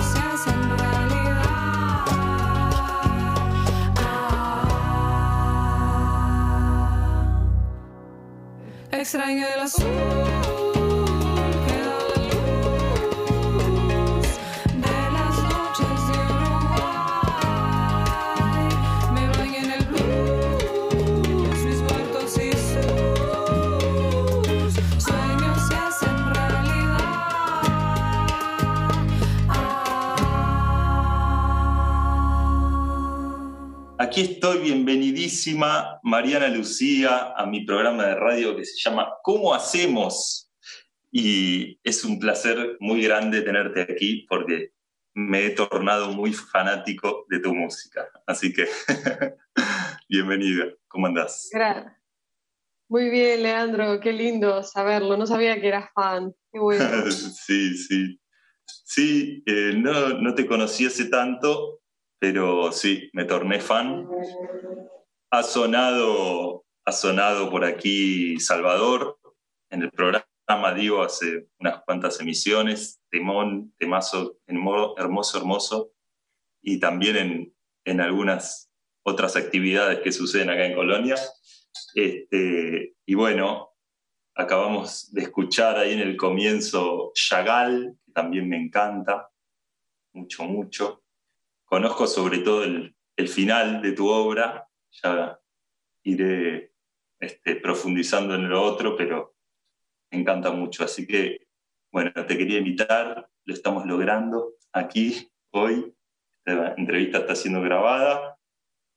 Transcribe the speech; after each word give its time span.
se 0.00 0.18
hacen 0.18 0.78
realidad. 0.78 2.06
Extraño 8.92 9.46
el 9.56 9.60
azul. 9.60 10.31
Estoy, 34.42 34.58
bienvenidísima 34.58 36.00
Mariana 36.02 36.48
Lucía 36.48 37.32
a 37.36 37.46
mi 37.46 37.64
programa 37.64 38.06
de 38.06 38.16
radio 38.16 38.56
que 38.56 38.64
se 38.64 38.76
llama 38.76 39.08
¿Cómo 39.22 39.54
hacemos? 39.54 40.50
Y 41.12 41.78
es 41.84 42.04
un 42.04 42.18
placer 42.18 42.76
muy 42.80 43.04
grande 43.04 43.42
tenerte 43.42 43.82
aquí 43.82 44.26
porque 44.28 44.72
me 45.14 45.46
he 45.46 45.50
tornado 45.50 46.10
muy 46.10 46.32
fanático 46.32 47.24
de 47.30 47.38
tu 47.38 47.54
música. 47.54 48.08
Así 48.26 48.52
que 48.52 48.66
bienvenida, 50.08 50.64
¿cómo 50.88 51.06
andás? 51.06 51.48
Muy 52.88 53.10
bien, 53.10 53.44
Leandro, 53.44 54.00
qué 54.00 54.12
lindo 54.12 54.64
saberlo. 54.64 55.16
No 55.16 55.24
sabía 55.24 55.60
que 55.60 55.68
eras 55.68 55.90
fan. 55.94 56.34
Qué 56.50 56.58
bueno. 56.58 56.84
sí, 57.12 57.76
sí. 57.76 58.20
Sí, 58.66 59.44
eh, 59.46 59.74
no, 59.76 60.18
no 60.18 60.34
te 60.34 60.46
conocí 60.46 60.84
hace 60.84 61.04
tanto, 61.04 61.81
pero 62.22 62.70
sí, 62.70 63.10
me 63.14 63.24
torné 63.24 63.58
fan. 63.58 64.06
Ha 65.32 65.42
sonado, 65.42 66.64
ha 66.86 66.92
sonado 66.92 67.50
por 67.50 67.64
aquí 67.64 68.38
Salvador 68.38 69.18
en 69.72 69.82
el 69.82 69.90
programa, 69.90 70.24
digo, 70.76 71.02
hace 71.02 71.48
unas 71.58 71.82
cuantas 71.82 72.20
emisiones, 72.20 73.02
Temón, 73.10 73.74
Temazo, 73.76 74.36
hermo- 74.46 74.94
hermoso, 74.98 75.36
hermoso, 75.38 75.92
y 76.62 76.78
también 76.78 77.16
en, 77.16 77.54
en 77.84 78.00
algunas 78.00 78.70
otras 79.04 79.34
actividades 79.34 79.98
que 79.98 80.12
suceden 80.12 80.50
acá 80.50 80.64
en 80.66 80.76
Colonia. 80.76 81.16
Este, 81.96 82.94
y 83.04 83.14
bueno, 83.14 83.72
acabamos 84.36 85.12
de 85.12 85.22
escuchar 85.22 85.76
ahí 85.76 85.94
en 85.94 86.00
el 86.00 86.16
comienzo 86.16 87.10
Chagall, 87.14 87.98
que 88.06 88.12
también 88.12 88.48
me 88.48 88.58
encanta, 88.58 89.28
mucho, 90.14 90.44
mucho. 90.44 91.01
Conozco 91.72 92.06
sobre 92.06 92.40
todo 92.40 92.64
el, 92.64 92.94
final 93.28 93.80
de 93.80 93.92
tu 93.92 94.06
obra, 94.06 94.68
ya 94.90 95.40
iré 96.02 96.74
este, 97.18 97.56
profundizando 97.56 98.34
en 98.34 98.50
lo 98.50 98.60
otro, 98.62 98.94
pero 98.94 99.36
me 100.10 100.18
encanta 100.20 100.50
mucho. 100.50 100.84
Así 100.84 101.06
que, 101.06 101.46
bueno, 101.90 102.12
te 102.26 102.36
quería 102.36 102.58
invitar, 102.58 103.26
lo 103.46 103.54
estamos 103.54 103.86
logrando 103.86 104.56
aquí 104.70 105.32
hoy. 105.52 105.94
Esta 106.44 106.74
entrevista 106.76 107.20
está 107.20 107.34
siendo 107.34 107.62
grabada, 107.62 108.38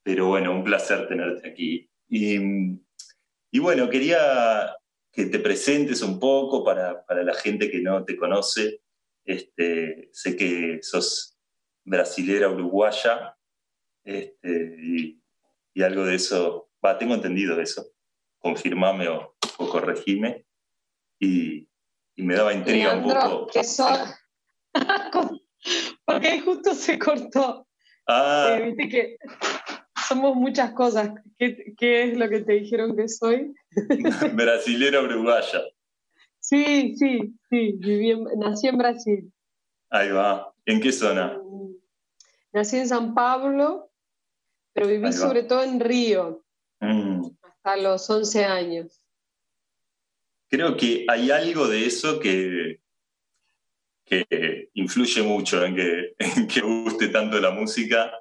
pero 0.03 0.27
bueno, 0.27 0.51
un 0.51 0.65
placer 0.65 1.07
tenerte 1.07 1.47
aquí. 1.47 1.89
Y, 2.09 2.35
y 3.51 3.59
bueno, 3.59 3.89
quería 3.89 4.75
que 5.13 5.27
te 5.27 5.39
presentes 5.39 6.01
un 6.01 6.19
poco 6.19 6.65
para, 6.65 7.05
para 7.05 7.23
la 7.23 7.35
gente 7.35 7.71
que 7.71 7.79
no 7.79 8.03
te 8.03 8.17
conoce. 8.17 8.81
Este, 9.23 10.09
sé 10.11 10.35
que 10.35 10.79
sos 10.81 11.34
brasilera 11.85 12.49
uruguaya 12.49 13.37
este, 14.03 14.75
y, 14.81 15.21
y 15.73 15.83
algo 15.83 16.03
de 16.05 16.15
eso, 16.15 16.69
va, 16.83 16.97
tengo 16.97 17.13
entendido 17.15 17.59
eso, 17.61 17.85
confirmame 18.39 19.07
o, 19.07 19.35
o 19.57 19.69
corregime. 19.69 20.45
Y, 21.19 21.67
y 22.15 22.23
me 22.23 22.35
daba 22.35 22.53
intriga 22.53 22.95
un 22.95 23.03
poco. 23.03 23.47
que 23.47 23.63
son... 23.63 23.97
Porque 26.05 26.39
justo 26.41 26.73
se 26.75 26.99
cortó. 26.99 27.67
Ah, 28.07 28.57
Eh, 28.59 28.65
Viste 28.67 28.89
que 28.89 29.17
somos 30.07 30.35
muchas 30.35 30.71
cosas. 30.73 31.09
¿Qué, 31.39 31.73
qué 31.77 32.03
es 32.03 32.17
lo 32.17 32.29
que 32.29 32.41
te 32.41 32.53
dijeron 32.53 32.95
que 32.95 33.07
soy? 33.07 33.53
brasilera 34.33 35.01
uruguaya. 35.01 35.61
Sí, 36.39 36.95
sí, 36.97 37.33
sí, 37.49 37.71
viví 37.79 38.11
en- 38.11 38.25
nací 38.38 38.67
en 38.67 38.77
Brasil. 38.77 39.31
Ahí 39.89 40.11
va. 40.11 40.53
¿En 40.67 40.79
qué 40.79 40.91
zona? 40.91 41.39
Nací 42.55 42.77
en 42.77 42.87
San 42.87 43.13
Pablo, 43.13 43.91
pero 44.71 44.87
viví 44.87 45.11
sobre 45.11 45.43
todo 45.43 45.61
en 45.61 45.81
Río 45.81 46.45
Mm, 46.79 47.25
hasta 47.41 47.77
los 47.77 48.09
11 48.09 48.45
años. 48.45 49.01
Creo 50.49 50.77
que 50.77 51.05
hay 51.09 51.31
algo 51.31 51.67
de 51.67 51.85
eso 51.85 52.19
que, 52.19 52.79
que 54.05 54.69
influye 54.73 55.23
mucho 55.23 55.63
en 55.65 55.75
que, 55.75 56.15
en 56.19 56.47
que 56.47 56.61
guste 56.61 57.09
tanto 57.09 57.39
la 57.39 57.51
música. 57.51 58.11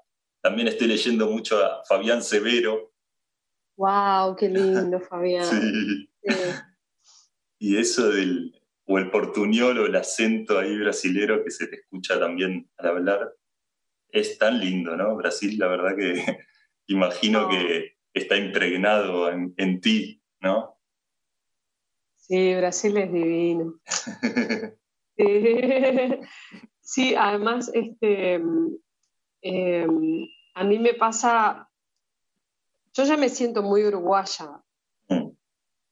También 0.40 0.68
estoy 0.68 0.88
leyendo 0.88 1.28
mucho 1.28 1.64
a 1.64 1.84
Fabián 1.84 2.22
Severo. 2.22 2.92
¡Wow! 3.76 4.36
¡Qué 4.36 4.48
lindo, 4.48 5.00
Fabián! 5.00 5.44
Sí. 5.44 6.08
Sí. 6.22 6.34
Y 7.58 7.76
eso 7.76 8.10
del, 8.10 8.60
o 8.86 8.98
el 8.98 9.10
portuñol 9.10 9.78
o 9.78 9.86
el 9.86 9.96
acento 9.96 10.58
ahí 10.58 10.76
brasilero 10.78 11.44
que 11.44 11.50
se 11.50 11.66
te 11.66 11.76
escucha 11.76 12.18
también 12.18 12.68
al 12.78 12.88
hablar, 12.88 13.34
es 14.14 14.38
tan 14.38 14.60
lindo, 14.60 14.96
¿no? 14.96 15.16
Brasil, 15.16 15.58
la 15.58 15.66
verdad 15.66 15.96
que 15.96 16.14
imagino 16.86 17.42
No. 17.42 17.48
que 17.48 17.96
está 18.14 18.36
impregnado 18.36 19.28
en, 19.30 19.52
en 19.56 19.80
ti, 19.80 20.22
¿no? 20.40 20.78
Sí, 22.16 22.54
Brasil 22.54 22.96
es 22.96 23.12
divino. 23.12 23.74
Sí, 25.16 25.18
Sí, 26.80 27.14
además, 27.14 27.70
este, 27.74 28.40
eh, 29.42 29.86
a 30.54 30.64
mí 30.64 30.78
me 30.78 30.94
pasa, 30.94 31.68
yo 32.92 33.04
ya 33.04 33.16
me 33.16 33.28
siento 33.28 33.62
muy 33.62 33.84
uruguaya, 33.84 34.62
Mm. 35.08 35.30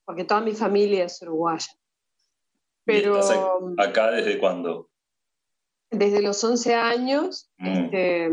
porque 0.05 0.23
toda 0.23 0.41
mi 0.41 0.53
familia 0.53 1.05
es 1.05 1.21
uruguaya. 1.21 1.67
Pero 2.85 3.15
¿Y 3.15 3.19
estás 3.19 3.37
ac- 3.37 3.75
acá 3.89 4.11
desde 4.11 4.39
cuándo? 4.39 4.89
Desde 5.93 6.21
los 6.21 6.43
11 6.43 6.73
años 6.75 7.49
Mm. 7.57 7.67
este, 7.67 8.29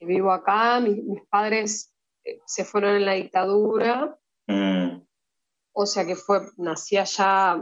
vivo 0.00 0.30
acá, 0.32 0.80
mis, 0.80 1.02
mis 1.04 1.22
padres 1.28 1.92
eh, 2.24 2.38
se 2.46 2.64
fueron 2.64 2.96
en 2.96 3.04
la 3.04 3.12
dictadura, 3.14 4.16
Mm, 4.46 5.02
o 5.72 5.86
sea 5.86 6.04
que 6.04 6.16
fue, 6.16 6.40
nací 6.56 6.96
allá, 6.96 7.60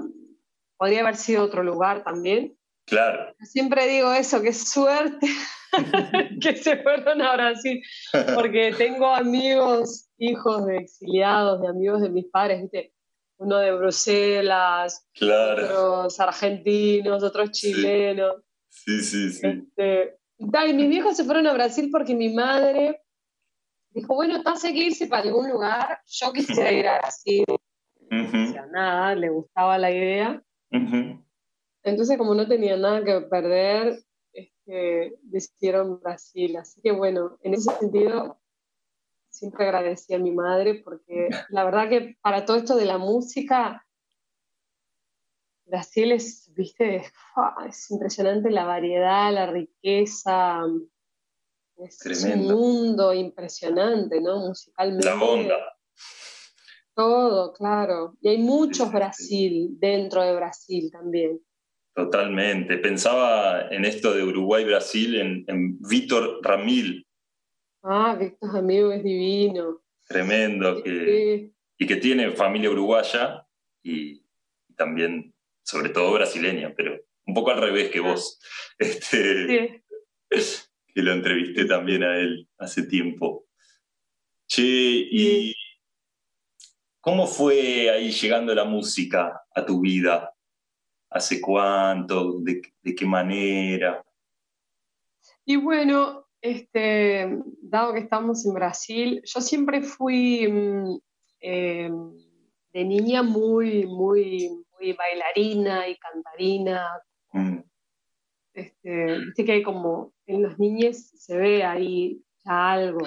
podría 0.79 1.01
haber 1.03 1.17
sido 1.17 1.45
otro 1.45 1.63
lugar 1.63 2.03
también. 2.05 2.57
claro. 2.87 3.35
Siempre 3.43 3.87
digo 3.89 4.11
eso, 4.13 4.41
qué 4.41 4.53
suerte 4.55 5.27
que 6.41 6.57
se 6.57 6.79
fueron 6.83 7.21
a 7.21 7.35
Brasil, 7.35 7.83
porque 8.35 8.73
tengo 8.79 9.07
amigos, 9.15 10.09
hijos 10.17 10.65
de 10.67 10.79
exiliados, 10.79 11.61
de 11.61 11.69
amigos 11.69 12.01
de 12.01 12.09
mis 12.11 12.25
padres, 12.27 12.63
¿viste? 12.63 12.95
uno 13.41 13.59
de 13.59 13.73
Bruselas, 13.73 15.07
Claro. 15.15 15.63
otros 16.03 16.21
argentinos, 16.21 17.23
otros 17.23 17.51
chilenos. 17.53 18.37
Sí, 18.37 18.43
sí, 18.69 19.31
sí. 19.33 19.47
Este, 19.47 20.19
y 20.39 20.73
mis 20.73 20.89
viejos 20.89 21.17
se 21.17 21.25
fueron 21.25 21.47
a 21.47 21.53
Brasil 21.53 21.89
porque 21.91 22.15
mi 22.15 22.33
madre 22.33 23.03
dijo, 23.91 24.15
bueno, 24.15 24.43
pasa 24.43 24.69
que 24.69 24.79
irse 24.79 25.07
para 25.07 25.23
algún 25.23 25.49
lugar, 25.51 26.01
yo 26.07 26.33
quisiera 26.33 26.73
ir 26.73 26.87
a 26.87 26.99
Brasil, 26.99 27.45
no 28.11 28.25
Ujú, 28.25 28.37
hacía 28.37 28.67
nada, 28.67 29.15
le 29.15 29.29
gustaba 29.31 29.79
la 29.79 29.91
idea. 29.91 30.43
ujú. 30.73 31.25
Entonces, 31.83 32.19
como 32.19 32.35
no 32.35 32.47
tenía 32.47 32.77
nada 32.77 33.05
que 33.05 33.21
perder, 33.23 33.99
este, 34.33 35.15
decidieron 35.23 36.01
Brasil. 36.01 36.57
Así 36.57 36.81
que 36.83 36.93
bueno, 36.93 37.39
en 37.43 37.55
ese 37.55 37.73
sentido, 37.73 38.41
siempre 39.31 39.65
agradecí 39.65 40.15
a 40.15 40.19
mi 40.19 40.33
madre 40.33 40.83
porque 40.85 41.29
la 41.49 41.65
verdad 41.65 41.89
que 41.89 42.17
para 42.21 42.45
todo 42.45 42.57
esto 42.57 42.77
de 42.77 42.85
la 42.85 42.99
música, 42.99 43.87
Brasil 45.69 46.13
es, 46.13 46.51
viste, 46.55 47.03
es 47.69 47.91
impresionante 47.91 48.51
la 48.51 48.65
variedad, 48.65 49.33
la 49.33 49.47
riqueza. 49.47 50.63
Es, 51.77 52.25
un 52.25 52.47
mundo 52.47 53.15
impresionante, 53.15 54.21
¿no? 54.21 54.49
Musicalmente. 54.49 55.07
La 55.07 55.23
onda. 55.23 55.57
Todo, 56.95 57.53
claro. 57.53 58.17
Y 58.21 58.29
hay 58.31 58.39
muchos. 58.39 58.91
Brasil 58.91 59.69
dentro 59.79 60.23
de 60.23 60.35
Brasil 60.35 60.91
también. 60.91 61.41
Totalmente. 61.95 62.79
Pensaba 62.79 63.69
en 63.71 63.85
esto 63.85 64.13
de 64.13 64.25
Uruguay-Brasil, 64.25 65.21
en, 65.21 65.45
en 65.47 65.79
Víctor 65.81 66.41
Ramil, 66.43 67.09
Ah, 67.83 68.17
Víctor 68.19 68.57
Amigo 68.57 68.93
es 68.93 69.05
divino. 69.05 69.81
tremendo, 70.09 70.83
que, 70.83 71.05
Sí, 71.05 71.55
y 71.79 71.87
que 71.87 71.97
tiene 71.97 72.33
familia 72.33 72.71
uruguaya 72.71 73.47
y 73.83 74.25
también, 74.77 75.33
sobre 75.69 75.91
todo 75.91 76.15
brasileña, 76.15 76.73
pero 76.75 76.99
un 77.27 77.35
poco 77.35 77.51
al 77.51 77.61
revés 77.61 77.91
que 77.91 78.01
vos, 78.01 78.41
este, 78.79 79.83
sí. 80.31 80.63
que 80.95 81.03
lo 81.03 81.13
entrevisté 81.13 81.67
también 81.67 82.03
a 82.03 82.17
él 82.17 82.49
hace 82.57 82.85
tiempo. 82.85 83.45
Che, 84.47 84.63
¿y 84.63 85.55
cómo 87.03 87.27
fue 87.27 87.91
ahí 87.91 88.11
llegando 88.11 88.55
la 88.55 88.65
música 88.65 89.43
a 89.55 89.67
tu 89.67 89.83
vida? 89.83 90.35
¿Hace 91.11 91.39
cuánto? 91.39 92.41
¿De, 92.41 92.63
de 92.81 92.95
qué 92.95 93.05
manera? 93.05 94.03
Y 95.45 95.57
bueno, 95.57 96.29
este, 96.41 97.43
dado 97.61 97.93
que 97.93 98.01
estamos 98.01 98.47
en 98.47 98.55
Brasil, 98.55 99.23
yo 99.23 99.43
siempre 99.43 99.83
fui 99.83 100.49
mm, 100.49 100.99
eh, 101.41 101.91
de 102.73 102.85
niña 102.85 103.23
muy, 103.23 103.87
muy, 103.87 104.65
muy 104.79 104.93
bailarina 104.93 105.89
y 105.89 105.97
cantarina. 105.99 106.89
Mm, 107.33 107.59
Este, 108.55 109.19
viste 109.19 109.45
que 109.45 109.53
hay 109.53 109.63
como 109.63 110.13
en 110.27 110.43
los 110.43 110.59
niños 110.59 110.97
se 110.97 111.37
ve 111.37 111.65
ahí 111.65 112.21
ya 112.45 112.73
algo. 112.73 113.07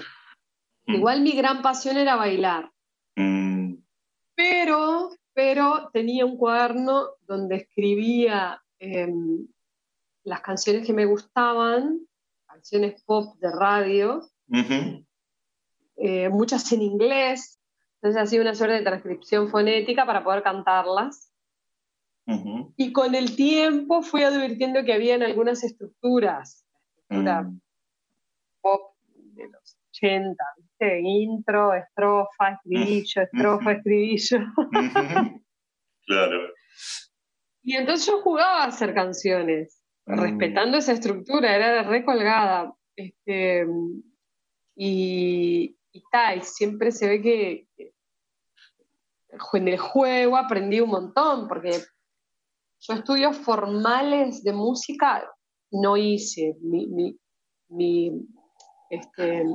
mm, 0.85 0.94
Igual 0.95 1.21
mi 1.21 1.31
gran 1.31 1.62
pasión 1.62 1.97
era 1.97 2.15
bailar. 2.15 2.71
mm, 3.15 3.75
pero, 4.35 5.09
pero 5.33 5.89
tenía 5.94 6.25
un 6.25 6.38
cuaderno 6.38 7.09
donde 7.27 7.57
escribía 7.57 8.62
em, 8.79 9.47
las 10.24 10.41
canciones 10.41 10.85
que 10.88 10.94
me 10.94 11.06
gustaban, 11.06 12.00
canciones 12.47 13.03
pop 13.03 13.35
de 13.39 13.51
radio, 13.51 14.21
eh, 15.97 16.29
muchas 16.29 16.71
en 16.71 16.81
inglés, 16.81 17.59
entonces 17.95 18.21
hacía 18.21 18.41
una 18.41 18.56
suerte 18.56 18.75
de 18.77 18.81
transcripción 18.83 19.50
fonética 19.50 20.06
para 20.06 20.24
poder 20.24 20.41
cantarlas. 20.41 21.31
Y 22.77 22.94
con 22.94 23.13
el 23.15 23.36
tiempo 23.36 24.01
fui 24.03 24.24
advirtiendo 24.24 24.84
que 24.86 24.93
habían 24.93 25.22
algunas 25.22 25.63
estructuras, 25.63 26.65
estructura 26.98 27.43
mm. 27.43 27.62
pop 28.62 28.96
de 29.05 29.50
los 29.50 29.77
80, 29.89 30.43
¿viste? 30.57 31.00
intro, 31.01 31.74
estrofa, 31.74 32.51
estribillo, 32.53 33.22
estrofa. 33.24 33.81
Ujú. 34.51 35.43
Claro. 36.05 36.39
Y 37.63 37.75
entonces 37.75 38.07
yo 38.07 38.19
jugaba 38.24 38.63
a 38.63 38.67
hacer 38.69 38.91
canciones, 38.96 39.81
Mm. 40.05 40.19
respetando 40.19 40.77
esa 40.77 40.93
estructura, 40.93 41.55
era 41.55 41.84
recolgada. 41.84 42.74
Este, 42.96 43.65
y, 44.75 45.77
y, 45.91 46.03
ta, 46.12 46.36
y 46.36 46.41
siempre 46.41 46.91
se 46.91 47.07
ve 47.07 47.22
que, 47.22 47.67
que 47.77 47.93
en 49.53 49.67
el 49.67 49.77
juego 49.77 50.38
aprendí 50.38 50.79
un 50.79 50.89
montón, 50.89 51.48
porque 51.48 51.72
yo 52.81 52.93
estudios 52.95 53.38
formales 53.38 54.43
de 54.43 54.53
música 54.53 55.23
no 55.71 55.97
hice. 55.97 56.55
Mi, 56.61 56.88
mi, 56.88 57.17
mi, 57.69 58.11
este, 58.89 59.45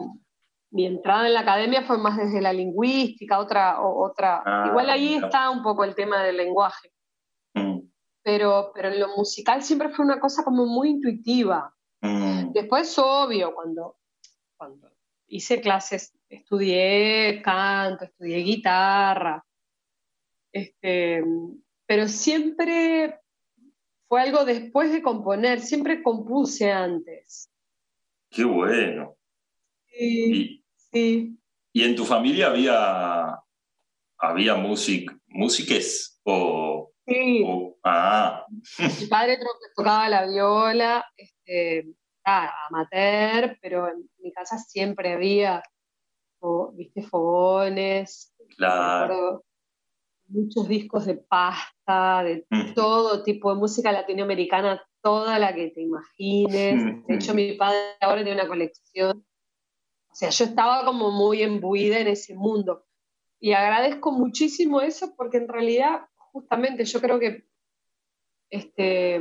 mi 0.71 0.87
entrada 0.87 1.27
en 1.27 1.35
la 1.35 1.41
academia 1.41 1.83
fue 1.83 1.99
más 1.99 2.17
desde 2.17 2.41
la 2.41 2.53
lingüística, 2.53 3.39
otra, 3.39 3.81
otra. 3.81 4.43
Ah, 4.47 4.67
Igual 4.69 4.91
ahí 4.91 5.17
está 5.17 5.51
un 5.51 5.63
poco 5.63 5.85
el 5.85 5.95
tema 5.95 6.23
del 6.23 6.37
lenguaje 6.37 6.91
Mm, 7.57 7.89
pero, 8.23 8.71
pero 8.75 8.89
en 8.89 9.01
lo 9.01 9.09
musical 9.17 9.63
siempre 9.63 9.89
fue 9.89 10.05
una 10.05 10.21
cosa 10.21 10.45
como 10.45 10.67
muy 10.67 10.91
intuitiva. 10.91 11.75
mm, 12.03 12.53
Después, 12.53 12.99
obvio, 12.99 13.55
cuando, 13.55 13.97
cuando 14.59 14.91
hice 15.27 15.61
clases, 15.61 16.15
estudié 16.29 17.41
canto, 17.43 18.05
estudié 18.05 18.37
guitarra, 18.39 19.43
este, 20.53 21.25
pero 21.87 22.09
siempre 22.09 23.19
fue 24.09 24.21
algo 24.23 24.45
después 24.45 24.93
de 24.93 25.03
componer, 25.03 25.61
siempre 25.61 26.03
compuse 26.03 26.71
antes. 26.71 27.51
Qué 28.31 28.45
bueno. 28.45 29.17
Sí, 29.89 30.33
¿Y, 30.33 30.65
sí. 30.93 31.39
y 31.73 31.83
en 31.85 31.97
tu 31.97 32.05
familia 32.05 32.49
había, 32.49 33.39
había 34.19 34.55
music, 34.57 35.11
músiques? 35.29 36.21
O, 36.25 36.91
sí. 37.07 37.43
o- 37.47 37.77
ah, 37.85 38.45
Mi 39.01 39.07
padre 39.07 39.39
to- 39.39 39.45
tocaba 39.77 40.09
la 40.09 40.27
viola, 40.27 41.05
este, 41.17 41.87
ah, 42.25 42.53
amateur, 42.69 43.57
pero 43.63 43.89
en 43.89 44.09
mi 44.19 44.33
casa 44.33 44.59
siempre 44.59 45.13
había, 45.15 45.63
viste, 46.75 47.03
fogones. 47.03 48.35
Claro. 48.57 49.45
Muchos 50.29 50.69
discos 50.69 51.07
de 51.07 51.15
pasta, 51.17 52.23
de 52.25 52.47
Mm. 52.51 52.75
todo 52.75 53.23
tipo 53.23 53.53
de 53.53 53.59
música 53.61 53.93
latinoamericana, 53.93 54.83
toda 55.03 55.39
la 55.39 55.55
que 55.55 55.69
te 55.71 55.83
imagines. 55.83 57.07
De 57.07 57.15
hecho, 57.15 57.33
mi 57.35 57.53
padre 57.53 57.79
ahora 58.01 58.25
tiene 58.25 58.41
una 58.41 58.49
colección. 58.49 59.25
O 60.11 60.15
sea, 60.15 60.31
yo 60.31 60.45
estaba 60.47 60.85
como 60.85 61.11
muy 61.13 61.43
embuida 61.43 61.99
en 62.01 62.09
ese 62.09 62.35
mundo. 62.35 62.85
Y 63.39 63.53
agradezco 63.53 64.13
muchísimo 64.13 64.81
eso 64.81 65.15
porque 65.17 65.37
en 65.37 65.49
realidad, 65.49 66.01
justamente, 66.33 66.85
yo 66.85 67.01
creo 67.01 67.19
que 67.21 67.45
este, 68.51 69.17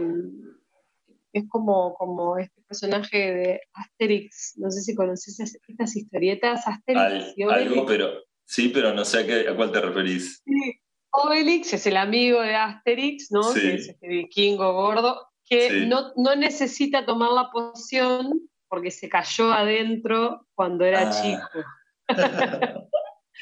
es 1.33 1.43
como, 1.49 1.93
como 1.95 2.37
este 2.37 2.61
personaje 2.61 3.17
de 3.33 3.61
Asterix, 3.73 4.53
no 4.57 4.71
sé 4.71 4.81
si 4.81 4.95
conoces 4.95 5.39
es- 5.39 5.59
estas 5.67 5.95
historietas, 5.95 6.65
Asterix 6.67 7.35
Al- 7.43 7.51
algo, 7.53 7.85
pero 7.85 8.09
sí, 8.45 8.69
pero 8.69 8.93
no 8.93 9.03
sé 9.03 9.19
a, 9.19 9.25
qué- 9.25 9.49
a 9.49 9.55
cuál 9.55 9.71
te 9.71 9.81
referís. 9.81 10.41
Sí, 10.45 10.79
Obelix 11.23 11.73
es 11.73 11.85
el 11.87 11.97
amigo 11.97 12.41
de 12.41 12.55
Asterix, 12.55 13.31
¿no? 13.31 13.43
Sí. 13.43 13.61
Que 13.61 13.73
es 13.75 13.89
este 13.89 14.07
vikingo 14.07 14.73
gordo, 14.73 15.27
que 15.47 15.69
Sí. 15.69 15.85
no, 15.87 16.11
no 16.15 16.35
necesita 16.35 17.05
tomar 17.05 17.31
la 17.31 17.49
poción 17.51 18.41
porque 18.67 18.91
se 18.91 19.07
cayó 19.09 19.51
adentro 19.53 20.45
cuando 20.55 20.83
era 20.85 21.09
Ah. 21.09 21.11
chico. 21.11 21.65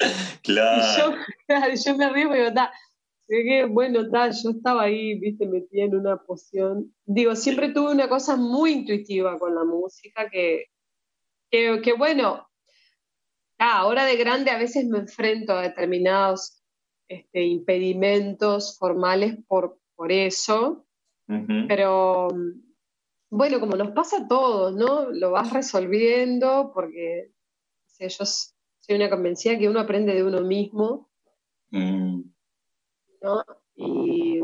Y 0.00 0.42
Claro. 0.42 1.14
yo, 1.48 1.54
yo 1.86 1.96
me 1.96 2.08
río 2.10 2.34
y 2.34 2.38
digo, 2.40 2.52
"Ta, 2.52 2.72
que, 3.28 3.64
bueno, 3.64 4.10
ta, 4.10 4.28
yo 4.30 4.50
estaba 4.50 4.82
ahí, 4.82 5.18
viste, 5.20 5.46
metida 5.46 5.84
en 5.84 5.94
una 5.96 6.16
poción. 6.16 6.92
Digo, 7.04 7.36
siempre 7.36 7.68
tuve 7.70 7.92
una 7.92 8.08
cosa 8.08 8.36
muy 8.36 8.72
intuitiva 8.72 9.38
con 9.38 9.54
la 9.54 9.62
música 9.64 10.28
que, 10.28 10.66
que, 11.50 11.80
que, 11.82 11.92
bueno, 11.92 12.46
ta, 13.56 13.78
ahora 13.78 14.04
de 14.04 14.16
grande 14.16 14.50
a 14.50 14.58
veces 14.58 14.84
me 14.86 14.98
enfrento 14.98 15.52
a 15.52 15.62
determinados 15.62 16.60
este, 17.08 17.42
impedimentos 17.44 18.78
formales 18.78 19.36
por, 19.46 19.78
por 19.94 20.12
eso, 20.12 20.86
pero 21.68 22.28
bueno, 23.30 23.60
como 23.60 23.76
nos 23.76 23.92
pasa 23.92 24.18
a 24.18 24.28
todos, 24.28 24.74
¿no? 24.74 25.10
Lo 25.10 25.30
vas 25.30 25.52
resolviendo 25.52 26.70
porque 26.74 27.30
o 27.86 27.88
sea, 27.88 28.08
yo 28.08 28.24
soy 28.26 28.96
una 28.96 29.08
convencida 29.08 29.58
que 29.58 29.68
uno 29.68 29.80
aprende 29.80 30.14
de 30.14 30.22
uno 30.22 30.42
mismo, 30.42 31.08
Mm, 31.74 32.22
¿no? 33.20 33.44
Y, 33.74 34.38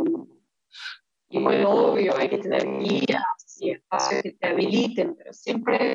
y 1.29 1.40
bueno, 1.40 1.71
obvio, 1.71 2.17
hay 2.17 2.29
que 2.29 2.38
tener 2.38 2.67
guías 2.81 3.59
y 3.61 3.71
espacios 3.71 4.23
que 4.23 4.33
te 4.33 4.49
habiliten, 4.49 5.14
pero 5.14 5.33
siempre 5.33 5.95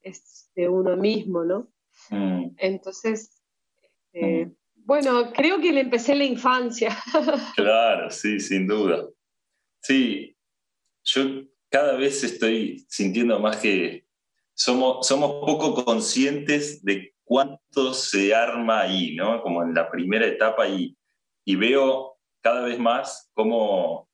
es 0.00 0.50
de 0.54 0.70
uno 0.70 0.96
mismo, 0.96 1.44
¿no? 1.44 1.68
mm. 2.08 2.54
Entonces, 2.56 3.42
este, 3.82 4.50
bueno, 4.84 5.32
creo 5.32 5.60
que 5.60 5.72
le 5.72 5.80
empecé 5.80 6.12
en 6.12 6.18
la 6.18 6.24
infancia. 6.24 6.96
Claro, 7.56 8.10
sí, 8.10 8.40
sin 8.40 8.66
duda. 8.66 9.06
Sí, 9.80 10.36
yo 11.04 11.22
cada 11.68 11.94
vez 11.94 12.22
estoy 12.22 12.84
sintiendo 12.88 13.38
más 13.40 13.56
que 13.56 14.06
somos, 14.54 15.06
somos 15.06 15.44
poco 15.44 15.84
conscientes 15.84 16.84
de 16.84 17.14
cuánto 17.24 17.94
se 17.94 18.34
arma 18.34 18.82
ahí, 18.82 19.14
¿no? 19.14 19.42
Como 19.42 19.62
en 19.62 19.74
la 19.74 19.90
primera 19.90 20.26
etapa 20.26 20.68
y, 20.68 20.96
y 21.44 21.56
veo 21.56 22.18
cada 22.40 22.62
vez 22.62 22.78
más 22.78 23.30
cómo 23.34 24.08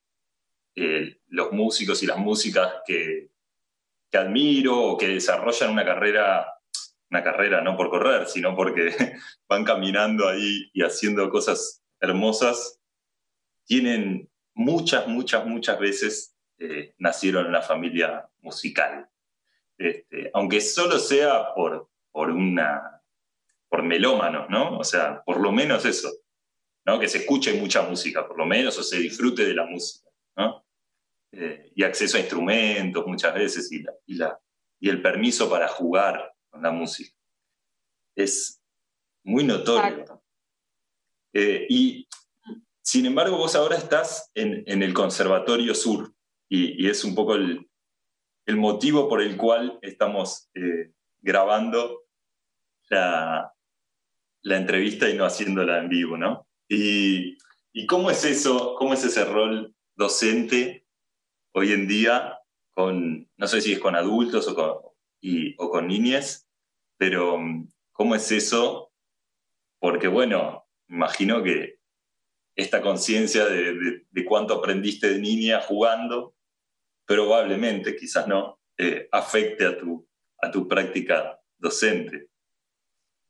eh, 0.77 1.19
los 1.29 1.53
músicos 1.53 2.03
y 2.03 2.07
las 2.07 2.19
músicas 2.19 2.75
que, 2.87 3.31
que 4.11 4.19
admiro 4.19 4.81
o 4.81 4.97
que 4.97 5.09
desarrollan 5.09 5.73
una 5.73 5.85
carrera, 5.85 6.47
una 7.11 7.23
carrera 7.23 7.61
no 7.61 7.77
por 7.77 7.91
correr, 7.91 8.27
sino 8.27 8.55
porque 8.55 8.91
van 9.49 9.65
caminando 9.65 10.29
ahí 10.29 10.71
y 10.73 10.83
haciendo 10.83 11.31
cosas 11.31 11.83
hermosas, 12.01 12.81
tienen 13.65 14.31
muchas, 14.55 15.07
muchas, 15.07 15.47
muchas 15.47 15.79
veces 15.79 16.37
eh, 16.59 16.95
nacieron 16.99 17.45
en 17.45 17.51
una 17.51 17.63
familia 17.63 18.29
musical. 18.41 19.09
Este, 19.77 20.31
aunque 20.35 20.61
solo 20.61 20.99
sea 20.99 21.55
por, 21.55 21.89
por 22.11 22.31
una 22.31 22.99
por 23.69 23.83
melómanos, 23.83 24.49
¿no? 24.49 24.79
O 24.79 24.85
sea, 24.85 25.23
por 25.25 25.41
lo 25.41 25.53
menos 25.53 25.85
eso, 25.85 26.11
¿no? 26.87 26.99
Que 26.99 27.09
se 27.09 27.19
escuche 27.19 27.53
mucha 27.53 27.83
música, 27.83 28.27
por 28.27 28.39
lo 28.39 28.47
menos, 28.47 28.79
o 28.79 28.83
se 28.83 28.99
disfrute 28.99 29.45
de 29.45 29.55
la 29.55 29.67
música, 29.67 30.09
¿no? 30.37 30.65
Eh, 31.33 31.71
y 31.75 31.83
acceso 31.83 32.17
a 32.17 32.21
instrumentos 32.21 33.07
muchas 33.07 33.35
veces 33.35 33.71
y, 33.71 33.85
y, 34.07 34.15
la, 34.15 34.41
y 34.81 34.89
el 34.89 35.03
permiso 35.03 35.51
para 35.51 35.69
jugar 35.69 36.33
con 36.59 36.63
la 36.65 36.73
música. 36.73 37.17
Es 38.17 38.61
muy 39.23 39.45
notorio. 39.45 40.23
Eh, 41.33 41.67
y 41.69 42.09
sin 42.83 43.07
embargo, 43.07 43.37
vos 43.37 43.55
ahora 43.55 43.77
estás 43.77 44.31
en, 44.35 44.65
en 44.67 44.83
el 44.83 44.93
Conservatorio 44.93 45.75
Sur 45.75 46.13
y, 46.49 46.85
y, 46.85 46.89
es 46.89 47.05
un 47.05 47.15
poco 47.15 47.35
el, 47.37 47.69
el, 48.47 48.57
motivo 48.57 49.09
por 49.09 49.23
el 49.23 49.37
cual 49.37 49.79
estamos 49.83 50.51
eh, 50.55 50.93
grabando 51.21 52.07
la, 52.89 53.53
la, 54.43 54.57
entrevista 54.57 55.09
y 55.09 55.15
no 55.15 55.27
haciéndola 55.27 55.79
en 55.79 55.89
vivo, 55.91 56.17
¿no? 56.17 56.49
Y, 56.67 57.37
y, 57.73 57.87
cómo 57.87 58.11
es 58.11 58.25
eso, 58.25 58.75
cómo 58.77 58.95
es 58.95 59.05
ese 59.05 59.25
rol 59.27 59.75
docente 59.95 60.87
hoy 61.53 61.73
en 61.73 61.87
día 61.87 62.39
con, 62.71 63.31
no 63.37 63.47
sé 63.47 63.61
si 63.61 63.75
es 63.75 63.79
con 63.79 63.95
adultos 63.95 64.49
o 64.49 64.55
con, 64.55 64.89
y, 65.21 65.55
o 65.59 65.71
con 65.71 65.87
niñas, 65.87 66.48
pero 66.99 67.39
cómo 67.93 68.15
es 68.15 68.31
eso, 68.31 68.93
porque 69.79 70.09
bueno, 70.09 70.67
imagino 70.89 71.43
que 71.43 71.79
esta 72.55 72.83
conciencia 72.83 73.47
de, 73.47 73.75
de, 73.75 74.07
de, 74.11 74.25
cuánto 74.25 74.55
aprendiste 74.55 75.09
de 75.09 75.21
niña 75.21 75.61
jugando, 75.61 76.35
probablemente, 77.07 77.97
quizás 77.97 78.27
no, 78.27 78.59
eh, 78.77 79.09
afecte 79.13 79.65
a 79.65 79.79
tu, 79.79 80.07
a 80.43 80.51
tu 80.51 80.67
práctica 80.67 81.41
docente. 81.57 82.29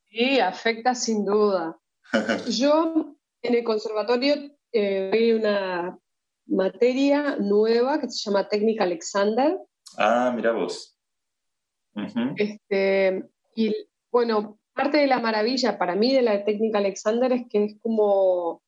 Sí, 0.09 0.41
afecta 0.41 0.95
sin 0.95 1.25
duda. 1.25 1.79
Yo 2.49 3.17
en 3.43 3.55
el 3.55 3.65
conservatorio 3.65 4.35
eh, 4.73 5.11
doy 5.13 5.33
una 5.33 5.99
materia 6.47 7.37
nueva 7.37 8.01
que 8.01 8.09
se 8.11 8.31
llama 8.31 8.49
Técnica 8.49 8.85
Alexander. 8.85 9.59
Ah, 9.97 10.33
mira 10.35 10.53
vos. 10.53 10.99
Uh 11.95 12.03
-huh. 12.03 12.35
este, 12.37 13.29
y 13.59 13.75
bueno, 14.13 14.61
parte 14.73 14.99
de 14.99 15.09
la 15.09 15.19
maravilla 15.19 15.79
para 15.79 15.97
mí 15.97 16.13
de 16.15 16.23
la 16.23 16.45
técnica 16.45 16.79
Alexander 16.79 17.33
es 17.33 17.49
que 17.51 17.65
es 17.65 17.77
como 17.83 18.63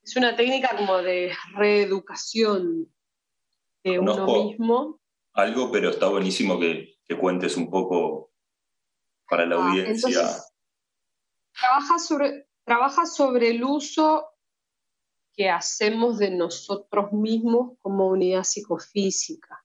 es 0.00 0.14
una 0.14 0.36
técnica 0.36 0.76
como 0.76 0.98
de 0.98 1.32
reeducación 1.56 2.88
de 3.82 3.98
Conozco 3.98 4.22
uno 4.22 4.44
mismo. 4.44 5.00
Algo, 5.32 5.72
pero 5.72 5.90
está 5.90 6.08
buenísimo 6.08 6.58
que, 6.60 6.98
que 7.04 7.18
cuentes 7.18 7.56
un 7.56 7.68
poco 7.68 8.30
para 9.28 9.44
la 9.44 9.56
Ah, 9.56 9.70
audiencia. 9.70 10.08
entonces, 10.08 10.52
trabaja, 11.52 11.98
sobre, 11.98 12.48
trabaja 12.64 13.06
sobre 13.06 13.50
el 13.50 13.64
uso 13.64 14.24
que 15.34 15.50
hacemos 15.50 16.18
de 16.18 16.30
nosotros 16.30 17.12
mismos 17.12 17.76
como 17.82 18.06
unidad 18.06 18.44
psicofísica. 18.44 19.64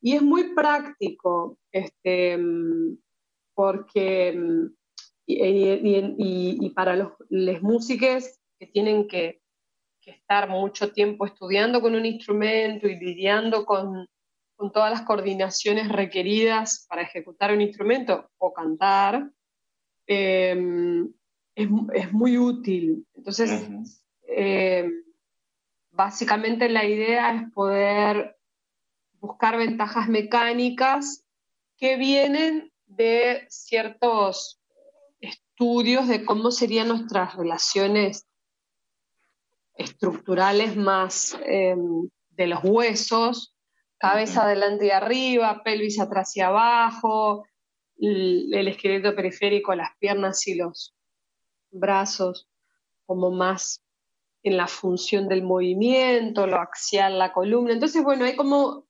Mm. 0.00 0.06
Y 0.06 0.16
es 0.16 0.22
muy 0.22 0.54
práctico, 0.54 1.58
este, 1.72 2.38
porque 3.54 4.70
y, 5.26 5.44
y, 5.44 6.14
y, 6.16 6.66
y 6.66 6.70
para 6.70 6.96
los 6.96 7.12
les 7.28 7.62
músicos 7.62 8.38
que 8.58 8.66
tienen 8.66 9.06
que, 9.06 9.42
que, 10.00 10.12
estar 10.12 10.48
mucho 10.48 10.92
tiempo 10.92 11.26
estudiando 11.26 11.82
con 11.82 11.94
un 11.94 12.06
instrumento 12.06 12.88
y 12.88 12.98
lidiando 12.98 13.66
con, 13.66 14.06
con, 14.56 14.72
todas 14.72 14.90
las 14.90 15.02
coordinaciones 15.02 15.88
requeridas 15.88 16.86
para 16.88 17.02
ejecutar 17.02 17.52
un 17.52 17.60
instrumento 17.60 18.30
o 18.38 18.52
cantar, 18.54 19.30
eh, 20.06 21.04
es, 21.54 21.68
es, 21.92 22.12
muy 22.12 22.38
útil. 22.38 23.06
Entonces, 23.14 23.68
eh, 24.26 24.90
básicamente 25.90 26.70
la 26.70 26.86
idea 26.86 27.34
es 27.34 27.52
poder 27.52 28.37
buscar 29.20 29.56
ventajas 29.56 30.08
mecánicas 30.08 31.24
que 31.76 31.96
vienen 31.96 32.72
de 32.86 33.46
ciertos 33.48 34.60
estudios 35.20 36.08
de 36.08 36.24
cómo 36.24 36.50
serían 36.50 36.88
nuestras 36.88 37.34
relaciones 37.34 38.26
estructurales 39.74 40.76
más 40.76 41.38
eh, 41.46 41.76
de 42.30 42.46
los 42.46 42.60
huesos, 42.64 43.54
cabeza 43.98 44.44
adelante 44.44 44.86
y 44.86 44.90
arriba, 44.90 45.62
pelvis 45.62 46.00
atrás 46.00 46.36
y 46.36 46.40
abajo, 46.40 47.44
el, 47.98 48.52
el 48.54 48.68
esqueleto 48.68 49.14
periférico, 49.14 49.74
las 49.74 49.96
piernas 49.98 50.46
y 50.46 50.54
los 50.54 50.94
brazos, 51.70 52.48
como 53.06 53.30
más 53.30 53.82
en 54.42 54.56
la 54.56 54.66
función 54.66 55.28
del 55.28 55.42
movimiento, 55.42 56.46
lo 56.46 56.56
axial, 56.56 57.18
la 57.18 57.32
columna. 57.32 57.72
Entonces, 57.72 58.02
bueno, 58.02 58.24
hay 58.24 58.36
como 58.36 58.87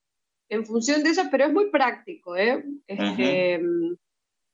en 0.49 0.65
función 0.65 1.03
de 1.03 1.11
eso, 1.11 1.23
pero 1.31 1.45
es 1.45 1.53
muy 1.53 1.69
práctico. 1.69 2.35
¿eh? 2.35 2.63
Este, 2.87 3.59
uh 3.61 3.61
-huh. 3.61 3.97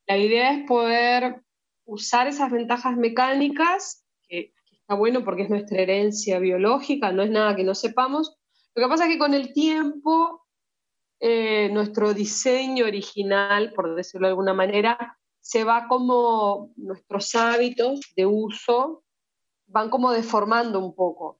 La 0.07 0.17
idea 0.17 0.51
es 0.53 0.67
poder 0.67 1.41
usar 1.85 2.27
esas 2.27 2.51
ventajas 2.51 2.95
mecánicas 2.95 4.05
que, 4.27 4.53
que, 4.69 4.75
está 4.75 4.93
bueno 4.93 5.23
porque 5.23 5.43
es 5.43 5.49
nuestra 5.49 5.81
herencia 5.81 6.37
biológica, 6.39 7.11
no 7.11 7.23
es 7.23 7.31
nada 7.31 7.55
que 7.55 7.63
no 7.63 7.73
sepamos. 7.73 8.37
Lo 8.75 8.83
que 8.83 8.89
pasa 8.89 9.05
es 9.05 9.13
que 9.13 9.17
con 9.17 9.33
el 9.33 9.53
tiempo, 9.53 10.45
eh, 11.19 11.69
nuestro 11.71 12.13
diseño 12.13 12.85
original, 12.85 13.71
por 13.73 13.95
decirlo 13.95 14.27
de 14.27 14.31
alguna 14.31 14.53
manera, 14.53 15.17
se 15.39 15.63
va 15.63 15.87
como 15.87 16.71
nuestros 16.75 17.33
hábitos 17.35 18.01
de 18.15 18.25
uso 18.25 19.03
van 19.67 19.89
como 19.89 20.11
deformando 20.11 20.79
un 20.79 20.95
poco. 20.95 21.39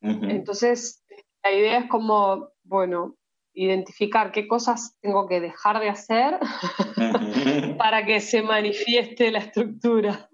Entonces, 0.00 1.04
la 1.42 1.52
idea 1.52 1.78
es 1.78 1.90
como, 1.90 2.50
bueno, 2.62 3.17
identificar 3.58 4.30
qué 4.30 4.46
cosas 4.46 4.96
tengo 5.00 5.26
que 5.26 5.40
dejar 5.40 5.80
de 5.80 5.88
hacer 5.88 6.38
para 7.78 8.06
que 8.06 8.20
se 8.20 8.40
manifieste 8.40 9.32
la 9.32 9.40
estructura. 9.40 10.30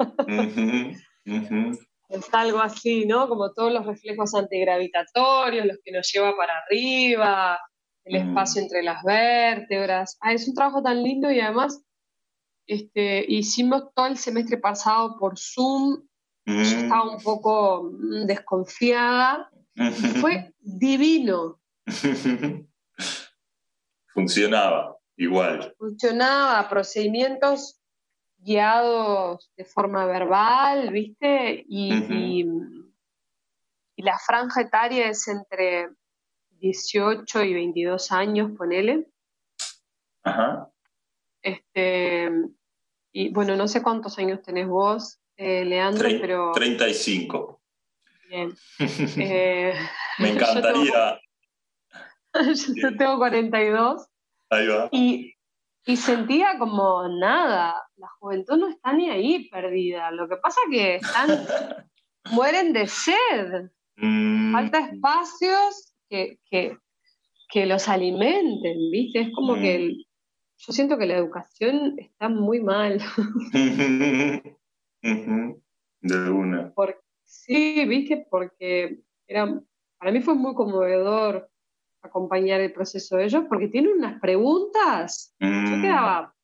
Es 1.24 2.34
algo 2.34 2.60
así, 2.60 3.06
¿no? 3.06 3.26
Como 3.28 3.52
todos 3.54 3.72
los 3.72 3.86
reflejos 3.86 4.34
antigravitatorios, 4.34 5.64
los 5.64 5.78
que 5.82 5.92
nos 5.92 6.10
lleva 6.12 6.36
para 6.36 6.52
arriba, 6.58 7.58
el 8.04 8.16
espacio 8.16 8.60
entre 8.60 8.82
las 8.82 9.02
vértebras. 9.02 10.18
Ah, 10.20 10.34
es 10.34 10.46
un 10.46 10.54
trabajo 10.54 10.82
tan 10.82 11.02
lindo 11.02 11.30
y 11.30 11.40
además 11.40 11.82
este, 12.66 13.24
hicimos 13.26 13.84
todo 13.94 14.06
el 14.06 14.18
semestre 14.18 14.58
pasado 14.58 15.16
por 15.18 15.38
Zoom. 15.38 16.02
Yo 16.46 16.60
estaba 16.60 17.10
un 17.10 17.22
poco 17.22 17.90
mm, 17.90 18.26
desconfiada. 18.26 19.50
Fue 20.20 20.52
divino. 20.60 21.58
Funcionaba 24.08 24.96
igual. 25.16 25.74
Funcionaba, 25.78 26.68
procedimientos 26.68 27.80
guiados 28.38 29.50
de 29.56 29.64
forma 29.64 30.04
verbal, 30.06 30.90
¿viste? 30.90 31.64
Y, 31.66 31.94
y, 31.94 32.46
y 33.96 34.02
la 34.02 34.18
franja 34.18 34.60
etaria 34.62 35.08
es 35.08 35.26
entre 35.28 35.88
18 36.60 37.42
y 37.42 37.54
22 37.54 38.12
años, 38.12 38.52
ponele. 38.56 39.06
Ajá. 40.22 40.70
Este, 41.42 42.30
y 43.12 43.30
bueno, 43.32 43.56
no 43.56 43.66
sé 43.68 43.82
cuántos 43.82 44.18
años 44.18 44.42
tenés 44.42 44.68
vos, 44.68 45.18
eh, 45.36 45.64
Leandro, 45.64 46.08
Tre- 46.08 46.20
pero 46.20 46.52
35. 46.52 47.60
bien. 48.28 48.54
Eh, 49.18 49.74
Me 50.18 50.28
encantaría. 50.32 51.20
yo 52.76 52.96
tengo 52.96 53.18
42 53.18 54.06
Ahí 54.50 54.66
va. 54.68 54.88
y, 54.92 55.34
y 55.86 55.96
sentía 55.96 56.58
como 56.58 57.08
nada, 57.08 57.82
la 57.96 58.08
juventud 58.18 58.56
no 58.56 58.68
está 58.68 58.92
ni 58.92 59.10
ahí 59.10 59.48
perdida. 59.50 60.10
Lo 60.10 60.28
que 60.28 60.36
pasa 60.36 60.60
que 60.70 60.96
están, 60.96 61.28
mueren 62.32 62.72
de 62.72 62.86
sed. 62.86 63.70
Mm. 63.96 64.52
Falta 64.52 64.78
espacios 64.90 65.94
que, 66.08 66.38
que, 66.50 66.76
que 67.48 67.66
los 67.66 67.88
alimenten, 67.88 68.76
¿viste? 68.90 69.20
Es 69.20 69.32
como 69.34 69.56
Mm. 69.56 69.60
que 69.62 69.74
el- 69.76 70.06
yo 70.56 70.72
siento 70.72 70.96
que 70.96 71.06
la 71.06 71.16
educación 71.18 71.94
está 71.98 72.28
muy 72.28 72.60
mal. 72.60 72.98
De 76.00 76.30
una. 76.30 76.72
Sí, 77.24 77.84
¿viste? 77.86 78.26
Porque 78.30 79.00
era, 79.26 79.60
para 79.98 80.12
mí 80.12 80.20
fue 80.20 80.34
muy 80.34 80.54
conmovedor 80.54 81.50
acompañar 82.04 82.60
el 82.60 82.72
proceso 82.72 83.16
de 83.16 83.24
ellos, 83.24 83.44
porque 83.48 83.68
tienen 83.68 83.92
unas 83.92 84.20
preguntas. 84.20 85.34
Yo 85.40 85.48
Mm. 85.48 85.82
quedaba 85.82 86.34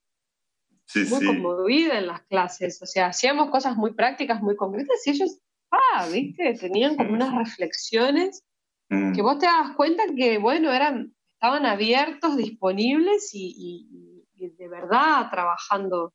Sí, 0.87 1.05
muy 1.05 1.21
sí. 1.21 1.27
conmovida 1.27 1.99
en 1.99 2.07
las 2.09 2.23
clases. 2.23 2.83
O 2.83 2.87
sea, 2.87 3.07
hacíamos 3.09 3.51
cosas 3.51 3.77
muy 3.77 3.93
prácticas, 3.95 4.43
muy 4.43 4.57
concretas, 4.57 5.07
y 5.07 5.11
ellos, 5.11 5.39
ah, 5.71 6.09
¿viste? 6.13 6.55
Tenían 6.55 6.97
como 6.97 7.13
unas 7.13 7.33
reflexiones 7.35 8.43
Mm. 8.89 9.15
que 9.15 9.23
vos 9.23 9.39
te 9.39 9.47
das 9.47 9.77
cuenta 9.77 10.03
que, 10.17 10.39
bueno, 10.39 10.73
eran, 10.73 11.15
estaban 11.29 11.65
abiertos, 11.65 12.37
disponibles 12.37 13.31
y, 13.35 13.55
y- 13.57 14.25
y 14.35 14.49
de 14.51 14.69
verdad 14.69 15.31
trabajando 15.31 16.13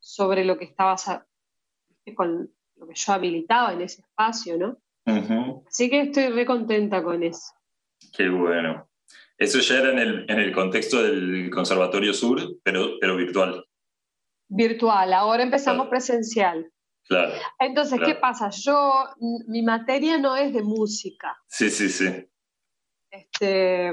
sobre 0.00 0.44
lo 0.44 0.58
que 0.58 0.64
estabas, 0.64 1.06
con 2.16 2.50
lo 2.76 2.86
que 2.88 2.94
yo 2.94 3.12
habilitaba 3.12 3.72
en 3.72 3.82
ese 3.82 4.00
espacio, 4.02 4.58
¿no? 4.58 4.78
Así 5.68 5.88
que 5.88 6.00
estoy 6.00 6.28
re 6.30 6.44
contenta 6.44 7.02
con 7.04 7.22
eso. 7.22 7.52
Qué 8.16 8.28
bueno. 8.28 8.88
Eso 9.38 9.58
ya 9.60 9.78
era 9.78 9.90
en 9.90 9.98
el, 9.98 10.26
en 10.30 10.38
el 10.38 10.52
contexto 10.52 11.02
del 11.02 11.50
Conservatorio 11.50 12.12
Sur, 12.14 12.40
pero, 12.62 12.98
pero 13.00 13.16
virtual. 13.16 13.64
Virtual, 14.48 15.12
ahora 15.12 15.42
empezamos 15.42 15.86
Claro. 15.86 15.90
presencial. 15.90 16.70
Claro. 17.08 17.32
Entonces, 17.58 17.98
Claro. 17.98 18.14
¿qué 18.14 18.20
pasa? 18.20 18.50
Yo, 18.50 18.92
mi 19.48 19.62
materia 19.62 20.18
no 20.18 20.36
es 20.36 20.52
de 20.52 20.62
música, 20.62 21.36
Sí, 21.48 21.68
sí, 21.70 21.88
sí. 21.88 22.06
este, 23.10 23.92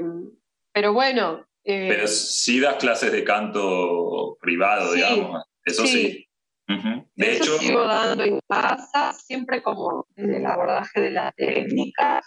pero 0.71 0.93
bueno, 0.93 1.45
eh, 1.63 1.87
Pero 1.89 2.07
sí 2.07 2.59
das 2.59 2.75
clases 2.75 3.11
de 3.11 3.23
canto 3.23 4.37
privado, 4.41 4.89
Sí, 4.93 4.97
digamos. 4.97 5.43
Eso 5.65 5.85
sí. 5.85 6.11
sí. 6.11 6.25
Ujú. 6.73 7.09
De 7.15 7.31
eso 7.33 7.43
hecho, 7.43 7.57
sigo 7.57 7.83
dando 7.85 8.23
en 8.23 8.39
casa, 8.47 9.11
siempre 9.13 9.61
como 9.63 10.05
desde 10.15 10.37
el 10.37 10.45
abordaje 10.45 11.01
de 11.01 11.11
la 11.11 11.31
técnica. 11.31 12.21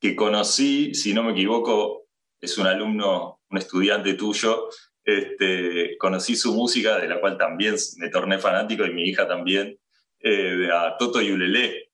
Que 0.00 0.16
conocí, 0.16 0.94
si 0.94 1.12
no 1.12 1.22
me 1.22 1.32
equivoco, 1.32 2.06
es 2.40 2.56
un 2.56 2.66
alumno, 2.66 3.40
un 3.50 3.58
estudiante 3.58 4.14
tuyo, 4.14 4.68
este, 5.04 5.96
conocí 5.98 6.36
su 6.36 6.54
música, 6.54 6.98
de 6.98 7.08
la 7.08 7.20
cual 7.20 7.36
también 7.36 7.76
me 7.98 8.08
torné 8.08 8.38
fanático, 8.38 8.84
y 8.86 8.94
mi 8.94 9.02
hija 9.08 9.28
también, 9.28 9.78
eh, 10.20 10.30
de 10.56 10.72
a 10.72 10.96
Toto 10.98 11.20
y 11.20 11.30
Ulelé. 11.30 11.90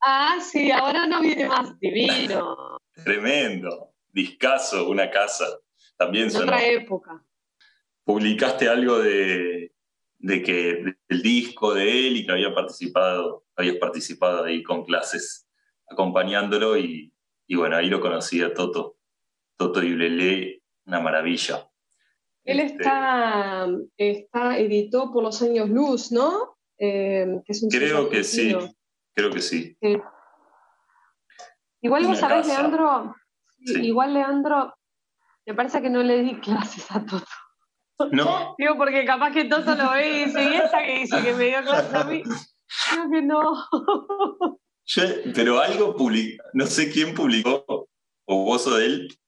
Ah, 0.00 0.38
sí, 0.40 0.70
ahora 0.72 1.06
no 1.06 1.20
viene 1.20 1.46
más 1.46 1.78
divino, 1.78 2.78
Tremendo, 3.04 3.94
discaso, 4.08 4.88
una 4.88 5.10
casa. 5.10 5.46
También 5.96 6.24
en 6.24 6.30
sonó. 6.32 6.44
otra 6.44 6.66
época. 6.66 7.24
Publicaste 8.04 8.68
algo 8.68 8.98
de, 8.98 9.72
de 10.18 10.42
que 10.42 10.94
del 11.08 11.22
disco 11.22 11.72
de 11.72 12.08
él 12.08 12.16
y 12.16 12.26
que 12.26 12.32
había 12.32 12.52
participado, 12.52 13.46
habías 13.56 13.76
participado 13.76 14.44
ahí 14.44 14.62
con 14.62 14.84
clases 14.84 15.41
acompañándolo 15.92 16.76
y, 16.76 17.12
y 17.46 17.56
bueno, 17.56 17.76
ahí 17.76 17.88
lo 17.88 18.00
conocí 18.00 18.42
a 18.42 18.52
Toto. 18.52 18.96
Toto 19.56 19.82
y 19.82 19.92
Ulelé, 19.92 20.62
una 20.86 21.00
maravilla. 21.00 21.68
Él 22.44 22.60
Este, 22.60 22.78
está, 22.78 23.68
está, 23.96 24.58
editó 24.58 25.12
por 25.12 25.22
los 25.22 25.40
años 25.42 25.68
luz, 25.68 26.10
¿no? 26.10 26.56
Eh, 26.78 27.40
que 27.44 27.52
es 27.52 27.62
un 27.62 27.70
sello 27.70 27.86
Creo 27.86 28.08
que 28.08 28.24
sí, 28.24 28.56
creo 29.14 29.30
que 29.30 29.40
sí. 29.40 29.76
Sí. 29.80 30.00
Igual 31.82 32.06
vos 32.06 32.18
sabés, 32.18 32.46
casa. 32.46 32.62
Leandro, 32.62 33.14
sí, 33.64 33.86
igual 33.86 34.14
Leandro, 34.14 34.74
me 35.46 35.54
parece 35.54 35.82
que 35.82 35.90
no 35.90 36.02
le 36.02 36.22
di 36.22 36.40
clases 36.40 36.90
a 36.90 37.04
Toto. 37.04 37.26
No, 38.10 38.54
Digo, 38.58 38.76
porque 38.76 39.04
capaz 39.04 39.32
que 39.32 39.44
Toto 39.44 39.74
lo 39.74 39.90
ve 39.90 40.08
y 40.08 40.24
dice, 40.24 40.42
¿y 40.42 40.54
esta 40.54 40.82
que 40.84 40.98
dice 41.00 41.22
que 41.22 41.34
me 41.34 41.44
dio 41.44 41.62
clases 41.62 41.94
a 41.94 42.04
mí? 42.04 42.22
Creo 42.90 43.10
que 43.10 43.22
no. 43.22 43.42
Pero 45.34 45.60
algo 45.60 45.96
publicó, 45.96 46.42
no 46.54 46.66
sé 46.66 46.90
quién 46.90 47.14
publicó, 47.14 47.88
o 48.24 48.44
vos 48.44 48.66
o 48.66 48.76
de 48.76 48.86
él, 48.86 49.18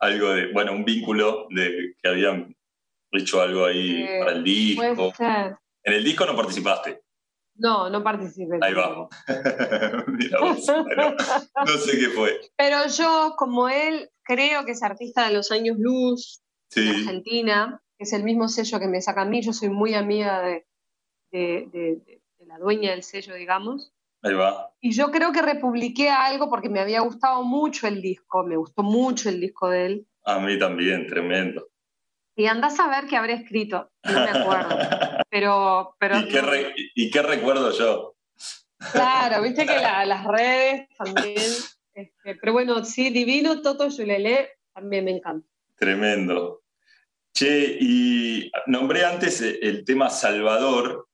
algo 0.00 0.30
de, 0.30 0.52
bueno, 0.52 0.72
un 0.72 0.84
vínculo 0.84 1.46
de 1.50 1.94
que 2.02 2.08
habían 2.08 2.54
hecho 3.12 3.40
algo 3.40 3.64
ahí 3.66 4.02
Eh, 4.02 4.18
para 4.20 4.32
el 4.32 4.44
disco. 4.44 5.12
En 5.86 5.92
el 5.92 6.04
disco 6.04 6.26
no 6.26 6.34
participaste. 6.36 7.02
No, 7.56 7.88
no 7.88 8.02
participé. 8.02 8.58
Ahí 8.62 8.74
va. 8.74 9.08
Mira 10.08 10.40
vos, 10.40 10.66
bueno, 10.66 11.14
no 11.64 11.72
sé 11.78 11.98
qué 11.98 12.08
fue. 12.08 12.40
Pero 12.56 12.78
yo, 12.88 13.34
como 13.38 13.68
él, 13.68 14.10
creo 14.24 14.64
que 14.64 14.72
es 14.72 14.82
artista 14.82 15.28
de 15.28 15.34
los 15.34 15.52
años 15.52 15.76
luz 15.78 16.42
de 16.74 16.90
Argentina, 16.90 17.80
que 17.96 18.02
es 18.04 18.12
el 18.12 18.24
mismo 18.24 18.48
sello 18.48 18.80
que 18.80 18.88
me 18.88 19.00
saca 19.00 19.22
a 19.22 19.24
mí. 19.26 19.40
Yo 19.42 19.52
soy 19.52 19.68
muy 19.68 19.94
amiga 19.94 20.42
de, 20.42 20.66
de- 21.30 21.68
de- 21.72 21.96
de- 22.04 22.22
de 22.38 22.46
la 22.46 22.58
dueña 22.58 22.90
del 22.90 23.04
sello, 23.04 23.34
digamos. 23.34 23.92
Ahí 24.24 24.34
va. 24.34 24.72
Y 24.80 24.92
yo 24.92 25.10
creo 25.10 25.30
que 25.32 25.40
republiqué 25.42 26.10
algo 26.10 26.48
porque 26.50 26.68
me 26.68 26.80
había 26.80 27.00
gustado 27.00 27.42
mucho 27.44 27.86
el 27.86 28.02
disco, 28.02 28.42
me 28.44 28.56
gustó 28.56 28.82
mucho 28.82 29.28
el 29.28 29.40
disco 29.40 29.68
de 29.70 29.86
él. 29.86 30.06
A 30.24 30.38
mí 30.40 30.58
también, 30.58 31.06
tremendo. 31.06 31.68
Y 32.36 32.46
andás 32.46 32.80
a 32.80 32.88
ver 32.88 33.06
qué 33.08 33.16
habré 33.16 33.34
escrito, 33.34 33.90
no 34.02 34.12
me 34.12 34.30
acuerdo. 34.30 34.76
Pero, 35.30 35.96
pero 35.98 36.18
¿Y, 36.20 36.28
qué 36.28 36.40
re- 36.40 36.74
y 36.94 37.10
qué 37.10 37.20
recuerdo 37.22 37.72
yo? 37.72 38.14
claro, 38.92 39.42
viste 39.42 39.66
que 39.66 39.74
la- 39.80 40.04
las 40.06 40.24
redes 40.24 40.88
también. 40.96 41.50
este, 41.92 42.36
pero 42.40 42.52
bueno, 42.52 42.84
sí, 42.84 43.10
Divino, 43.10 43.60
Toto 43.60 43.88
Yulele, 43.88 44.50
también 44.72 45.04
me 45.06 45.10
encanta. 45.12 45.48
Tremendo. 45.76 46.60
Che, 47.32 47.78
y 47.80 48.48
nombré 48.66 49.04
antes 49.04 49.40
el 49.40 49.84
tema 49.84 50.08
Salvador, 50.08 51.08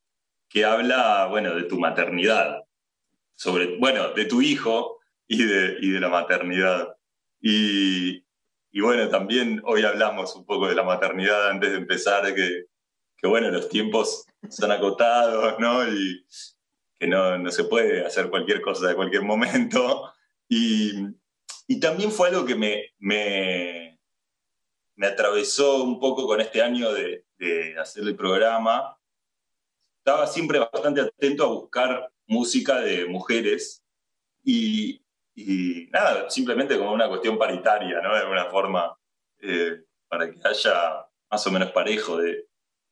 que 0.51 0.67
habla, 0.67 1.27
bueno, 1.31 1.55
de 1.55 1.63
tu 1.63 1.79
maternidad, 1.79 2.60
sobre, 3.41 3.79
bueno, 3.79 4.13
de 4.13 4.27
tu 4.27 4.43
hijo 4.43 4.99
y 5.27 5.47
de, 5.47 5.79
y 5.81 5.93
de 5.93 6.01
la 6.01 6.11
maternidad. 6.11 6.95
Y, 7.41 8.23
y 8.71 8.81
bueno, 8.83 9.09
también 9.09 9.63
hoy 9.65 9.83
hablamos 9.83 10.37
un 10.37 10.45
poco 10.45 10.69
de 10.69 10.75
la 10.75 10.83
maternidad 10.83 11.49
antes 11.49 11.71
de 11.71 11.79
empezar, 11.79 12.35
que, 12.35 12.67
que 13.17 13.27
bueno, 13.27 13.51
los 13.51 13.71
tiempos 13.71 14.27
son 14.51 14.71
acotados, 14.73 15.59
¿no? 15.59 15.89
Y 15.89 16.23
que 16.99 17.07
no, 17.07 17.39
no 17.39 17.51
se 17.51 17.65
puede 17.65 18.05
hacer 18.05 18.29
cualquier 18.29 18.61
cosa 18.61 18.89
de 18.89 18.95
cualquier 18.95 19.23
momento. 19.23 20.13
Y, 20.47 21.07
y 21.67 21.81
también 21.81 22.13
fue 22.13 22.29
algo 22.29 22.45
que 22.45 22.57
me, 22.57 22.91
me, 22.99 23.99
me, 24.97 25.07
atravesó 25.07 25.83
un 25.83 25.99
poco 25.99 26.27
con 26.27 26.43
este 26.43 26.61
año 26.61 26.93
de, 26.93 27.25
de 27.39 27.79
hacer 27.79 28.03
el 28.03 28.17
programa. 28.17 28.99
Estaba 29.97 30.27
siempre 30.27 30.59
bastante 30.59 31.01
atento 31.01 31.45
a 31.45 31.49
buscar 31.49 32.13
música 32.31 32.81
de 32.81 33.07
mujeres 33.07 33.85
y, 34.45 35.03
nada, 35.91 36.31
simplemente 36.31 36.79
como 36.79 36.93
una 36.93 37.09
cuestión 37.09 37.37
paritaria, 37.37 38.01
¿no? 38.01 38.15
De 38.15 38.21
alguna 38.21 38.47
forma, 38.47 38.97
eh, 39.41 39.83
para 40.09 40.31
que 40.31 40.39
haya 40.45 41.07
más 41.29 41.47
o 41.47 41.51
menos 41.51 41.73
parejo 41.73 42.19
de, 42.19 42.47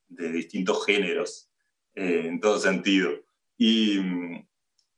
de 0.09 0.33
distintos 0.33 0.85
géneros, 0.85 1.49
eh, 1.95 2.25
en 2.27 2.41
todo 2.41 2.59
sentido. 2.59 3.11
Y, 3.57 4.01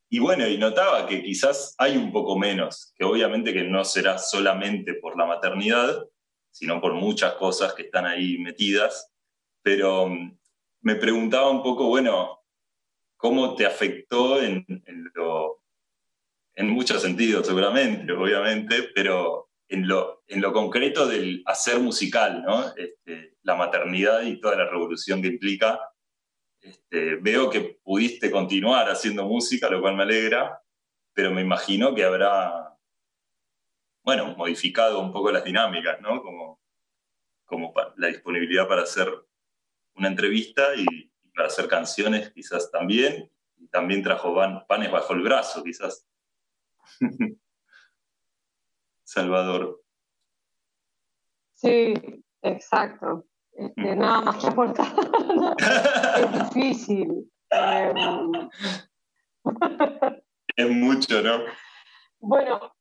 y 0.09 0.19
bueno, 0.19 0.47
y 0.47 0.57
notaba 0.57 1.07
que 1.07 1.23
quizás 1.23 1.75
hay 1.79 1.97
un 1.97 2.11
poco 2.11 2.39
menos, 2.39 2.95
que 2.97 3.05
obviamente 3.05 3.53
que 3.53 3.65
no 3.65 3.85
será 3.85 4.17
solamente 4.19 4.95
por 4.95 5.19
la 5.19 5.27
maternidad, 5.27 6.07
sino 6.51 6.81
por 6.81 6.95
muchas 6.95 7.35
cosas 7.35 7.75
que 7.75 7.83
están 7.83 8.07
ahí 8.07 8.39
metidas, 8.39 9.13
pero 9.63 10.09
mm, 10.09 10.39
me 10.81 10.97
preguntaba 10.97 11.51
un 11.51 11.63
poco, 11.63 11.87
bueno, 11.87 12.40
¿cómo 13.21 13.55
te 13.55 13.67
afectó 13.67 14.43
en, 14.43 14.65
en, 14.87 15.11
lo, 15.15 15.63
en 16.55 16.71
muchos 16.71 17.03
sentidos, 17.03 17.47
seguramente, 17.47 18.11
obviamente, 18.13 18.91
pero 18.95 19.51
en 19.69 19.87
lo, 19.87 20.53
concreto 20.53 21.07
del 21.07 21.43
hacer 21.47 21.79
musical. 21.79 22.45
Este, 22.77 23.37
la 23.43 23.55
maternidad 23.55 24.23
y 24.23 24.41
toda 24.41 24.57
la 24.57 24.69
revolución 24.69 25.23
que 25.23 25.29
implica 25.29 25.81
este, 26.61 27.17
veo 27.17 27.49
que 27.49 27.79
pudiste 27.83 28.31
continuar 28.31 28.91
haciendo 28.91 29.25
música, 29.25 29.71
lo 29.71 29.81
cual 29.81 29.97
me 29.97 30.03
alegra, 30.03 30.61
pero 31.13 31.31
me 31.31 31.43
imagino 31.43 31.95
que 31.95 32.05
habrá, 32.05 32.77
bueno, 34.03 34.35
modificado 34.37 35.01
un 35.01 35.13
poco 35.13 35.31
las 35.31 35.45
dinámicas, 35.45 36.01
¿no? 36.01 36.23
Como, 36.23 36.59
la 37.97 38.07
disponibilidad 38.07 38.69
para 38.69 38.83
hacer 38.83 39.13
una 39.95 40.09
entrevista 40.09 40.75
y, 40.77 41.11
para 41.35 41.49
hacer 41.49 41.69
canciones 41.69 42.31
quizás 42.33 42.71
también, 42.71 43.31
y 43.57 43.69
también 43.69 44.03
trajo 44.03 44.35
panes 44.67 44.91
bajo 44.91 45.13
el 45.13 45.23
brazo, 45.23 45.63
quizás. 45.63 46.07
Salvador. 49.05 49.83
Sí, 51.55 51.95
exacto. 52.43 53.27
Este, 53.53 53.97
nada 53.97 54.23
más 54.23 54.37
que 54.37 54.47
aportar. 54.47 54.87
es 56.17 56.55
difícil. 56.55 57.31
Es 60.57 60.71
mucho, 60.71 61.23
¿no? 61.23 61.45
Bueno, 62.21 62.75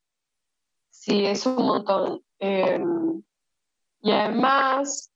sí, 0.89 1.25
es 1.25 1.45
un 1.45 1.55
montón. 1.55 2.23
Eh, 2.39 2.79
y 4.01 4.12
además, 4.12 5.12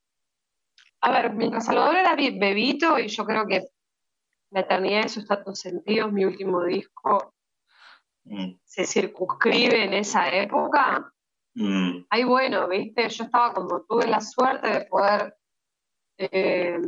a 1.03 1.11
ver, 1.11 1.33
mientras 1.33 1.65
Salvador 1.65 1.97
era 1.97 2.15
bebito, 2.15 2.97
y 2.97 3.09
yo 3.09 3.25
creo 3.25 3.45
que 3.45 3.67
La 4.51 4.61
eternidad 4.61 5.03
de 5.03 5.09
sus 5.09 5.25
tantos 5.25 5.59
sentidos, 5.59 6.11
mi 6.13 6.25
último 6.25 6.63
disco, 6.63 7.33
mm. 8.23 8.53
se 8.63 8.85
circunscribe 8.85 9.83
en 9.83 9.93
esa 9.95 10.29
época. 10.29 11.11
Mm. 11.55 12.05
Ahí 12.09 12.23
bueno, 12.23 12.67
viste, 12.69 13.09
yo 13.09 13.23
estaba 13.25 13.51
como, 13.53 13.81
tuve 13.81 14.07
la 14.07 14.21
suerte 14.21 14.67
de 14.67 14.81
poder 14.85 15.35
eh, 16.19 16.79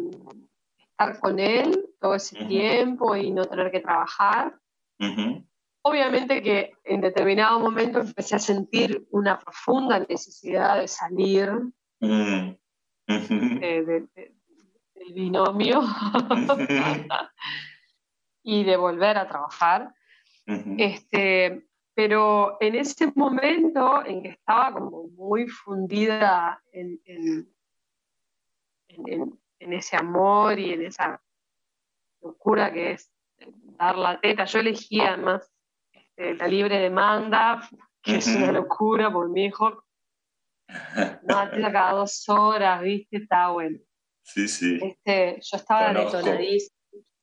estar 0.78 1.20
con 1.20 1.40
él 1.40 1.90
todo 2.00 2.16
ese 2.16 2.38
uh 2.38 2.42
-huh. 2.42 2.48
tiempo 2.48 3.16
y 3.16 3.32
no 3.32 3.46
tener 3.46 3.72
que 3.72 3.82
trabajar. 3.82 4.58
Uh 5.00 5.06
-huh. 5.06 5.48
Obviamente 5.82 6.42
que 6.42 6.72
en 6.84 7.02
determinado 7.02 7.60
momento 7.60 8.00
empecé 8.00 8.36
a 8.36 8.40
sentir 8.40 9.08
una 9.10 9.40
profunda 9.40 10.00
necesidad 10.00 10.80
de 10.80 10.88
salir 10.88 11.50
uh 11.50 12.08
-huh. 12.08 12.58
De, 13.08 13.84
de, 13.86 14.08
de, 14.16 14.36
del 14.96 15.14
binomio 15.14 15.82
y 18.44 18.64
de 18.64 18.78
volver 18.78 19.18
a 19.18 19.28
trabajar. 19.28 19.94
Este, 20.78 21.66
pero 21.96 22.58
en 22.60 22.76
ese 22.76 23.12
momento 23.16 24.06
en 24.06 24.22
que 24.22 24.30
estaba 24.30 24.74
como 24.74 25.08
muy 25.10 25.48
fundida 25.48 26.62
en, 26.72 27.00
en 27.06 27.56
en, 29.06 29.40
en, 29.60 29.74
ese 29.74 29.98
amor 29.98 30.60
y 30.60 30.74
en 30.74 30.86
esa 30.86 31.22
locura 32.22 32.72
que 32.72 32.92
es 32.92 33.12
dar 33.78 33.98
la 33.98 34.20
teta. 34.20 34.46
Yo 34.46 34.60
elegí 34.60 35.02
además 35.02 35.52
este, 35.92 36.36
la 36.36 36.48
libre 36.48 36.80
demanda, 36.80 37.68
que 38.02 38.18
es 38.18 38.28
una 38.28 38.52
locura, 38.52 39.12
por 39.12 39.30
mi 39.30 39.46
hijo 39.46 39.85
no, 40.68 41.50
teta 41.52 41.72
cada 41.72 41.94
dos 41.94 42.28
horas, 42.30 42.82
¿viste? 42.82 43.18
Está 43.18 43.50
bueno. 43.50 43.80
Sí, 44.24 44.48
sí. 44.48 44.80
Este, 44.82 45.40
yo 45.42 45.58
estaba 45.58 45.94
detonadísima. 45.94 46.76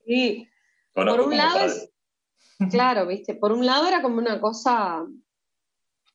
Sí. 0.06 0.48
Conozco 0.94 1.22
por 1.22 1.28
un 1.28 1.36
lado, 1.36 1.58
es, 1.60 1.90
claro, 2.70 3.06
¿viste? 3.06 3.34
Por 3.34 3.52
un 3.52 3.64
lado 3.66 3.86
era 3.88 4.02
como 4.02 4.18
una 4.18 4.40
cosa 4.40 5.06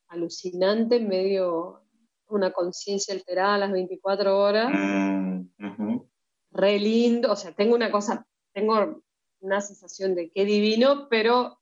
alucinante, 0.08 1.00
medio 1.00 1.82
una 2.28 2.52
conciencia 2.52 3.14
alterada 3.14 3.54
a 3.54 3.58
las 3.58 3.72
24 3.72 4.38
horas. 4.38 4.70
Mm, 4.72 5.40
uh 5.58 5.76
-huh. 5.76 6.08
Re 6.52 6.78
lindo, 6.78 7.32
o 7.32 7.36
sea, 7.36 7.52
tengo 7.52 7.74
una 7.74 7.90
cosa, 7.90 8.26
tengo 8.52 9.02
una 9.40 9.60
sensación 9.60 10.14
de 10.14 10.30
qué 10.30 10.44
divino, 10.44 11.08
pero 11.08 11.60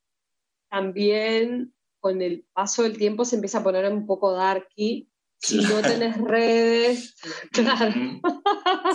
también 0.69 1.75
con 2.01 2.23
el 2.23 2.47
paso 2.53 2.83
del 2.83 2.97
tiempo 2.99 3.25
se 3.25 3.37
empieza 3.37 3.59
a 3.59 3.65
poner 3.65 3.91
un 3.91 4.07
poco 4.07 4.33
darky. 4.33 5.11
Si 5.39 5.61
no 5.61 5.81
tenés 5.83 6.17
redes, 6.19 7.15
claro. 7.53 7.93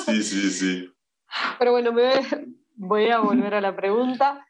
Sí, 0.06 0.24
sí, 0.24 0.50
sí. 0.50 0.94
Pero 1.60 1.72
bueno, 1.72 1.94
me 1.94 2.12
voy 2.76 3.10
a 3.10 3.20
volver 3.20 3.56
a 3.56 3.62
la 3.62 3.76
pregunta. 3.76 4.46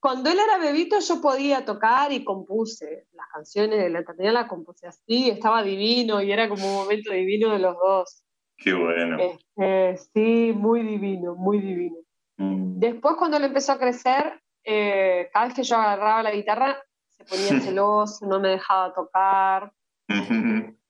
Cuando 0.00 0.28
él 0.30 0.38
era 0.38 0.58
bebito 0.58 0.98
yo 1.00 1.20
podía 1.22 1.64
tocar 1.64 2.12
y 2.12 2.24
compuse 2.24 3.06
las 3.12 3.26
canciones 3.32 3.78
de 3.78 3.88
la 3.88 4.00
eternidad, 4.00 4.34
las 4.34 4.48
compuse 4.48 4.86
así, 4.86 5.30
estaba 5.30 5.62
divino 5.62 6.20
y 6.20 6.30
era 6.30 6.48
como 6.48 6.66
un 6.66 6.74
momento 6.74 7.10
divino 7.10 7.50
de 7.52 7.58
los 7.58 7.74
dos. 7.76 8.22
Qué 8.56 8.74
bueno. 8.74 9.16
Este, 9.18 9.96
sí, 10.12 10.52
muy 10.52 10.82
divino, 10.82 11.34
muy 11.34 11.60
divino. 11.60 11.96
Mm. 12.36 12.78
Después 12.78 13.16
cuando 13.16 13.38
él 13.38 13.44
empezó 13.44 13.72
a 13.72 13.78
crecer, 13.78 14.42
eh, 14.62 15.30
cada 15.32 15.46
vez 15.46 15.54
que 15.54 15.62
yo 15.62 15.76
agarraba 15.76 16.22
la 16.22 16.32
guitarra 16.32 16.82
se 17.08 17.24
ponía 17.24 17.60
celoso, 17.60 18.26
no 18.26 18.40
me 18.40 18.50
dejaba 18.50 18.92
tocar. 18.92 19.72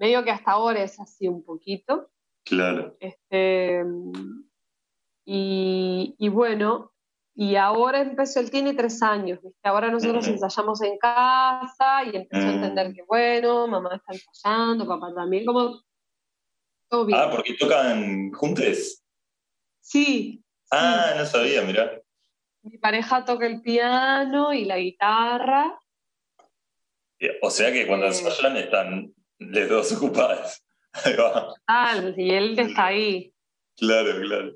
Medio 0.00 0.24
que 0.24 0.30
hasta 0.30 0.52
ahora 0.52 0.82
es 0.82 0.98
así 0.98 1.28
un 1.28 1.44
poquito. 1.44 2.10
Claro. 2.44 2.96
Este, 3.00 3.84
y, 5.26 6.14
y 6.18 6.28
bueno, 6.30 6.92
y 7.34 7.56
ahora 7.56 8.00
empezó, 8.00 8.40
él 8.40 8.50
tiene 8.50 8.72
tres 8.74 9.02
años, 9.02 9.40
¿viste? 9.42 9.68
ahora 9.68 9.90
nosotros 9.90 10.26
ensayamos 10.26 10.80
en 10.82 10.98
casa 10.98 12.02
y 12.10 12.16
empezó 12.16 12.46
a 12.48 12.52
entender 12.52 12.88
Mm. 12.88 12.94
que 12.94 13.02
bueno, 13.02 13.66
mamá 13.68 13.94
está 13.96 14.12
ensayando, 14.14 14.86
papá 14.88 15.14
también, 15.14 15.44
como 15.44 15.80
todo 16.88 17.04
bien. 17.06 17.18
Ah, 17.20 17.30
porque 17.30 17.54
tocan 17.54 18.32
juntos. 18.32 19.04
Sí, 19.80 20.42
Ah, 20.72 21.14
no 21.18 21.26
sabía, 21.26 21.62
mirá. 21.62 22.00
mi 22.62 22.78
pareja 22.78 23.24
toca 23.24 23.46
el 23.46 23.60
piano 23.60 24.52
y 24.54 24.64
la 24.64 24.78
guitarra. 24.78 25.78
Eh, 27.18 27.38
O 27.42 27.50
sea 27.50 27.70
que 27.72 27.86
cuando 27.86 28.06
Eh. 28.06 28.08
ensayan 28.08 28.56
están 28.56 29.14
los 29.40 29.68
dos 29.68 29.92
ocupados. 29.92 30.62
Ahí 30.92 31.14
va. 31.16 31.52
Tal, 31.66 32.14
y 32.18 32.30
él 32.30 32.58
está 32.58 32.86
ahí, 32.86 33.32
Claro, 33.76 34.20
claro. 34.20 34.52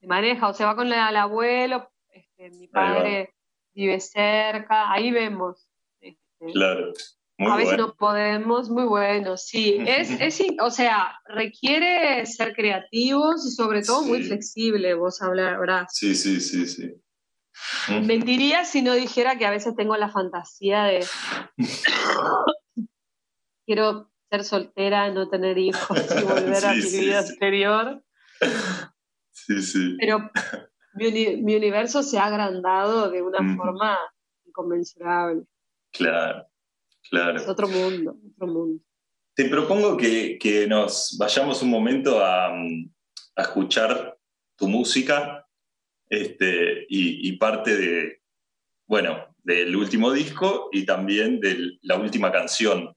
se 0.00 0.06
maneja, 0.06 0.48
o 0.48 0.52
se 0.54 0.64
va 0.64 0.76
con 0.76 0.86
el 0.88 1.16
abuelo, 1.16 1.90
este, 2.12 2.50
mi 2.50 2.68
padre 2.68 3.34
vive 3.74 3.98
cerca, 4.00 4.92
ahí 4.92 5.10
vemos. 5.10 5.66
este, 6.00 6.18
Claro. 6.52 6.92
Muy 7.38 7.50
a 7.52 7.56
veces 7.56 7.70
bueno. 7.72 7.86
no 7.86 7.94
podemos, 7.94 8.68
muy 8.68 8.84
bueno, 8.84 9.36
sí. 9.38 9.78
Es, 9.86 10.10
es, 10.20 10.42
o 10.60 10.70
sea, 10.70 11.18
requiere 11.24 12.26
ser 12.26 12.52
creativos 12.54 13.46
y 13.46 13.50
sobre 13.50 13.82
todo 13.82 14.02
muy 14.02 14.18
Sí. 14.22 14.28
flexible, 14.28 14.92
vos 14.94 15.22
hablarás. 15.22 15.86
Sí, 15.94 16.14
sí, 16.14 16.38
sí, 16.40 16.66
sí. 16.66 16.92
Mentiría 18.02 18.64
si 18.64 18.82
no 18.82 18.92
dijera 18.94 19.36
que 19.38 19.46
a 19.46 19.50
veces 19.50 19.74
tengo 19.76 19.96
la 19.96 20.10
fantasía 20.10 20.84
de 20.84 21.06
quiero 23.70 24.10
ser 24.28 24.42
soltera, 24.42 25.12
no 25.12 25.28
tener 25.28 25.56
hijos 25.58 25.96
y 26.18 26.24
volver 26.24 26.64
a 26.64 26.74
mi 26.74 26.82
sí, 26.82 27.00
vida 27.02 27.22
sí. 27.22 27.32
anterior. 27.34 28.02
Sí, 29.30 29.62
sí. 29.62 29.96
Pero 30.00 30.28
mi, 30.94 31.06
uni- 31.06 31.36
mi 31.42 31.54
universo 31.54 32.02
se 32.02 32.18
ha 32.18 32.24
agrandado 32.24 33.10
de 33.10 33.22
una 33.22 33.38
forma 33.56 33.96
inconmensurable. 34.44 35.44
Claro, 35.92 36.48
claro. 37.08 37.36
Es 37.38 37.46
otro 37.48 37.68
mundo, 37.68 38.16
otro 38.34 38.46
mundo. 38.48 38.82
Te 39.34 39.48
propongo 39.48 39.96
que, 39.96 40.36
que 40.36 40.66
nos 40.66 41.16
vayamos 41.16 41.62
un 41.62 41.70
momento 41.70 42.18
a, 42.24 42.48
a 42.48 43.42
escuchar 43.42 44.18
tu 44.56 44.66
música. 44.66 45.46
Este, 46.08 46.86
y, 46.88 47.28
y 47.28 47.36
parte 47.36 47.76
de, 47.76 48.22
bueno, 48.88 49.32
del 49.44 49.76
último 49.76 50.10
disco 50.10 50.68
y 50.72 50.84
también 50.84 51.38
de 51.38 51.78
la 51.82 51.94
última 51.98 52.32
canción, 52.32 52.92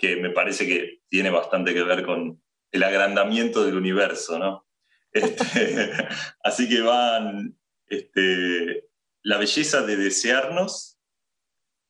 que 0.00 0.16
me 0.16 0.30
parece 0.30 0.66
que 0.66 1.02
tiene 1.08 1.30
bastante 1.30 1.74
que 1.74 1.82
ver 1.82 2.04
con 2.04 2.42
el 2.72 2.82
agrandamiento 2.82 3.64
del 3.64 3.76
universo, 3.76 4.38
¿no? 4.38 4.66
Este, 5.12 5.92
así 6.42 6.68
que 6.68 6.80
van 6.80 7.58
este, 7.86 8.88
la 9.22 9.38
belleza 9.38 9.82
de 9.82 9.96
desearnos 9.96 10.98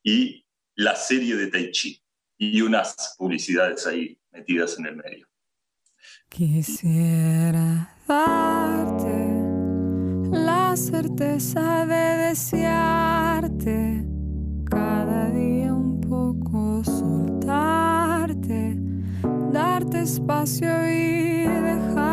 y 0.03 0.45
la 0.75 0.95
serie 0.95 1.35
de 1.35 1.47
Tai 1.47 1.71
Chi 1.71 2.03
y 2.37 2.61
unas 2.61 3.15
publicidades 3.17 3.87
ahí 3.87 4.19
metidas 4.31 4.77
en 4.77 4.87
el 4.87 4.95
medio. 4.97 5.27
Quisiera 6.27 7.95
darte 8.07 9.41
la 10.31 10.75
certeza 10.75 11.85
de 11.85 12.27
desearte 12.27 14.20
darte 19.81 20.01
espacio 20.01 20.69
y 20.89 21.47
dejarte. 21.47 22.10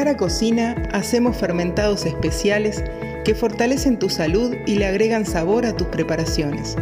Clara 0.00 0.16
Cocina 0.16 0.76
hacemos 0.94 1.36
fermentados 1.36 2.06
especiales 2.06 2.82
que 3.22 3.34
fortalecen 3.34 3.98
tu 3.98 4.08
salud 4.08 4.56
y 4.64 4.76
le 4.76 4.86
agregan 4.86 5.26
sabor 5.26 5.66
a 5.66 5.76
tus 5.76 5.88
preparaciones. 5.88 6.74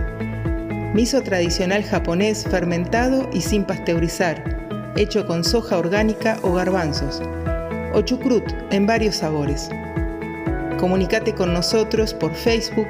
Miso 0.95 1.21
tradicional 1.23 1.83
japonés 1.83 2.45
fermentado 2.49 3.29
y 3.33 3.41
sin 3.41 3.65
pasteurizar, 3.65 4.93
hecho 4.95 5.27
con 5.27 5.43
soja 5.43 5.79
orgánica 5.79 6.39
o 6.43 6.53
garbanzos. 6.53 7.21
O 7.93 8.03
chucrut 8.03 8.45
en 8.71 8.87
varios 8.87 9.17
sabores. 9.17 9.69
Comunicate 10.79 11.35
con 11.35 11.53
nosotros 11.53 12.15
por 12.15 12.33
Facebook, 12.33 12.87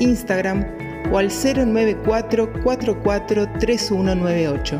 Instagram 0.00 0.64
o 1.12 1.18
al 1.18 1.28
094 1.28 2.50
44 2.62 3.46
3198. 3.60 4.78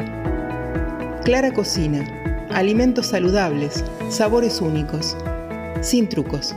Clara 1.22 1.52
Cocina. 1.52 2.25
Alimentos 2.50 3.06
saludables, 3.06 3.84
sabores 4.08 4.60
únicos, 4.60 5.16
sin 5.82 6.08
trucos. 6.08 6.54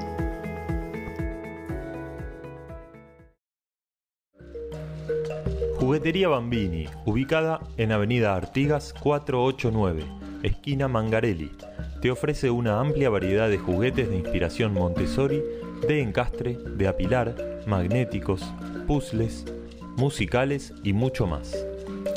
Juguetería 5.77 6.29
Bambini, 6.29 6.87
ubicada 7.05 7.59
en 7.77 7.91
Avenida 7.91 8.35
Artigas 8.35 8.93
489, 9.01 10.05
esquina 10.43 10.87
Mangarelli, 10.87 11.51
te 12.01 12.11
ofrece 12.11 12.49
una 12.49 12.79
amplia 12.79 13.09
variedad 13.09 13.49
de 13.49 13.57
juguetes 13.57 14.09
de 14.09 14.17
inspiración 14.17 14.73
Montessori, 14.73 15.41
de 15.87 16.01
encastre, 16.01 16.57
de 16.77 16.87
apilar, 16.87 17.35
magnéticos, 17.65 18.53
puzzles, 18.87 19.45
musicales 19.97 20.73
y 20.83 20.93
mucho 20.93 21.27
más. 21.27 21.65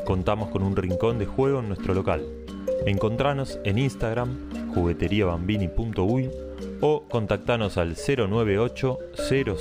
Contamos 0.05 0.51
con 0.51 0.63
un 0.63 0.77
rincón 0.77 1.19
de 1.19 1.27
juego 1.27 1.61
en 1.61 1.69
nuestro 1.69 1.95
local. 1.95 2.42
Encontranos 2.87 3.61
en 3.65 3.79
Instagram, 3.79 4.73
jugueteriabambini.uy 4.75 6.31
o 6.81 7.05
contactanos 7.09 7.79
al 7.79 7.95
098 7.97 8.99
000 9.17 9.57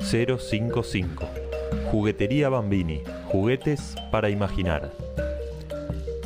055. 0.00 1.28
Juguetería 1.90 2.48
Bambini, 2.48 3.02
juguetes 3.26 3.94
para 4.10 4.30
imaginar. 4.30 4.90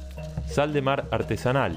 Sal 0.46 0.72
de 0.72 0.82
mar 0.82 1.08
artesanal. 1.10 1.74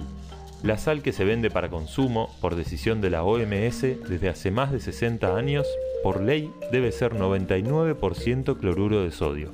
La 0.63 0.77
sal 0.77 1.01
que 1.01 1.13
se 1.13 1.23
vende 1.23 1.49
para 1.49 1.69
consumo 1.69 2.35
por 2.41 2.55
decisión 2.55 2.99
de 2.99 3.09
la 3.09 3.23
OMS 3.23 3.81
desde 3.81 4.29
hace 4.29 4.51
más 4.51 4.73
de 4.73 4.81
60 4.81 5.37
años, 5.37 5.65
por 6.03 6.21
ley 6.21 6.51
debe 6.71 6.91
ser 6.91 7.13
99% 7.13 8.57
cloruro 8.57 9.03
de 9.03 9.11
sodio, 9.11 9.51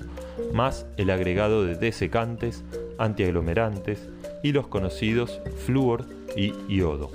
más 0.54 0.86
el 0.98 1.10
agregado 1.10 1.66
de 1.66 1.76
desecantes, 1.76 2.64
antiaglomerantes 2.98 4.10
y 4.44 4.52
los 4.52 4.68
conocidos 4.68 5.42
flúor 5.66 6.06
y 6.36 6.54
iodo. 6.68 7.12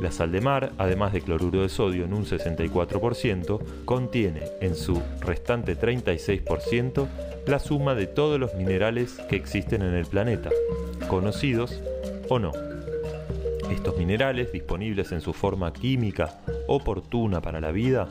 La 0.00 0.12
sal 0.12 0.30
de 0.30 0.40
mar, 0.40 0.72
además 0.78 1.12
de 1.12 1.22
cloruro 1.22 1.62
de 1.62 1.68
sodio 1.68 2.04
en 2.04 2.14
un 2.14 2.24
64%, 2.24 3.60
contiene 3.84 4.42
en 4.60 4.76
su 4.76 5.02
restante 5.20 5.76
36% 5.76 7.06
la 7.46 7.58
suma 7.58 7.94
de 7.94 8.06
todos 8.06 8.38
los 8.38 8.54
minerales 8.54 9.18
que 9.28 9.36
existen 9.36 9.82
en 9.82 9.94
el 9.94 10.06
planeta, 10.06 10.50
conocidos 11.08 11.82
o 12.28 12.38
no. 12.38 12.52
Estos 13.70 13.96
minerales, 13.96 14.52
disponibles 14.52 15.12
en 15.12 15.20
su 15.20 15.32
forma 15.32 15.72
química 15.72 16.38
oportuna 16.68 17.40
para 17.40 17.60
la 17.60 17.72
vida, 17.72 18.08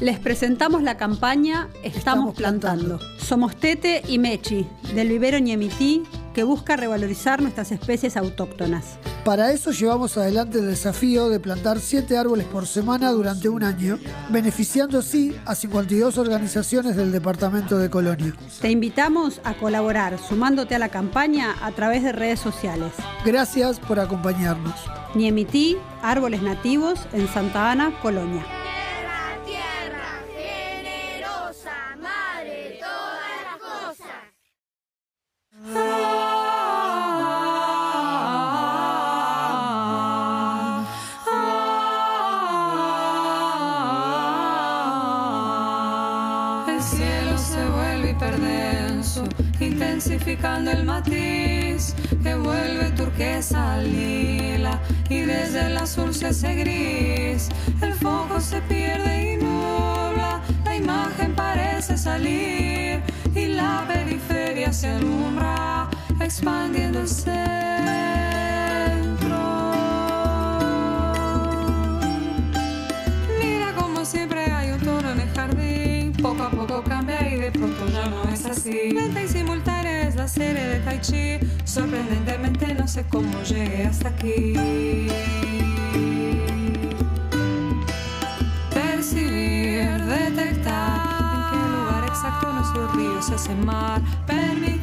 Les 0.00 0.18
presentamos 0.18 0.82
la 0.82 0.96
campaña 0.96 1.68
Estamos 1.84 2.34
plantando. 2.34 2.98
Somos 3.18 3.54
Tete 3.54 4.02
y 4.08 4.18
Mechi, 4.18 4.66
del 4.94 5.08
vivero 5.08 5.38
Ñemití, 5.38 6.02
que 6.34 6.42
busca 6.42 6.74
revalorizar 6.76 7.40
nuestras 7.40 7.70
especies 7.70 8.16
autóctonas. 8.16 8.98
Para 9.24 9.52
eso 9.52 9.70
llevamos 9.70 10.18
adelante 10.18 10.58
el 10.58 10.66
desafío 10.66 11.28
de 11.28 11.38
plantar 11.38 11.78
7 11.78 12.18
árboles 12.18 12.44
por 12.46 12.66
semana 12.66 13.12
durante 13.12 13.48
un 13.48 13.62
año, 13.62 14.00
beneficiando 14.30 14.98
así 14.98 15.36
a 15.46 15.54
52 15.54 16.18
organizaciones 16.18 16.96
del 16.96 17.12
departamento 17.12 17.78
de 17.78 17.88
Colonia. 17.88 18.34
Te 18.60 18.72
invitamos 18.72 19.40
a 19.44 19.54
colaborar 19.54 20.18
sumándote 20.18 20.74
a 20.74 20.80
la 20.80 20.88
campaña 20.88 21.54
a 21.62 21.70
través 21.70 22.02
de 22.02 22.10
redes 22.10 22.40
sociales. 22.40 22.92
Gracias 23.24 23.78
por 23.78 24.00
acompañarnos. 24.00 24.74
Niemití, 25.14 25.76
Árboles 26.02 26.42
Nativos 26.42 26.98
en 27.12 27.28
Santa 27.28 27.70
Ana, 27.70 27.92
Colonia. 28.02 28.44
Intensificando 49.60 50.70
el 50.70 50.84
matiz 50.84 51.94
que 52.22 52.34
vuelve 52.34 52.90
turquesa 52.96 53.74
al 53.74 53.84
lila 53.84 54.80
y 55.08 55.20
desde 55.20 55.66
el 55.66 55.76
azul 55.76 56.12
se 56.14 56.26
hace 56.26 56.54
gris. 56.54 57.48
El 57.80 57.94
foco 57.94 58.40
se 58.40 58.60
pierde 58.62 59.32
y 59.32 59.36
nubla, 59.36 60.40
la 60.64 60.76
imagen 60.76 61.34
parece 61.34 61.96
salir 61.96 63.02
y 63.34 63.46
la 63.46 63.84
periferia 63.88 64.72
se 64.72 64.88
alumbra, 64.88 65.88
expandiendo 66.20 67.00
así. 78.72 78.90
Lenta 78.90 79.22
y 79.22 79.28
simultánea 79.28 80.08
es 80.08 80.16
la 80.16 80.28
serie 80.28 80.64
de 80.64 80.78
Tai 80.80 81.00
Chi. 81.00 81.38
Sorprendentemente 81.64 82.74
no 82.74 82.86
sé 82.88 83.04
cómo 83.08 83.42
llegué 83.42 83.86
hasta 83.86 84.08
aquí. 84.08 84.54
Percibir, 88.72 90.02
detectar 90.04 91.00
en 91.34 91.50
qué 91.50 91.56
lugar 91.76 92.04
exacto 92.08 92.52
nuestro 92.52 92.88
río 92.92 93.22
se 93.22 93.34
hace 93.34 93.54
mar. 93.54 94.00
Permitir, 94.26 94.81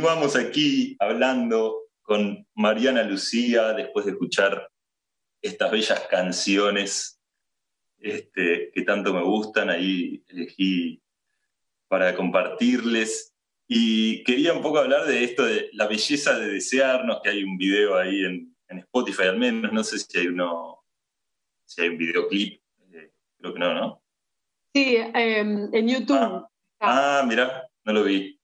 continuamos 0.00 0.34
aquí 0.34 0.96
hablando 0.98 1.90
con 2.00 2.46
Mariana 2.54 3.02
Lucía 3.02 3.74
después 3.74 4.06
de 4.06 4.12
escuchar 4.12 4.70
estas 5.42 5.70
bellas 5.70 6.00
canciones 6.10 7.20
este, 7.98 8.70
que 8.72 8.80
tanto 8.80 9.12
me 9.12 9.22
gustan. 9.22 9.68
Ahí 9.68 10.24
elegí 10.28 11.02
para 11.86 12.16
compartirles. 12.16 13.34
Y 13.68 14.24
quería 14.24 14.54
un 14.54 14.62
poco 14.62 14.78
hablar 14.78 15.04
de 15.04 15.22
esto 15.22 15.44
de 15.44 15.68
la 15.74 15.86
belleza 15.86 16.38
de 16.38 16.50
desearnos, 16.50 17.20
que 17.22 17.28
hay 17.28 17.44
un 17.44 17.58
video 17.58 17.98
ahí 17.98 18.24
en, 18.24 18.56
en 18.68 18.78
Spotify 18.78 19.24
al 19.24 19.38
menos, 19.38 19.70
no 19.70 19.84
sé 19.84 19.98
si 19.98 20.18
hay 20.18 20.28
uno, 20.28 20.82
si 21.66 21.82
hay 21.82 21.90
un 21.90 21.98
videoclip, 21.98 22.62
eh, 22.90 23.12
creo 23.36 23.52
que 23.52 23.60
no, 23.60 23.74
¿no? 23.74 24.02
Sí, 24.72 24.96
em, 24.96 25.68
en 25.74 25.88
YouTube. 25.88 26.46
Ah, 26.80 27.22
mira, 27.28 27.68
no 27.84 27.92
lo 27.92 28.04
vi. 28.04 28.40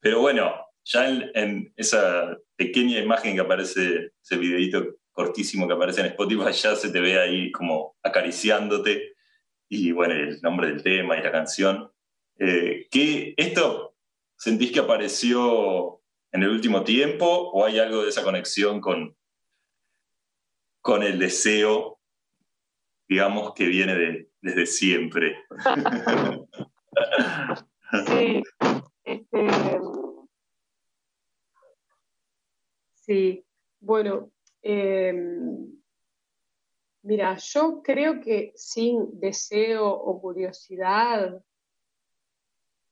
Pero 0.00 0.20
bueno, 0.20 0.65
ya 0.88 1.08
en, 1.08 1.30
en 1.34 1.72
esa 1.76 2.36
pequeña 2.56 2.98
imagen 3.00 3.34
que 3.34 3.40
aparece, 3.40 4.12
ese 4.22 4.36
videito 4.38 4.96
cortísimo 5.10 5.66
que 5.66 5.74
aparece 5.74 6.00
en 6.00 6.06
Spotify, 6.08 6.52
ya 6.52 6.76
se 6.76 6.90
te 6.90 7.00
ve 7.00 7.18
ahí 7.18 7.50
como 7.50 7.96
acariciándote 8.02 9.14
y 9.68 9.90
bueno, 9.92 10.14
el 10.14 10.40
nombre 10.42 10.68
del 10.68 10.82
tema 10.82 11.18
y 11.18 11.22
la 11.22 11.32
canción. 11.32 11.90
Eh, 12.38 12.86
¿qué, 12.90 13.34
¿Esto 13.36 13.96
sentís 14.36 14.70
que 14.70 14.78
apareció 14.80 16.02
en 16.32 16.42
el 16.44 16.50
último 16.50 16.84
tiempo 16.84 17.26
o 17.26 17.64
hay 17.64 17.78
algo 17.80 18.02
de 18.02 18.10
esa 18.10 18.22
conexión 18.22 18.80
con, 18.80 19.16
con 20.82 21.02
el 21.02 21.18
deseo, 21.18 21.98
digamos, 23.08 23.54
que 23.54 23.66
viene 23.66 23.94
de- 23.96 24.30
desde 24.40 24.66
siempre? 24.66 25.36
Sí. 28.08 28.42
Este, 29.04 29.46
sí, 33.06 33.46
bueno, 33.80 34.30
em, 34.62 35.80
mira, 37.02 37.36
yo 37.36 37.82
creo 37.82 38.20
que 38.20 38.52
sin 38.56 39.18
deseo 39.20 39.88
o 39.88 40.20
curiosidad, 40.20 41.42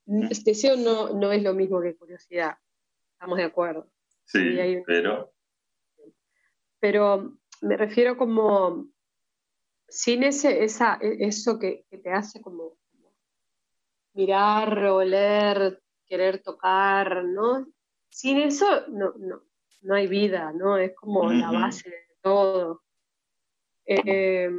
n- 0.07 0.29
deseo 0.45 0.77
no, 0.77 1.13
no 1.13 1.33
es 1.33 1.43
lo 1.43 1.53
mismo 1.55 1.81
que 1.81 1.97
curiosidad, 1.97 2.57
estamos 3.13 3.39
de 3.39 3.45
acuerdo. 3.45 3.91
Sí, 4.25 4.39
un- 4.77 4.85
pero 4.85 5.33
pero 6.81 7.39
me 7.63 7.77
refiero 7.77 8.17
como 8.17 8.87
sin 9.89 10.23
ese, 10.23 10.65
esa, 10.65 10.99
e- 11.01 11.17
eso 11.27 11.59
que, 11.59 11.87
que 11.91 11.99
te 11.99 12.11
hace 12.11 12.41
como 12.43 12.77
mirar, 14.13 14.85
oler, 14.85 15.83
querer 16.07 16.43
tocar, 16.43 17.25
¿no? 17.25 17.67
Sin 18.11 18.39
eso 18.39 18.87
no, 18.89 19.15
no, 19.19 19.43
no 19.85 19.95
hay 19.95 20.07
vida, 20.07 20.53
¿no? 20.53 20.77
Es 20.77 20.95
como 20.97 21.31
la 21.33 21.51
base 21.53 21.91
de 21.91 21.97
todo. 22.23 22.83
Eh, 23.87 24.51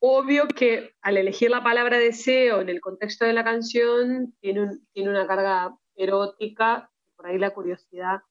obvio 0.00 0.48
que 0.48 0.94
al 1.02 1.16
elegir 1.18 1.50
la 1.50 1.62
palabra 1.62 1.98
deseo 1.98 2.60
en 2.60 2.68
el 2.70 2.80
contexto 2.80 3.24
de 3.24 3.32
la 3.34 3.44
canción 3.44 4.34
tiene, 4.40 4.62
un- 4.62 4.86
tiene 4.92 5.10
una 5.10 5.26
carga 5.26 5.76
erótica, 5.94 6.90
por 7.16 7.26
ahí 7.26 7.38
la 7.38 7.50
curiosidad 7.54 8.22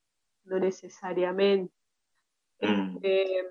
no 0.45 0.59
necesariamente. 0.59 1.71
Mm. 2.61 2.97
Eh, 3.03 3.43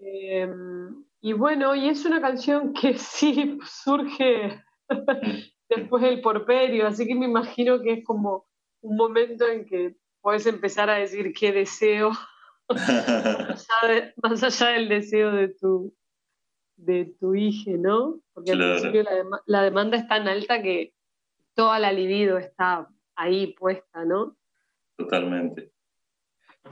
eh, 0.00 0.48
y 1.20 1.32
bueno, 1.32 1.74
y 1.74 1.88
es 1.88 2.04
una 2.04 2.20
canción 2.20 2.72
que 2.72 2.94
sí 2.98 3.58
surge 3.66 4.62
después 5.68 6.02
del 6.02 6.20
porperio, 6.20 6.86
así 6.86 7.06
que 7.06 7.14
me 7.14 7.26
imagino 7.26 7.80
que 7.82 7.94
es 7.94 8.04
como 8.04 8.46
un 8.86 8.96
momento 8.96 9.46
en 9.48 9.66
que 9.66 9.96
puedes 10.20 10.46
empezar 10.46 10.88
a 10.90 10.94
decir 10.94 11.32
qué 11.32 11.52
deseo, 11.52 12.10
más 12.68 13.66
allá, 13.82 13.92
de- 13.94 14.14
más 14.22 14.42
allá 14.42 14.68
del 14.74 14.88
deseo 14.88 15.32
de 15.32 15.48
tu, 15.48 15.94
de 16.76 17.06
tu 17.18 17.34
hija, 17.34 17.72
¿no? 17.78 18.20
Porque 18.32 18.52
al 18.52 18.58
Claro. 18.58 18.72
principio 18.74 19.02
la, 19.02 19.12
dema- 19.12 19.42
la 19.46 19.62
demanda 19.62 19.96
es 19.96 20.06
tan 20.08 20.28
alta 20.28 20.62
que 20.62 20.94
toda 21.54 21.78
la 21.78 21.92
libido 21.92 22.38
está 22.38 22.88
ahí 23.16 23.54
puesta, 23.54 24.04
¿no? 24.04 24.36
Totalmente. 24.96 25.72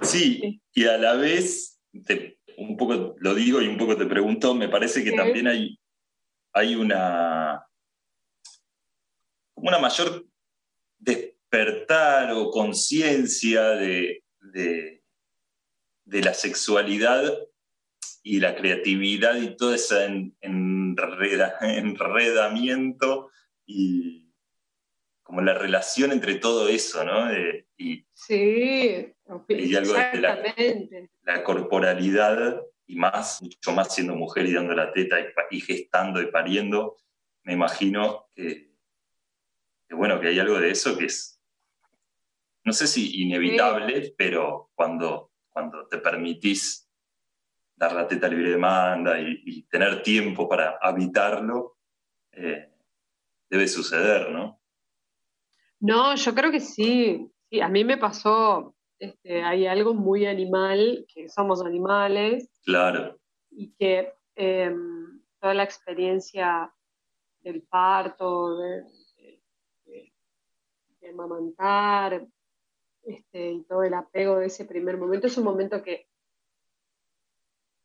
Sí, 0.02 0.60
y 0.72 0.84
a 0.86 0.96
la 0.98 1.14
vez, 1.14 1.80
te- 2.06 2.38
un 2.58 2.76
poco 2.76 3.14
lo 3.18 3.34
digo 3.34 3.60
y 3.60 3.68
un 3.68 3.76
poco 3.78 3.96
te 3.96 4.06
pregunto, 4.06 4.54
me 4.54 4.68
parece 4.68 5.02
que 5.02 5.12
también 5.12 5.46
hay, 5.48 5.78
hay 6.52 6.74
una, 6.76 7.66
una 9.56 9.78
mayor 9.78 10.24
despertar 11.58 12.32
o 12.32 12.50
conciencia 12.50 13.62
de, 13.70 14.24
de, 14.40 15.02
de 16.04 16.20
la 16.22 16.34
sexualidad 16.34 17.32
y 18.22 18.40
la 18.40 18.54
creatividad 18.56 19.36
y 19.36 19.56
todo 19.56 19.74
ese 19.74 20.04
en- 20.04 20.36
enreda- 20.40 21.56
enredamiento 21.60 23.30
y 23.66 24.32
como 25.22 25.40
la 25.40 25.54
relación 25.54 26.12
entre 26.12 26.34
todo 26.36 26.68
eso, 26.68 27.04
¿no? 27.04 27.26
De- 27.28 27.66
y 27.78 28.04
Sí, 28.12 29.12
Y 29.48 29.74
algo 29.76 29.94
de 29.94 30.20
la- 30.20 31.42
corporalidad 31.44 32.60
y 32.86 32.96
más, 32.96 33.40
mucho 33.42 33.72
más 33.72 33.94
siendo 33.94 34.14
mujer 34.14 34.46
y 34.46 34.52
dando 34.52 34.74
la 34.74 34.92
teta 34.92 35.16
y 35.50 35.60
gestando 35.60 36.20
y 36.20 36.26
pariendo, 36.26 36.96
me 37.44 37.54
imagino 37.54 38.26
que, 38.34 38.70
que, 39.88 39.94
bueno, 39.94 40.20
que 40.20 40.28
hay 40.28 40.38
algo 40.38 40.60
de 40.60 40.70
eso 40.70 40.96
que 40.98 41.06
es, 41.06 41.33
no 42.64 42.72
sé 42.72 42.86
si 42.86 43.22
inevitable, 43.22 44.14
pero 44.16 44.70
cuando, 44.74 45.32
cuando 45.50 45.86
te 45.86 45.98
permitís 45.98 46.88
dar 47.76 47.92
la 47.92 48.06
teta 48.08 48.28
libre 48.28 48.46
de 48.46 48.50
demanda 48.52 49.20
y, 49.20 49.42
y 49.44 49.62
tener 49.64 50.02
tiempo 50.02 50.48
para 50.48 50.78
habitarlo, 50.80 51.76
eh, 52.32 52.70
debe 53.50 53.68
suceder, 53.68 54.30
¿no? 54.30 54.60
No, 55.80 56.14
yo 56.14 56.34
creo 56.34 56.50
que 56.50 56.60
sí. 56.60 57.30
Sí, 57.50 57.60
a 57.60 57.68
mí 57.68 57.84
me 57.84 57.98
pasó, 57.98 58.74
este, 58.98 59.42
hay 59.42 59.66
algo 59.66 59.92
muy 59.94 60.24
animal, 60.26 61.04
que 61.12 61.28
somos 61.28 61.62
animales, 61.62 62.50
Claro, 62.64 63.18
y 63.50 63.70
que 63.74 64.12
eh, 64.34 64.74
toda 65.38 65.54
la 65.54 65.62
experiencia 65.64 66.72
del 67.40 67.62
parto, 67.62 68.56
de, 68.56 68.82
de- 69.16 69.42
de- 69.84 70.12
de 71.00 71.08
amamantar, 71.10 72.26
este, 73.06 73.52
y 73.52 73.62
todo 73.64 73.82
el 73.82 73.94
apego 73.94 74.36
de 74.38 74.46
ese 74.46 74.64
primer 74.64 74.96
momento, 74.96 75.26
es 75.26 75.36
un 75.38 75.44
momento 75.44 75.82
que, 75.82 76.08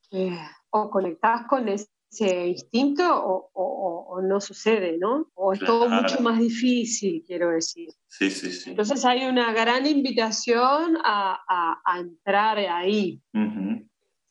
que 0.10 0.38
o 0.72 0.90
conectás 0.90 1.46
con 1.48 1.68
ese 1.70 2.48
instinto 2.48 3.04
o, 3.04 3.50
o- 3.54 3.64
o- 3.64 4.06
o 4.16 4.22
no 4.22 4.40
sucede, 4.42 4.98
¿no? 4.98 5.30
O 5.36 5.54
es 5.54 5.60
todo 5.60 5.88
Claro. 5.88 6.02
mucho 6.04 6.22
más 6.22 6.40
difícil, 6.40 7.24
quiero 7.26 7.50
decir. 7.50 7.90
sí, 8.08 8.30
sí, 8.32 8.52
sí. 8.52 8.70
Entonces 8.72 9.04
hay 9.06 9.26
una 9.26 9.54
gran 9.54 9.86
invitación 9.86 10.98
a, 11.04 11.40
a- 11.48 11.82
a 11.86 12.00
entrar 12.00 12.58
ahí. 12.60 13.22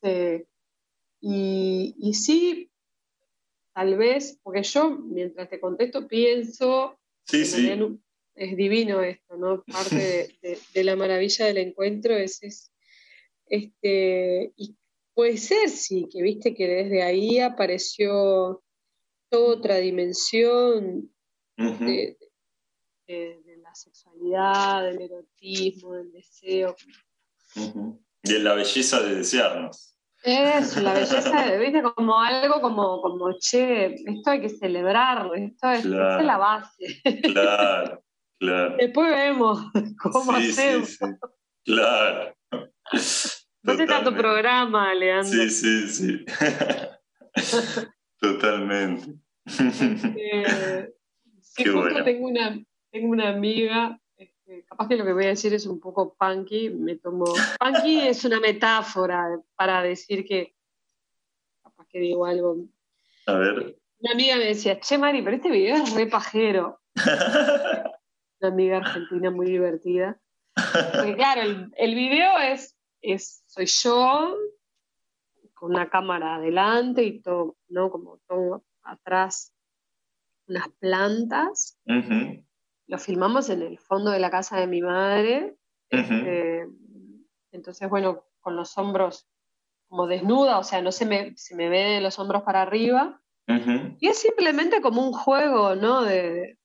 Eh, 0.01 0.45
y, 1.21 1.95
y 1.97 2.13
sí, 2.13 2.71
tal 3.73 3.97
vez, 3.97 4.39
porque 4.43 4.63
yo 4.63 4.91
mientras 4.91 5.49
te 5.49 5.59
contesto 5.59 6.07
pienso, 6.07 6.97
Sí, 7.25 7.45
sí. 7.45 7.69
Es 8.39 8.55
divino 8.55 9.01
esto, 9.01 9.35
¿no? 9.37 9.63
Parte 9.63 9.95
de, 9.95 10.35
de- 10.41 10.59
de 10.73 10.83
la 10.83 10.95
maravilla 10.95 11.45
del 11.45 11.57
encuentro 11.57 12.15
es, 12.15 12.41
es, 12.41 12.71
este, 13.47 14.53
y 14.55 14.75
puede 15.13 15.37
ser, 15.37 15.69
sí, 15.69 16.07
que 16.11 16.21
viste 16.21 16.53
que 16.55 16.67
desde 16.67 17.01
ahí 17.03 17.39
apareció 17.39 18.63
toda 19.29 19.57
otra 19.57 19.75
dimensión 19.77 21.11
de, 21.57 22.17
de- 23.07 23.41
de 23.45 23.57
la 23.57 23.75
sexualidad, 23.75 24.83
del 24.85 25.01
erotismo, 25.01 25.93
del 25.95 26.11
deseo. 26.11 26.75
Ujú. 27.55 28.01
Y 28.23 28.35
en 28.35 28.43
la 28.43 28.53
belleza 28.53 29.01
de 29.01 29.15
desearnos. 29.15 29.95
Eso, 30.23 30.81
la 30.81 30.93
belleza, 30.93 31.45
de- 31.49 31.57
viste, 31.59 31.81
como 31.95 32.19
algo 32.19 32.61
como, 32.61 33.01
como, 33.01 33.37
che, 33.39 33.95
esto 33.95 34.29
hay 34.31 34.41
que 34.41 34.49
celebrarlo, 34.49 35.33
esto 35.35 35.69
es, 35.71 35.81
Claro. 35.81 36.19
es 36.19 36.25
la 36.25 36.37
base. 36.37 37.01
Claro, 37.23 38.03
claro. 38.39 38.75
Después 38.77 39.09
vemos 39.11 39.59
cómo 40.01 40.37
Sí, 40.39 40.49
hacemos. 40.49 40.89
sí. 40.89 41.05
Claro. 41.65 42.35
No 43.61 43.75
sé 43.75 43.85
tanto 43.87 44.15
programa, 44.15 44.93
Leandro. 44.93 45.29
Sí, 45.37 45.49
sí, 45.49 45.89
sí. 45.89 46.25
Totalmente. 48.19 49.15
Eh, 50.15 50.93
Qué 51.57 51.69
bueno. 51.69 52.03
tengo 52.05 52.27
una, 52.27 52.57
tengo 52.89 53.09
una 53.09 53.29
amiga, 53.29 53.99
este, 54.15 54.63
capaz 54.65 54.87
que 54.87 54.95
lo 54.95 55.03
que 55.03 55.11
voy 55.11 55.25
a 55.25 55.29
decir 55.29 55.53
es 55.53 55.65
un 55.65 55.77
poco 55.81 56.15
punky, 56.17 56.69
me 56.69 56.95
tomo... 56.95 57.25
Punky 57.59 57.99
es 58.07 58.23
una 58.23 58.39
metáfora 58.39 59.37
para 59.57 59.83
decir 59.83 60.25
que, 60.25 60.55
capaz 61.61 61.85
que 61.89 61.99
digo 61.99 62.25
algo. 62.25 62.63
A 63.25 63.33
ver. 63.33 63.77
Una 63.99 64.13
amiga 64.13 64.37
me 64.37 64.45
decía, 64.45 64.79
che, 64.79 64.97
Mari, 64.97 65.21
pero 65.21 65.35
este 65.35 65.51
video 65.51 65.83
es 65.83 65.93
re 65.93 66.07
pajero. 66.07 66.79
Una 68.39 68.49
amiga 68.49 68.77
argentina 68.77 69.31
muy 69.31 69.47
divertida. 69.47 70.19
Porque 70.53 71.15
claro, 71.15 71.41
el, 71.41 71.73
el 71.77 71.95
video 71.95 72.37
es, 72.37 72.77
es, 73.01 73.43
soy 73.47 73.65
yo 73.65 74.35
con 75.53 75.71
una 75.71 75.89
cámara 75.89 76.35
adelante 76.35 77.03
y 77.03 77.21
todo, 77.21 77.57
¿no? 77.67 77.91
Como 77.91 78.19
todo 78.27 78.63
atrás, 78.83 79.53
unas 80.47 80.69
plantas. 80.79 81.77
Lo 82.87 82.97
filmamos 82.97 83.49
en 83.49 83.61
el 83.61 83.77
fondo 83.77 84.11
de 84.11 84.19
la 84.19 84.31
casa 84.31 84.57
de 84.57 84.67
mi 84.67 84.81
madre. 84.81 85.57
Eh, 85.91 86.65
entonces, 87.51 87.89
bueno, 87.89 88.23
con 88.39 88.55
los 88.55 88.77
hombros 88.77 89.27
como 89.87 90.07
desnuda, 90.07 90.59
o 90.59 90.63
sea, 90.63 90.81
no 90.81 90.91
se 90.91 91.05
me, 91.05 91.35
se 91.35 91.55
me 91.55 91.67
ve 91.67 91.79
de 91.79 92.01
los 92.01 92.19
hombros 92.19 92.43
para 92.43 92.61
arriba. 92.61 93.21
Y 93.99 94.07
es 94.07 94.19
simplemente 94.19 94.79
como 94.79 95.03
un 95.03 95.11
juego, 95.11 95.75
¿no? 95.75 96.03
De 96.03 96.58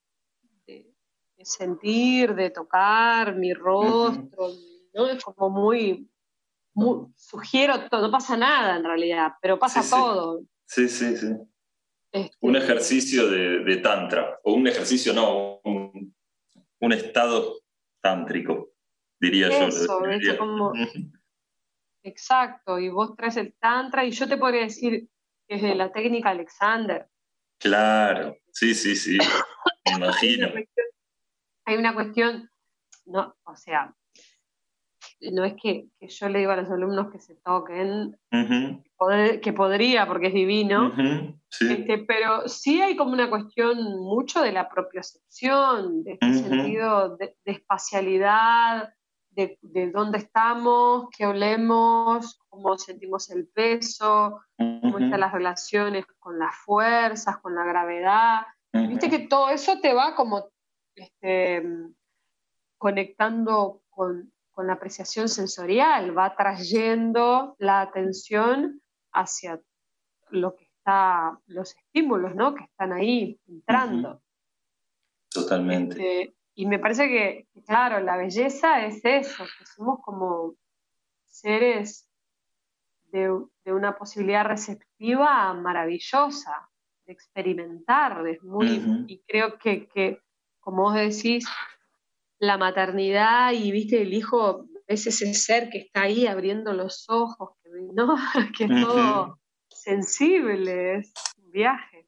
sentir, 1.45 2.35
de 2.35 2.51
tocar 2.51 3.35
mi 3.37 3.53
rostro, 3.55 4.49
¿no? 4.95 5.07
Es 5.09 5.23
como 5.25 5.51
muy, 5.51 6.09
muy- 6.75 7.07
sugiero 7.17 7.89
todo, 7.89 8.03
no 8.03 8.11
pasa 8.11 8.37
nada 8.37 8.77
en 8.77 8.85
realidad, 8.85 9.33
pero 9.41 9.59
pasa 9.59 9.83
Sí, 9.83 9.91
todo. 9.91 10.43
Sí, 10.67 10.89
sí, 10.89 11.17
sí. 11.17 11.29
Este, 12.13 12.37
Un 12.41 12.57
ejercicio 12.57 13.29
de, 13.29 13.65
de 13.65 13.77
tantra. 13.79 14.39
O 14.45 14.53
un 14.55 14.67
ejercicio, 14.69 15.13
no, 15.13 15.61
un, 15.65 16.15
un 16.81 16.93
estado 16.93 17.61
tántrico, 18.01 18.71
diría 19.21 19.49
yo. 19.49 19.67
Eso, 19.69 19.99
definiría. 20.01 20.19
¿viste? 20.33 20.39
Como-. 20.39 20.73
Exacto, 22.03 22.79
y 22.79 22.89
vos 22.91 23.17
traes 23.17 23.37
el 23.39 23.55
tantra, 23.55 24.05
y 24.05 24.11
yo 24.11 24.29
te 24.29 24.37
podría 24.37 24.61
decir 24.63 25.09
que 25.49 25.57
es 25.57 25.63
de 25.63 25.75
la 25.75 25.91
técnica 25.91 26.31
Alexander. 26.31 27.09
Claro, 27.59 28.37
sí, 28.53 28.75
sí, 28.75 28.95
sí. 28.95 29.17
Me 29.87 29.93
imagino. 29.97 30.49
Hay 31.65 31.77
una 31.77 31.95
cuestión, 31.95 32.51
no, 33.07 33.35
o 33.45 33.57
sea, 33.57 33.95
no 35.33 35.45
es 35.45 35.55
que, 35.61 35.87
que 35.99 36.09
yo 36.09 36.29
le 36.29 36.41
digo 36.41 36.53
a 36.53 36.57
los 36.57 36.71
alumnos 36.71 37.11
que 37.11 37.19
se 37.19 37.35
toquen, 37.37 38.17
poder- 38.97 39.41
que 39.41 39.53
podría 39.53 40.07
porque 40.07 40.29
es 40.29 40.35
divino, 40.35 40.93
Sí. 41.49 41.73
este, 41.73 41.99
pero 41.99 42.49
sí 42.49 42.81
hay 42.83 42.97
como 42.97 43.13
una 43.13 43.31
cuestión 43.31 43.79
mucho 44.01 44.43
de 44.43 44.53
la 44.53 44.69
propiocepción, 44.69 46.03
de 46.03 46.13
este 46.15 46.35
sentido 46.35 47.17
de, 47.17 47.37
de 47.45 47.53
espacialidad, 47.53 48.93
de, 49.31 49.59
de 49.63 49.91
dónde 49.91 50.19
estamos, 50.19 51.09
qué 51.17 51.27
olemos, 51.27 52.39
cómo 52.49 52.77
sentimos 52.79 53.31
el 53.31 53.47
peso, 53.49 54.41
cómo 54.57 54.99
están 54.99 55.21
las 55.21 55.33
relaciones 55.33 56.07
con 56.19 56.39
las 56.39 56.55
fuerzas, 56.65 57.39
con 57.39 57.55
la 57.55 57.65
gravedad. 57.65 58.43
Viste 58.73 59.09
que 59.09 59.21
todo 59.21 59.49
eso 59.51 59.81
te 59.81 59.93
va 59.95 60.15
como 60.17 60.51
este, 60.95 61.63
conectando 62.79 63.83
con, 63.91 64.33
con 64.51 64.67
la 64.67 64.75
apreciación 64.75 65.29
sensorial, 65.29 66.17
va 66.17 66.37
trayendo 66.37 67.57
la 67.59 67.81
atención 67.81 68.81
hacia 69.13 69.61
lo 70.31 70.57
que 70.57 70.65
está 70.65 71.39
los 71.47 71.75
estímulos, 71.77 72.35
¿no? 72.35 72.55
Que 72.55 72.65
están 72.65 72.93
ahí 72.93 73.41
entrando. 73.47 74.23
Totalmente. 75.31 75.95
Este, 75.95 76.37
y 76.55 76.67
me 76.67 76.79
parece 76.79 77.09
que, 77.09 77.49
claro, 77.67 78.01
la 78.01 78.17
belleza 78.17 78.87
es 78.87 79.05
eso, 79.05 79.45
que 79.45 79.67
somos 79.67 80.01
como 80.03 80.55
seres 81.25 82.09
de, 83.11 83.29
de 83.65 83.73
una 83.73 83.97
posibilidad 83.97 84.45
receptiva 84.45 85.53
maravillosa, 85.55 86.71
de 87.07 87.13
experimentar, 87.13 88.27
es 88.27 88.43
muy, 88.43 89.05
y 89.09 89.21
creo 89.27 89.59
que, 89.59 89.89
que, 89.89 90.21
como 90.65 90.85
vos 90.85 90.95
decís, 90.95 91.47
la 92.39 92.57
maternidad 92.59 93.53
y 93.53 93.71
viste 93.71 94.03
el 94.03 94.13
hijo 94.15 94.67
es 94.87 95.07
ese 95.07 95.33
ser 95.35 95.71
que 95.71 95.79
está 95.79 96.03
ahí 96.03 96.27
abriendo 96.27 96.73
los 96.73 97.05
ojos, 97.09 97.51
que, 97.63 97.71
¿no? 97.95 98.15
que 98.59 98.65
es 98.65 98.71
todo 98.71 99.23
Ujú. 99.25 99.39
sensible, 99.69 100.97
es 100.97 101.13
un 101.39 101.51
viaje. 101.51 102.07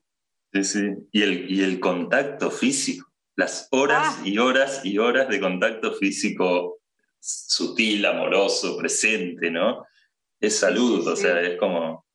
Sí, 0.53 0.65
sí. 0.65 0.81
Y 1.13 1.23
el, 1.23 1.51
y 1.51 1.63
el 1.63 1.81
contacto 1.81 2.51
físico. 2.51 3.11
Las 3.35 3.69
horas 3.71 4.19
Ah. 4.21 4.23
y 4.27 4.39
horas 4.39 4.81
y 4.85 4.97
horas 4.99 5.29
de 5.29 5.39
contacto 5.41 5.93
físico 5.93 6.79
sutil, 7.21 8.05
amoroso, 8.07 8.77
presente, 8.79 9.51
¿no? 9.51 9.85
Es 10.41 10.59
salud, 10.59 11.03
sí, 11.03 11.09
o 11.09 11.17
sea, 11.17 11.41
es 11.43 11.59
como. 11.59 12.07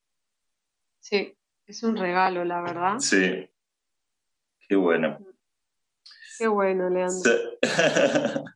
Sí, 0.99 1.35
es 1.67 1.83
un 1.83 1.95
regalo, 1.97 2.43
la 2.45 2.61
verdad. 2.61 2.97
Sí. 2.99 3.47
Qué 4.67 4.75
bueno. 4.75 5.19
Qué 6.37 6.47
bueno, 6.47 6.89
Leandro. 6.89 7.31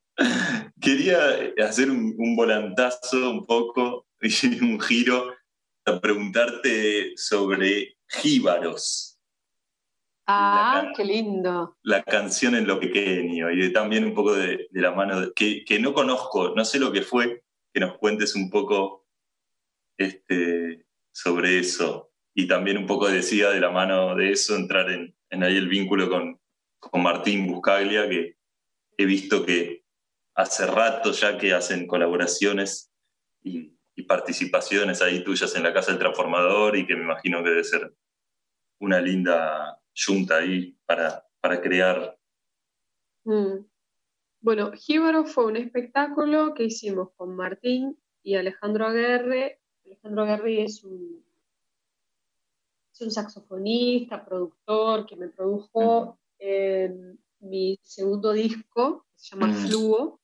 Quería 0.81 1.19
hacer 1.65 1.89
un, 1.91 2.15
un 2.17 2.35
volantazo 2.35 3.29
un 3.31 3.45
poco 3.45 4.07
y 4.21 4.29
un 4.63 4.79
giro 4.79 5.33
a 5.85 5.99
preguntarte 5.99 7.13
sobre 7.15 7.97
jíbaros. 8.07 9.19
Ah, 10.27 10.91
qué 10.97 11.05
lindo. 11.05 11.77
la 11.83 12.01
canción 12.01 12.55
en 12.55 12.65
lo 12.65 12.79
pequeño 12.79 13.51
y 13.51 13.71
también 13.71 14.05
un 14.05 14.15
poco 14.15 14.33
de, 14.33 14.67
de 14.71 14.81
la 14.81 14.89
mano 14.91 15.21
de- 15.21 15.33
que, 15.35 15.63
que 15.63 15.79
no 15.79 15.93
conozco, 15.93 16.55
no 16.55 16.65
sé 16.65 16.79
lo 16.79 16.91
que 16.91 17.03
fue, 17.03 17.43
que 17.71 17.79
nos 17.79 17.99
cuentes 17.99 18.33
un 18.35 18.49
poco 18.49 19.05
este, 19.99 20.83
sobre 21.13 21.59
eso 21.59 22.11
y 22.33 22.47
también 22.47 22.77
un 22.77 22.87
poco 22.87 23.07
decía 23.07 23.49
de 23.51 23.59
la 23.59 23.69
mano 23.69 24.15
de 24.15 24.31
eso 24.31 24.55
entrar 24.55 24.89
en, 24.89 25.15
en 25.29 25.43
ahí 25.43 25.57
el 25.57 25.67
vínculo 25.67 26.09
con, 26.09 26.39
con 26.91 27.03
Martín 27.03 27.47
Buscaglia, 27.47 28.07
que 28.09 28.37
he 28.97 29.05
visto 29.05 29.45
que 29.45 29.83
hace 30.35 30.67
rato 30.67 31.11
ya 31.11 31.37
que 31.37 31.53
hacen 31.53 31.87
colaboraciones 31.87 32.91
y, 33.43 33.73
y 33.95 34.03
participaciones 34.03 35.01
ahí 35.01 35.23
tuyas 35.23 35.55
en 35.55 35.63
la 35.63 35.73
Casa 35.73 35.91
del 35.91 35.99
Transformador 35.99 36.75
y 36.75 36.85
que 36.85 36.95
me 36.95 37.03
imagino 37.03 37.43
que 37.43 37.49
debe 37.49 37.63
ser 37.63 37.93
una 38.79 38.99
linda 38.99 39.81
junta 39.95 40.37
ahí 40.37 40.77
para, 40.85 41.25
para 41.39 41.61
crear. 41.61 42.17
Mm. 43.23 43.65
Bueno, 44.41 44.71
Jíbaro 44.73 45.25
fue 45.25 45.45
un 45.45 45.57
espectáculo 45.57 46.53
que 46.53 46.65
hicimos 46.65 47.09
con 47.15 47.35
Martín 47.35 47.97
y 48.21 48.35
Alejandro 48.35 48.85
Aguerre. 48.85 49.59
Alejandro 49.85 50.23
Aguerre 50.23 50.63
es 50.63 50.83
un, 50.83 51.23
es 52.93 53.01
un 53.01 53.11
saxofonista, 53.11 54.23
productor 54.23 55.05
que 55.05 55.15
me 55.15 55.29
produjo 55.29 56.19
mi 57.39 57.79
segundo 57.83 58.33
disco, 58.33 59.05
que 59.13 59.19
se 59.19 59.35
llama 59.35 59.47
Mm. 59.47 59.67
Fluo. 59.67 60.21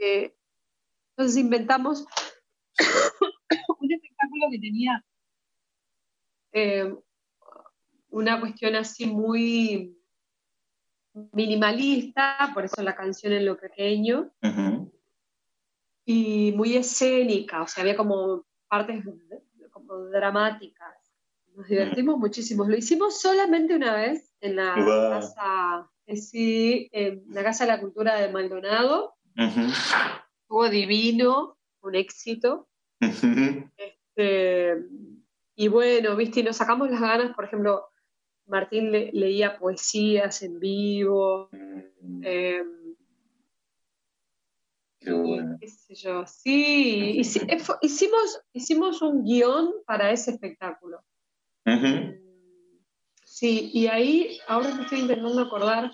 Entonces 0.00 1.36
inventamos 1.36 2.06
un 3.80 3.92
espectáculo 3.92 4.46
que 4.50 4.58
tenía 4.58 5.04
eh, 6.52 6.94
una 8.10 8.40
cuestión 8.40 8.74
así 8.74 9.06
muy 9.06 9.96
minimalista, 11.32 12.50
por 12.54 12.64
eso 12.64 12.82
la 12.82 12.96
canción 12.96 13.32
en 13.32 13.46
lo 13.46 13.58
pequeño, 13.58 14.32
y 16.04 16.52
muy 16.52 16.76
escénica, 16.76 17.62
o 17.62 17.66
sea, 17.68 17.82
había 17.82 17.96
como 17.96 18.46
partes 18.68 19.04
como 19.70 19.96
dramáticas. 20.06 20.96
Nos 21.54 21.68
divertimos 21.68 22.18
muchísimo. 22.18 22.64
Lo 22.64 22.76
hicimos 22.76 23.20
solamente 23.20 23.74
una 23.74 23.94
vez 23.94 24.29
en 24.40 24.56
la 24.56 24.74
casa, 25.10 25.90
eh, 26.06 26.16
sí, 26.16 26.88
en 26.92 27.22
la 27.28 27.42
Casa 27.42 27.64
de 27.64 27.72
la 27.72 27.80
Cultura 27.80 28.16
de 28.16 28.32
Maldonado. 28.32 29.14
Ujú. 29.36 29.60
Estuvo 30.42 30.68
divino, 30.68 31.56
un 31.82 31.94
éxito. 31.94 32.68
Este, 33.76 34.76
y 35.54 35.68
bueno, 35.68 36.16
viste, 36.16 36.40
y 36.40 36.42
nos 36.42 36.56
sacamos 36.56 36.90
las 36.90 37.00
ganas, 37.00 37.34
por 37.34 37.44
ejemplo, 37.44 37.86
Martín 38.46 38.90
le- 38.90 39.10
leía 39.12 39.58
poesías 39.58 40.42
en 40.42 40.58
vivo, 40.58 41.48
eh, 42.22 42.62
Qué 45.02 45.12
bueno. 45.12 45.56
qué 45.58 45.66
sé 45.68 45.94
yo, 45.94 46.26
sí, 46.26 47.18
eh, 47.48 47.56
hicimos, 47.82 48.40
hicimos 48.52 49.00
un 49.00 49.24
guion 49.24 49.72
para 49.86 50.10
ese 50.10 50.32
espectáculo. 50.32 51.02
Ujú. 51.64 52.29
Sí, 53.40 53.70
y 53.72 53.86
ahí, 53.86 54.38
ahora 54.48 54.74
me 54.74 54.82
estoy 54.82 55.00
intentando 55.00 55.40
acordar, 55.40 55.90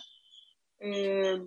eh, 0.80 1.40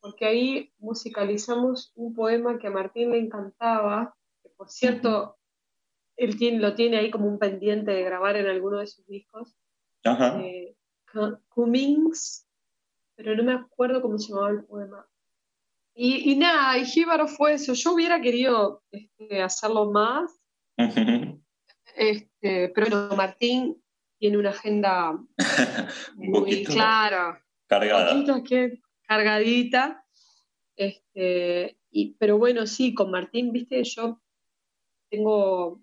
porque 0.00 0.24
ahí 0.24 0.72
musicalizamos 0.78 1.92
un 1.96 2.14
poema 2.14 2.58
que 2.58 2.68
a 2.68 2.70
Martín 2.70 3.10
le 3.10 3.18
encantaba, 3.18 4.16
que 4.42 4.48
por 4.56 4.70
cierto, 4.70 5.36
él 6.16 6.38
tiene, 6.38 6.60
lo 6.60 6.74
tiene 6.74 6.96
ahí 6.96 7.10
como 7.10 7.26
un 7.26 7.38
pendiente 7.38 7.90
de 7.90 8.04
grabar 8.04 8.36
en 8.36 8.46
alguno 8.46 8.78
de 8.78 8.86
sus 8.86 9.06
discos, 9.06 9.54
Ajá. 10.02 10.40
eh, 10.40 10.74
Cu- 11.12 11.40
Cummings, 11.50 12.48
pero 13.16 13.36
no 13.36 13.44
me 13.44 13.52
acuerdo 13.52 14.00
cómo 14.00 14.18
se 14.18 14.30
llamaba 14.30 14.48
el 14.48 14.64
poema. 14.64 15.06
Y, 15.94 16.32
y 16.32 16.36
nada, 16.36 16.78
y 16.78 16.86
Jíbaro 16.86 17.28
fue 17.28 17.52
eso. 17.52 17.74
Yo 17.74 17.92
hubiera 17.92 18.18
querido 18.22 18.82
este, 18.90 19.42
hacerlo 19.42 19.90
más, 19.90 20.40
este, 21.96 22.70
pero 22.70 22.86
bueno, 22.88 23.14
Martín 23.14 23.82
tiene 24.18 24.38
una 24.38 24.50
agenda 24.50 25.12
Un 26.16 26.30
muy 26.30 26.64
clara, 26.64 27.42
cargada. 27.66 28.12
poquito 28.12 28.42
que 28.42 28.80
cargadita. 29.06 30.04
Este, 30.76 31.78
y, 31.90 32.14
pero 32.18 32.38
bueno, 32.38 32.66
sí, 32.66 32.94
con 32.94 33.10
Martín, 33.10 33.52
viste, 33.52 33.82
yo 33.84 34.20
tengo, 35.08 35.82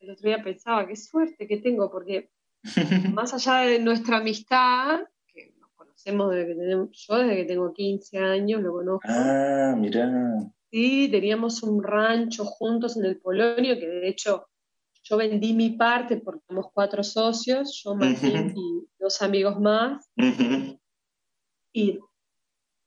el 0.00 0.10
otro 0.10 0.28
día 0.28 0.42
pensaba, 0.42 0.86
qué 0.86 0.96
suerte 0.96 1.46
que 1.46 1.56
tengo, 1.58 1.90
porque 1.90 2.30
más 3.14 3.32
allá 3.32 3.66
de 3.66 3.78
nuestra 3.78 4.18
amistad, 4.18 5.00
que 5.26 5.54
nos 5.58 5.70
conocemos 5.72 6.30
desde 6.30 6.48
que 6.48 6.54
tenemos, 6.54 6.88
yo 6.92 7.16
desde 7.16 7.36
que 7.36 7.44
tengo 7.44 7.72
15 7.72 8.18
años, 8.18 8.62
lo 8.62 8.72
conozco, 8.72 9.08
ah, 9.08 9.74
mirá. 9.78 10.10
sí, 10.70 11.08
teníamos 11.10 11.62
un 11.62 11.82
rancho 11.82 12.44
juntos 12.44 12.98
en 12.98 13.06
el 13.06 13.18
Polonio, 13.18 13.78
que 13.78 13.88
de 13.88 14.08
hecho 14.08 14.49
yo 15.10 15.16
vendí 15.16 15.52
mi 15.54 15.70
parte 15.70 16.18
porque 16.18 16.40
somos 16.46 16.66
cuatro 16.72 17.02
socios, 17.02 17.82
yo, 17.84 17.96
Martín 17.96 18.54
y 18.56 18.86
dos 18.98 19.20
amigos 19.22 19.58
más, 19.60 20.08
y 21.72 21.98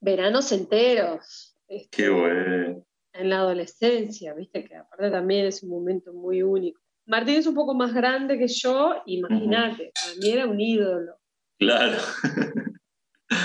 veranos 0.00 0.50
enteros. 0.52 1.56
este, 1.68 1.88
Qué 2.04 2.08
bueno. 2.10 2.84
en 3.12 3.28
la 3.30 3.36
adolescencia, 3.38 4.32
viste 4.34 4.64
que 4.64 4.76
aparte 4.76 5.10
también 5.10 5.46
es 5.46 5.62
un 5.62 5.70
momento 5.70 6.12
muy 6.12 6.42
único. 6.42 6.80
Martín 7.06 7.36
es 7.36 7.46
un 7.46 7.54
poco 7.54 7.74
más 7.74 7.92
grande 7.92 8.38
que 8.38 8.48
yo, 8.48 8.94
imagínate, 9.06 9.92
para 10.02 10.16
mí 10.16 10.30
era 10.30 10.46
un 10.46 10.60
ídolo, 10.60 11.16
Claro. 11.58 11.98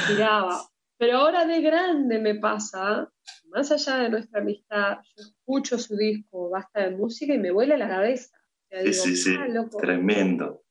tiraba. 0.08 0.62
Pero 0.98 1.18
ahora 1.20 1.46
de 1.46 1.62
grande 1.62 2.20
me 2.20 2.36
pasa, 2.36 3.10
más 3.50 3.72
allá 3.72 3.98
de 4.04 4.10
nuestra 4.10 4.42
amistad, 4.42 4.98
yo 5.16 5.24
escucho 5.24 5.78
su 5.78 5.96
disco 5.96 6.50
Basta 6.50 6.82
de 6.90 6.96
Música 6.96 7.34
y 7.34 7.38
me 7.40 7.52
vuela 7.52 7.78
la 7.78 7.88
cabeza. 7.88 8.36
Sí, 8.72 8.94
sí, 8.94 9.16
sí. 9.16 9.36
"Ah, 9.40 9.48
loco". 9.48 9.78
Tremendo. 9.78 10.64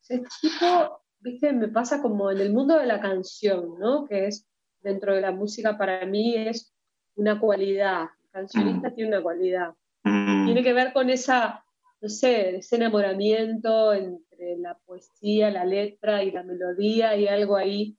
Este 0.00 0.24
tipo, 0.40 1.02
viste, 1.20 1.52
me 1.52 1.68
pasa 1.68 2.00
como 2.00 2.30
en 2.30 2.40
el 2.40 2.52
mundo 2.52 2.78
de 2.78 2.86
la 2.86 3.00
canción, 3.00 3.78
¿no? 3.78 4.06
Que 4.06 4.26
es 4.26 4.46
dentro 4.80 5.14
de 5.14 5.20
la 5.20 5.32
música 5.32 5.76
para 5.76 6.04
mí 6.06 6.36
es 6.36 6.72
una 7.16 7.38
cualidad. 7.38 8.08
El 8.24 8.30
cancionista 8.30 8.94
tiene 8.94 9.10
una 9.10 9.22
cualidad. 9.22 9.74
Mm. 10.04 10.46
Tiene 10.46 10.62
que 10.62 10.72
ver 10.72 10.92
con 10.92 11.10
esa, 11.10 11.64
no 12.00 12.08
sé, 12.08 12.56
ese 12.56 12.76
enamoramiento 12.76 13.92
entre 13.92 14.56
la 14.58 14.78
poesía, 14.86 15.50
la 15.50 15.64
letra 15.64 16.22
y 16.24 16.30
la 16.30 16.42
melodía 16.42 17.16
y 17.16 17.28
algo 17.28 17.56
ahí. 17.56 17.96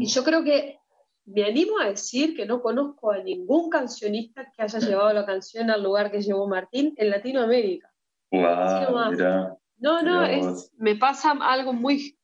Y 0.00 0.06
yo 0.06 0.24
creo 0.24 0.44
que 0.44 0.78
me 1.26 1.44
animo 1.44 1.78
a 1.78 1.88
decir 1.88 2.34
que 2.34 2.46
no 2.46 2.62
conozco 2.62 3.10
a 3.12 3.18
ningún 3.22 3.68
cancionista 3.68 4.50
que 4.56 4.62
haya 4.62 4.78
llevado 4.78 5.12
la 5.12 5.26
canción 5.26 5.70
al 5.70 5.82
lugar 5.82 6.10
que 6.10 6.22
llevó 6.22 6.48
Martín 6.48 6.94
en 6.96 7.10
Latinoamérica. 7.10 7.92
Nomás. 8.30 9.10
mirá. 9.12 9.56
No, 9.78 10.02
no, 10.02 10.24
es, 10.24 10.72
me 10.76 10.96
pasa 10.96 11.30
algo 11.40 11.72
muy, 11.72 12.18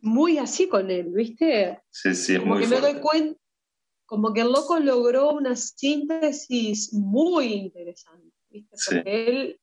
muy 0.00 0.38
así 0.38 0.68
con 0.68 0.90
él, 0.90 1.10
¿viste? 1.12 1.82
Sí, 1.90 2.14
sí, 2.14 2.38
Como 2.38 2.54
muy 2.54 2.62
que 2.62 2.68
me 2.68 2.80
doy 2.80 3.00
cuenta, 3.00 3.38
como 4.06 4.32
que 4.32 4.40
el 4.40 4.50
loco 4.52 4.78
logró 4.80 5.30
una 5.32 5.54
síntesis 5.54 6.92
muy 6.94 7.52
interesante, 7.52 8.34
¿viste? 8.48 8.76
Sí. 8.76 8.94
Porque 8.96 9.28
él 9.28 9.60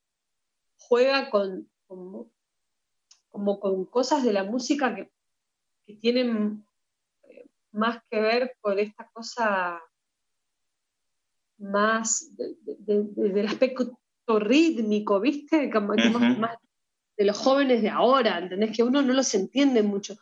juega 0.78 1.30
con, 1.30 1.68
como, 1.88 2.32
como 3.30 3.60
con 3.60 3.86
cosas 3.86 4.24
de 4.24 4.34
la 4.34 4.44
música 4.44 4.96
que, 4.96 5.12
que 5.86 5.96
tienen 5.96 6.64
eh, 7.24 7.48
más 7.72 8.02
que 8.10 8.22
ver 8.22 8.56
con 8.62 8.78
esta 8.80 9.10
cosa 9.12 9.82
más 11.58 12.36
de- 12.38 12.56
de- 12.62 13.04
de- 13.04 13.30
del 13.34 13.48
aspecto 13.48 14.00
rítmico, 14.38 15.20
¿viste? 15.20 15.70
Como 15.70 15.94
que 15.94 16.10
más- 16.10 16.32
Ujú. 16.32 16.40
más 16.42 16.58
de 17.18 17.26
los 17.26 17.38
jóvenes 17.38 17.82
de 17.82 17.90
ahora, 17.90 18.38
¿entendés? 18.38 18.76
Que 18.76 18.84
uno 18.84 19.02
no 19.02 19.14
los 19.14 19.34
entiende 19.34 19.82
mucho. 19.82 20.18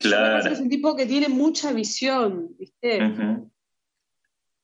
Claro. 0.00 0.48
es 0.48 0.60
un 0.60 0.68
tipo 0.70 0.94
que 0.94 1.06
tiene 1.06 1.28
mucha 1.28 1.72
visión, 1.72 2.54
¿viste? 2.56 3.00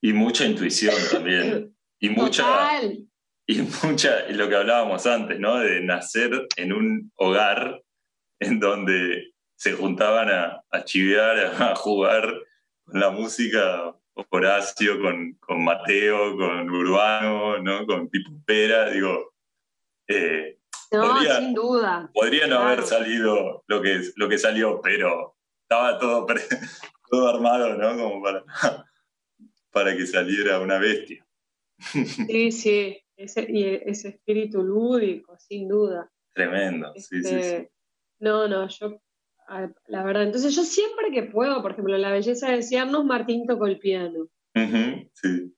Y 0.00 0.12
mucha 0.12 0.46
intuición 0.46 0.94
también. 1.10 1.74
Y 1.98 2.10
mucha, 2.10 2.80
y 3.46 3.62
mucha, 3.82 4.28
lo 4.30 4.48
que 4.48 4.54
hablábamos 4.56 5.06
antes, 5.06 5.40
¿no? 5.40 5.58
De 5.58 5.80
nacer 5.82 6.46
en 6.56 6.72
un 6.72 7.10
hogar 7.16 7.82
en 8.38 8.60
donde 8.60 9.32
se 9.56 9.72
juntaban 9.72 10.28
a, 10.30 10.62
a 10.70 10.84
chivear, 10.84 11.38
a 11.62 11.74
jugar 11.74 12.32
con 12.84 13.00
la 13.00 13.10
música, 13.10 13.94
Horacio, 14.30 15.00
con, 15.00 15.32
con 15.34 15.64
Mateo, 15.64 16.36
con 16.36 16.70
Urbano, 16.70 17.58
¿no? 17.58 17.86
Con 17.86 18.08
Pipo 18.08 18.30
Pera, 18.46 18.90
digo, 18.90 19.32
eh, 20.08 20.58
No, 20.92 21.00
Podría- 21.14 21.38
sin 21.40 21.54
duda. 21.54 22.10
podría 22.14 22.46
no 22.46 22.56
Claro. 22.56 22.68
haber 22.70 22.82
salido 22.84 23.64
lo 23.66 23.82
que, 23.82 24.00
lo 24.16 24.28
que 24.28 24.38
salió, 24.38 24.80
pero 24.80 25.36
estaba 25.62 25.98
todo, 25.98 26.26
todo 27.10 27.28
armado, 27.28 27.74
¿no? 27.74 27.96
Como 27.96 28.22
para, 28.22 28.44
para 29.72 29.96
que 29.96 30.06
saliera 30.06 30.60
una 30.60 30.78
bestia. 30.78 31.26
Sí, 32.28 32.52
sí. 32.52 33.00
Ese, 33.16 33.46
y 33.48 33.64
ese 33.88 34.08
espíritu 34.08 34.60
lúdico, 34.62 35.36
sin 35.38 35.68
duda. 35.68 36.10
Tremendo, 36.34 36.92
sí, 36.96 37.02
sí, 37.02 37.22
sí. 37.22 37.34
Este, 37.36 37.72
No, 38.18 38.48
no, 38.48 38.68
yo, 38.68 39.00
la 39.86 40.02
verdad, 40.02 40.24
entonces 40.24 40.54
yo 40.54 40.64
siempre 40.64 41.10
que 41.12 41.24
puedo, 41.24 41.60
por 41.62 41.72
ejemplo, 41.72 41.96
La 41.98 42.10
belleza 42.10 42.48
de 42.48 42.56
desearnos, 42.56 43.04
Martín 43.04 43.46
tocó 43.46 43.66
el 43.66 43.78
piano. 43.78 44.28
Ujú, 44.54 45.10
sí. 45.12 45.54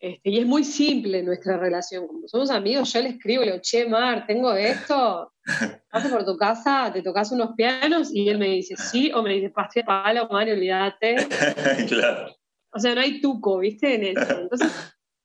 Este, 0.00 0.30
y 0.30 0.38
es 0.38 0.46
muy 0.46 0.64
simple 0.64 1.22
nuestra 1.22 1.58
relación. 1.58 2.06
Como 2.06 2.26
somos 2.26 2.50
amigos, 2.50 2.90
yo 2.92 3.02
le 3.02 3.10
escribo, 3.10 3.42
le 3.44 3.52
digo, 3.52 3.62
che, 3.62 3.86
Mar, 3.86 4.26
tengo 4.26 4.54
esto, 4.54 5.34
pase 5.90 6.08
por 6.08 6.24
tu 6.24 6.36
casa, 6.38 6.90
te 6.92 7.02
tocas 7.02 7.30
unos 7.32 7.54
pianos, 7.54 8.10
y 8.12 8.28
él 8.30 8.38
me 8.38 8.48
dice 8.48 8.76
sí, 8.76 9.12
o 9.12 9.22
me 9.22 9.34
dice, 9.34 9.50
pasé 9.50 9.84
palo, 9.84 10.26
Mario, 10.30 10.54
olvídate. 10.54 11.16
claro. 11.88 12.34
O 12.72 12.78
sea, 12.78 12.94
no 12.94 13.02
hay 13.02 13.20
tuco, 13.20 13.58
¿viste? 13.58 13.94
En 13.94 14.16
eso. 14.16 14.40
Entonces, 14.40 14.72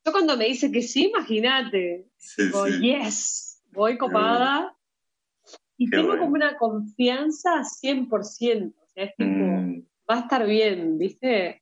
yo 0.03 0.11
cuando 0.11 0.35
me 0.35 0.45
dice 0.45 0.69
que 0.71 0.81
sí, 0.81 1.05
imagínate, 1.05 2.07
Sí, 2.17 2.49
sí. 2.51 2.79
yes, 2.81 3.61
voy 3.71 3.97
copada. 3.97 4.74
Y 5.78 5.89
Qué 5.89 5.97
tengo 5.97 6.07
bueno. 6.09 6.21
como 6.23 6.34
una 6.36 6.57
confianza 6.57 7.63
100%. 7.63 8.73
O 8.82 8.88
sea, 8.88 9.03
es 9.03 9.15
tipo, 9.15 9.30
Mm, 9.30 9.82
va 10.09 10.15
a 10.15 10.19
estar 10.21 10.45
bien, 10.47 10.97
¿viste? 10.97 11.61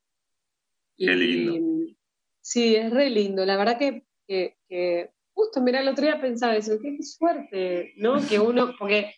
Qué 0.97 1.15
lindo. 1.15 1.93
sí, 2.41 2.75
es 2.75 2.91
re 2.91 3.09
lindo. 3.09 3.45
La 3.45 3.57
verdad 3.57 3.77
que, 3.79 4.05
que, 4.27 4.57
que 4.67 5.11
justo, 5.33 5.61
mira, 5.61 5.81
el 5.81 5.87
otro 5.87 6.03
día 6.05 6.21
pensaba 6.21 6.55
eso, 6.55 6.77
qué, 6.81 6.95
qué 6.95 7.03
suerte, 7.03 7.93
¿no? 7.97 8.15
Que 8.27 8.39
uno, 8.39 8.73
porque 8.79 9.15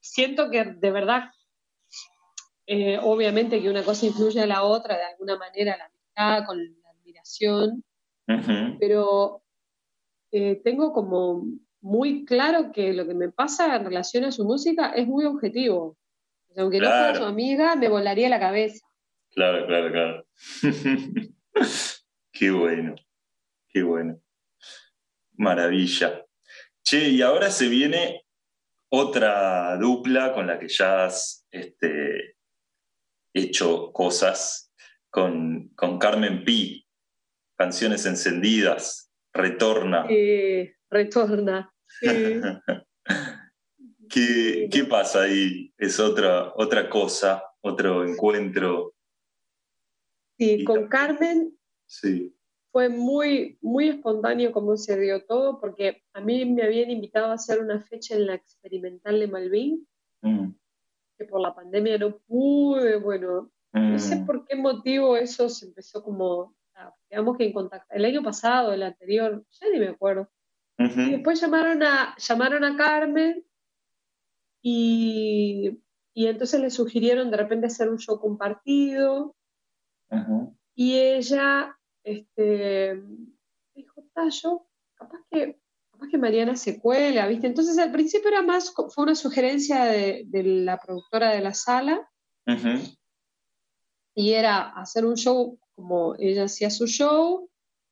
siento 0.00 0.50
que 0.50 0.64
de 0.64 0.90
verdad, 0.90 1.30
eh, 2.66 2.98
obviamente 3.02 3.60
que 3.60 3.70
una 3.70 3.82
cosa 3.82 4.06
influye 4.06 4.40
a 4.40 4.46
la 4.46 4.62
otra, 4.62 4.96
de 4.96 5.04
alguna 5.04 5.36
manera, 5.38 5.76
la 5.76 5.86
amistad, 5.86 6.46
con 6.46 6.58
la 6.58 6.90
admiración, 6.90 7.84
pero 8.78 9.42
eh, 10.30 10.60
tengo 10.62 10.92
como 10.92 11.44
muy 11.80 12.24
claro 12.24 12.72
que 12.72 12.92
lo 12.92 13.06
que 13.06 13.14
me 13.14 13.30
pasa 13.30 13.76
en 13.76 13.84
relación 13.84 14.24
a 14.24 14.32
su 14.32 14.44
música 14.44 14.90
es 14.90 15.06
muy 15.06 15.24
objetivo. 15.24 15.96
O 16.48 16.54
sea, 16.54 16.62
aunque 16.62 16.80
no 16.80 16.86
fuera 16.86 17.14
su 17.14 17.24
amiga, 17.24 17.76
me 17.76 17.88
volaría 17.88 18.28
la 18.28 18.40
cabeza. 18.40 18.86
Claro, 19.30 19.66
claro, 19.66 19.92
claro. 19.92 20.26
qué 22.32 22.50
bueno, 22.50 22.94
qué 23.68 23.82
bueno. 23.82 24.20
Maravilla. 25.34 26.24
Che, 26.82 27.08
y 27.08 27.22
ahora 27.22 27.50
se 27.50 27.68
viene 27.68 28.24
otra 28.90 29.76
dupla 29.76 30.32
con 30.32 30.46
la 30.46 30.58
que 30.58 30.68
ya 30.68 31.04
has 31.04 31.46
este, 31.50 32.36
hecho 33.32 33.92
cosas 33.92 34.72
con, 35.08 35.68
con 35.76 35.98
Carmen 35.98 36.44
Pi, 36.44 36.86
Canciones 37.56 38.04
Encendidas, 38.06 39.12
Retorna. 39.32 40.06
Eh, 40.08 40.74
retorna. 40.90 41.72
Sí. 42.00 42.06
¿Qué, 44.08 44.68
qué 44.72 44.84
pasa 44.84 45.22
ahí? 45.22 45.72
Es 45.78 46.00
otra, 46.00 46.52
otra 46.56 46.90
cosa, 46.90 47.44
otro 47.60 48.04
encuentro. 48.04 48.94
Sí, 50.36 50.64
con 50.64 50.88
Carmen 50.88 51.56
Sí. 51.86 52.34
fue 52.72 52.88
muy, 52.88 53.58
muy 53.60 53.88
espontáneo 53.88 54.52
cómo 54.52 54.76
se 54.76 54.98
dio 54.98 55.24
todo, 55.26 55.60
porque 55.60 56.02
a 56.12 56.20
mí 56.20 56.44
me 56.44 56.62
habían 56.62 56.90
invitado 56.90 57.26
a 57.26 57.34
hacer 57.34 57.60
una 57.60 57.80
fecha 57.80 58.14
en 58.14 58.26
la 58.26 58.34
experimental 58.34 59.20
de 59.20 59.28
Malvin, 59.28 59.86
Mm, 60.22 60.50
que 61.16 61.24
por 61.24 61.40
la 61.40 61.54
pandemia 61.54 61.96
no 61.96 62.18
pude, 62.18 62.96
bueno, 62.96 63.50
no 63.72 63.98
sé 63.98 64.16
mm, 64.16 64.26
por 64.26 64.44
qué 64.44 64.54
motivo 64.54 65.16
eso 65.16 65.48
se 65.48 65.66
empezó 65.66 66.02
como, 66.02 66.54
ah, 66.74 66.94
digamos 67.08 67.38
que 67.38 67.44
en 67.46 67.52
contacto, 67.54 67.94
el 67.94 68.04
año 68.04 68.22
pasado, 68.22 68.72
el 68.74 68.82
anterior, 68.82 69.42
ya 69.50 69.70
ni 69.72 69.78
me 69.78 69.88
acuerdo. 69.88 70.28
Y 70.80 71.10
después 71.10 71.40
llamaron 71.40 71.82
a, 71.82 72.16
llamaron 72.16 72.64
a 72.64 72.74
Carmen 72.74 73.44
y, 74.62 75.78
y 76.14 76.26
entonces 76.26 76.60
le 76.60 76.70
sugirieron 76.70 77.30
de 77.30 77.36
repente 77.36 77.66
hacer 77.66 77.90
un 77.90 77.98
show 77.98 78.18
compartido. 78.18 79.36
Y 80.74 80.98
ella 80.98 81.76
este, 82.02 83.02
dijo, 83.74 84.02
"Ta, 84.14 84.28
yo 84.30 84.66
capaz 84.94 85.20
que, 85.30 85.60
capaz 85.90 86.08
que 86.08 86.18
Mariana 86.18 86.56
se 86.56 86.80
cuela, 86.80 87.26
¿viste? 87.26 87.46
Entonces 87.46 87.76
al 87.78 87.92
principio 87.92 88.30
era 88.30 88.42
más, 88.42 88.72
fue 88.72 89.04
una 89.04 89.14
sugerencia 89.14 89.84
de, 89.84 90.24
de 90.28 90.42
la 90.42 90.78
productora 90.78 91.30
de 91.30 91.42
la 91.42 91.52
sala. 91.52 92.10
Y 94.14 94.32
era 94.32 94.70
hacer 94.70 95.04
un 95.04 95.16
show 95.16 95.58
como 95.74 96.14
ella 96.18 96.44
hacía 96.44 96.70
su 96.70 96.86
show, 96.86 97.49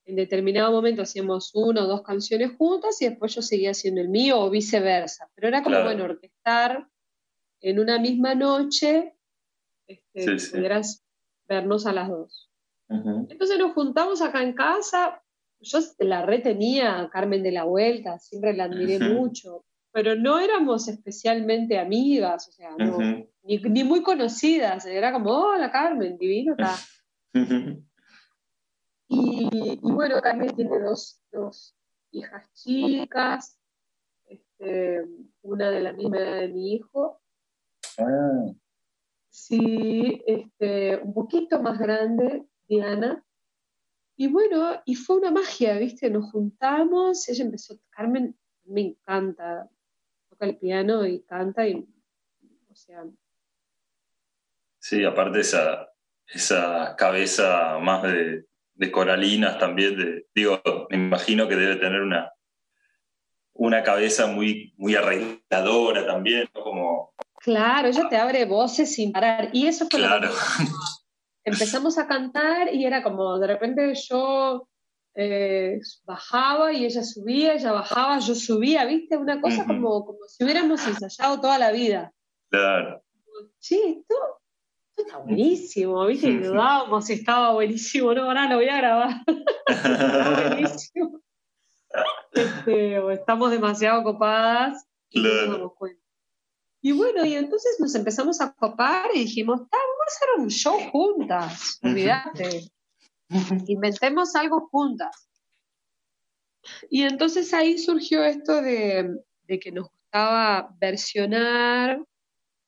en 0.08 0.16
determinado 0.16 0.72
momento 0.72 1.02
hacíamos 1.02 1.50
una 1.54 1.84
o 1.84 1.86
dos 1.86 2.02
canciones 2.02 2.52
juntas 2.56 3.00
y 3.02 3.08
después 3.10 3.34
yo 3.34 3.42
seguía 3.42 3.72
haciendo 3.72 4.00
el 4.00 4.08
mío 4.08 4.40
o 4.40 4.48
viceversa. 4.48 5.28
Pero 5.34 5.48
era 5.48 5.62
como, 5.62 5.74
Claro. 5.76 5.84
bueno, 5.90 6.04
orquestar 6.04 6.88
en 7.60 7.78
una 7.78 7.98
misma 7.98 8.34
noche, 8.34 9.14
este, 9.86 10.20
Sí, 10.22 10.26
que 10.26 10.38
sí. 10.38 10.50
pudieras 10.56 11.04
vernos 11.46 11.84
a 11.86 11.92
las 11.92 12.08
dos. 12.08 12.50
Entonces 12.88 13.58
nos 13.58 13.74
juntamos 13.74 14.22
acá 14.22 14.42
en 14.42 14.54
casa, 14.54 15.22
yo 15.60 15.78
la 15.98 16.24
retenía 16.24 17.00
a 17.00 17.10
Carmen 17.10 17.42
de 17.42 17.52
la 17.52 17.64
Vuelta, 17.64 18.18
siempre 18.18 18.54
la 18.54 18.64
admiré 18.64 18.98
mucho, 19.00 19.66
pero 19.92 20.16
no 20.16 20.38
éramos 20.38 20.88
especialmente 20.88 21.78
amigas, 21.78 22.48
o 22.48 22.52
sea, 22.52 22.70
no, 22.78 22.96
ni, 23.42 23.58
ni 23.58 23.84
muy 23.84 24.02
conocidas, 24.02 24.86
era 24.86 25.12
como, 25.12 25.32
hola 25.32 25.70
Carmen, 25.70 26.16
divino, 26.16 26.52
está. 26.56 26.76
Y 29.08 29.78
bueno, 29.82 30.20
Carmen 30.20 30.54
tiene 30.54 30.78
dos, 30.78 31.20
dos 31.32 31.74
hijas 32.10 32.52
chicas, 32.52 33.58
este, 34.26 35.04
una 35.42 35.70
de 35.70 35.80
la 35.80 35.92
misma 35.92 36.18
edad 36.18 36.40
de 36.40 36.48
mi 36.48 36.74
hijo, 36.74 37.20
Ah, 37.98 38.52
sí, 39.28 40.22
este, 40.26 40.96
un 40.98 41.12
poquito 41.12 41.60
más 41.60 41.78
grande, 41.78 42.46
Diana. 42.68 43.24
Y 44.16 44.28
bueno, 44.28 44.80
y 44.84 44.94
fue 44.94 45.16
una 45.16 45.30
magia, 45.30 45.76
¿viste? 45.78 46.10
Nos 46.10 46.30
juntamos, 46.30 47.28
ella 47.28 47.44
empezó, 47.44 47.78
Carmen 47.90 48.36
me 48.64 48.82
encanta, 48.82 49.68
toca 50.28 50.46
el 50.46 50.58
piano 50.58 51.06
y 51.06 51.22
canta, 51.22 51.66
y, 51.66 51.88
o 52.70 52.74
sea, 52.74 53.04
Sí, 54.80 55.04
aparte 55.04 55.40
esa, 55.40 55.92
esa 56.28 56.94
cabeza 56.96 57.78
más 57.80 58.04
de, 58.04 58.46
de 58.78 58.92
coralinas 58.92 59.58
también, 59.58 59.98
de, 59.98 60.26
digo, 60.34 60.62
me 60.88 60.96
imagino 60.96 61.48
que 61.48 61.56
debe 61.56 61.76
tener 61.76 62.00
una, 62.00 62.32
una 63.52 63.82
cabeza 63.82 64.26
muy, 64.26 64.72
muy 64.76 64.94
arregladora 64.94 66.06
también, 66.06 66.48
¿no? 66.54 66.62
Como, 66.62 67.12
claro, 67.40 67.88
ella 67.88 68.08
te 68.08 68.16
abre 68.16 68.44
voces 68.44 68.94
sin 68.94 69.10
parar. 69.10 69.50
Y 69.52 69.66
eso 69.66 69.88
fue 69.90 69.98
lo 69.98 70.06
claro, 70.06 70.30
que 70.30 70.64
empezamos 71.44 71.98
a 71.98 72.06
cantar 72.06 72.72
y 72.72 72.84
era 72.84 73.02
como 73.02 73.38
de 73.40 73.48
repente 73.48 73.92
yo 74.08 74.68
eh, 75.16 75.80
bajaba 76.04 76.72
y 76.72 76.84
ella 76.84 77.02
subía, 77.02 77.54
ella 77.54 77.72
bajaba, 77.72 78.20
yo 78.20 78.36
subía, 78.36 78.84
¿viste? 78.84 79.16
Una 79.16 79.40
cosa 79.40 79.66
como, 79.66 80.06
como 80.06 80.20
si 80.28 80.44
hubiéramos 80.44 80.86
ensayado 80.86 81.40
toda 81.40 81.58
la 81.58 81.72
vida. 81.72 82.12
claro. 82.48 83.02
Esto, 83.60 83.76
esto 83.86 84.14
está 85.02 85.18
buenísimo, 85.18 86.04
¿viste? 86.06 86.28
Y 86.28 86.38
dudábamos 86.38 87.06
si 87.06 87.14
estaba 87.14 87.52
buenísimo, 87.52 88.12
no, 88.14 88.24
ahora 88.24 88.48
lo 88.48 88.56
voy 88.56 88.68
a 88.68 88.76
grabar. 88.78 89.10
Está 89.68 90.48
buenísimo. 90.48 91.20
este, 92.32 92.98
o 92.98 93.10
estamos 93.10 93.50
demasiado 93.50 94.02
copadas 94.02 94.86
y 95.10 95.20
no 95.22 95.28
nos 95.28 95.32
Claro. 95.38 95.52
damos 95.52 95.74
cuenta. 95.74 96.02
Y 96.80 96.92
bueno, 96.92 97.24
y 97.24 97.34
entonces 97.34 97.76
nos 97.80 97.94
empezamos 97.94 98.40
a 98.40 98.52
copar 98.52 99.10
y 99.14 99.20
dijimos, 99.20 99.60
"Ta, 99.68 99.76
vamos 99.76 99.98
a 100.00 100.06
hacer 100.06 100.28
un 100.38 100.48
show 100.48 100.78
juntas, 100.90 101.78
olvídate, 101.82 102.70
inventemos 103.66 104.34
algo 104.36 104.68
juntas. 104.70 105.28
Y 106.90 107.02
entonces 107.02 107.52
ahí 107.54 107.78
surgió 107.78 108.22
esto 108.24 108.60
de, 108.62 109.16
de 109.42 109.58
que 109.58 109.72
nos 109.72 109.88
gustaba 109.90 110.74
versionar 110.78 112.00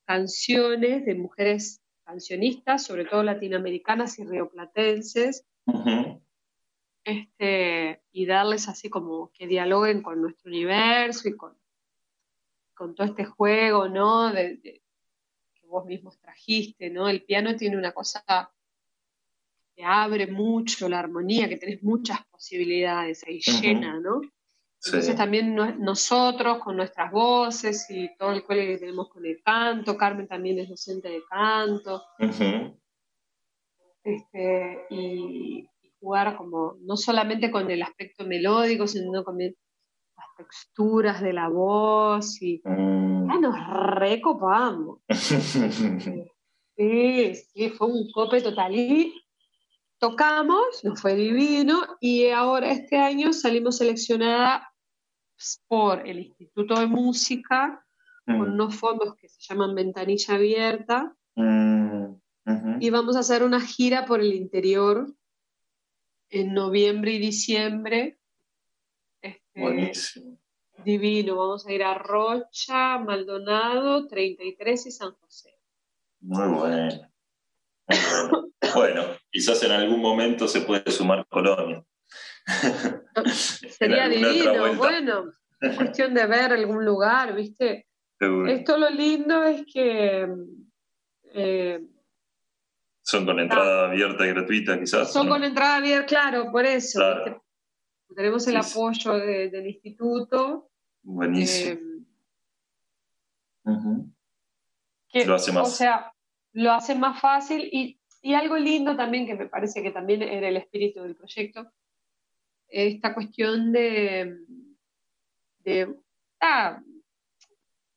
canciones 0.05 1.05
de 1.05 1.15
mujeres 1.15 1.80
cancionistas, 2.03 2.83
sobre 2.83 3.05
todo 3.05 3.23
latinoamericanas 3.23 4.19
y 4.19 4.23
rioplatenses, 4.25 5.45
este, 7.03 8.01
y 8.11 8.25
darles 8.25 8.67
así 8.67 8.89
como 8.89 9.31
que 9.33 9.47
dialoguen 9.47 10.01
con 10.01 10.21
nuestro 10.21 10.49
universo 10.49 11.27
y 11.27 11.35
con, 11.35 11.57
con 12.75 12.93
todo 12.95 13.07
este 13.07 13.25
juego, 13.25 13.87
¿no? 13.87 14.31
De, 14.31 14.57
de- 14.57 14.81
que 15.55 15.67
vos 15.67 15.85
mismos 15.85 16.19
trajiste, 16.19 16.89
¿no? 16.89 17.07
El 17.09 17.23
piano 17.23 17.55
tiene 17.55 17.77
una 17.77 17.91
cosa 17.93 18.23
que 19.75 19.83
abre 19.83 20.27
mucho 20.27 20.89
la 20.89 20.99
armonía, 20.99 21.47
que 21.49 21.57
tenés 21.57 21.81
muchas 21.81 22.23
posibilidades 22.27 23.23
ahí 23.25 23.39
llena, 23.39 23.99
¿no? 23.99 24.21
Sí. 24.83 24.89
Entonces 24.89 25.15
también 25.15 25.53
no- 25.53 25.75
nosotros 25.75 26.57
con 26.63 26.75
nuestras 26.75 27.11
voces 27.11 27.85
y 27.91 28.09
todo 28.17 28.31
el 28.31 28.43
cuelgue 28.43 28.65
que 28.67 28.77
tenemos 28.79 29.09
con 29.09 29.23
el 29.25 29.39
canto, 29.43 29.95
Carmen 29.95 30.27
también 30.27 30.57
es 30.57 30.69
docente 30.69 31.07
de 31.07 31.21
canto, 31.29 32.01
este, 34.03 34.85
y, 34.89 35.67
y 35.83 35.91
jugar 35.99 36.35
como 36.35 36.75
no 36.81 36.97
solamente 36.97 37.51
con 37.51 37.69
el 37.69 37.81
aspecto 37.83 38.25
melódico, 38.25 38.87
sino 38.87 39.23
con 39.23 39.39
el- 39.39 39.55
las 40.17 40.25
texturas 40.37 41.21
de 41.21 41.33
la 41.33 41.47
voz 41.47 42.41
y 42.41 42.61
Mm. 42.65 43.29
ah, 43.31 43.37
nos 43.39 43.55
recopamos. 43.99 44.99
Sí, 46.77 47.35
sí, 47.35 47.69
fue 47.69 47.87
un 47.87 48.09
cope 48.11 48.41
total. 48.41 48.73
Y 48.73 49.13
tocamos, 49.99 50.83
nos 50.83 50.99
fue 50.99 51.13
divino, 51.13 51.79
y 51.99 52.29
ahora 52.29 52.71
este 52.71 52.97
año 52.97 53.33
salimos 53.33 53.77
seleccionada 53.77 54.70
por 55.67 56.07
el 56.07 56.19
Instituto 56.19 56.79
de 56.79 56.87
Música 56.87 57.85
con 58.25 58.41
unos 58.41 58.75
fondos 58.75 59.15
que 59.15 59.27
se 59.27 59.41
llaman 59.41 59.75
Ventanilla 59.75 60.35
Abierta 60.35 61.15
Mm. 62.45 62.77
Y 62.79 62.89
vamos 62.89 63.15
a 63.15 63.19
hacer 63.19 63.43
una 63.43 63.61
gira 63.61 64.05
por 64.05 64.19
el 64.19 64.33
interior 64.33 65.13
en 66.29 66.53
noviembre 66.53 67.13
y 67.13 67.19
diciembre. 67.19 68.17
Este, 69.21 69.61
Buenísimo. 69.61 70.37
divino, 70.83 71.35
vamos 71.35 71.67
a 71.67 71.71
ir 71.71 71.83
a 71.83 71.93
Rocha, 71.93 72.97
Maldonado, 72.97 74.07
33 74.07 74.87
y 74.87 74.91
San 74.91 75.11
José. 75.13 75.55
Muy 76.21 76.47
bueno. 76.47 77.11
Muy 77.87 77.99
bueno. 77.99 78.47
Bueno, 78.73 79.03
quizás 79.29 79.61
en 79.63 79.71
algún 79.71 79.99
momento 79.99 80.47
se 80.47 80.61
puede 80.61 80.89
sumar 80.91 81.27
Colonia. 81.27 81.83
Sería 83.69 84.07
divino, 84.09 84.73
bueno, 84.75 85.31
es 85.59 85.75
cuestión 85.77 86.13
de 86.13 86.25
ver 86.25 86.53
algún 86.53 86.83
lugar, 86.85 87.35
¿viste? 87.35 87.87
Seguro. 88.19 88.49
Esto 88.51 88.77
lo 88.77 88.89
lindo 88.89 89.43
es 89.43 89.63
que 89.71 90.27
eh, 91.33 91.79
Son 93.01 93.25
con 93.25 93.39
entrada 93.39 93.87
abierta 93.89 94.25
y 94.25 94.29
gratuita, 94.29 94.79
quizás. 94.79 95.11
son 95.11 95.27
¿no? 95.27 95.33
con 95.33 95.43
entrada 95.43 95.77
abierta, 95.77 96.05
claro, 96.07 96.51
por 96.51 96.65
eso. 96.65 97.01
Tenemos 98.15 98.45
el 98.47 98.61
Sí, 98.61 98.69
sí. 98.69 98.77
apoyo 98.79 99.13
de- 99.25 99.49
del 99.49 99.67
instituto. 99.67 100.69
Buenísimo. 101.03 101.79
eh, 103.65 104.03
que, 105.09 105.25
Lo 105.25 105.35
hace 105.35 105.51
más. 105.51 105.67
O 105.67 105.71
sea, 105.71 106.13
lo 106.53 106.71
hace 106.71 106.95
más 106.95 107.19
fácil 107.21 107.67
y, 107.71 107.99
y 108.21 108.33
algo 108.33 108.57
lindo 108.57 108.95
también 108.95 109.25
que 109.25 109.35
me 109.35 109.47
parece 109.47 109.81
que 109.81 109.91
también 109.91 110.21
era 110.21 110.47
el 110.49 110.57
espíritu 110.57 111.01
del 111.03 111.15
proyecto, 111.15 111.71
esta 112.71 113.13
cuestión 113.13 113.71
de, 113.71 114.37
de, 115.59 115.93
ah, 116.39 116.81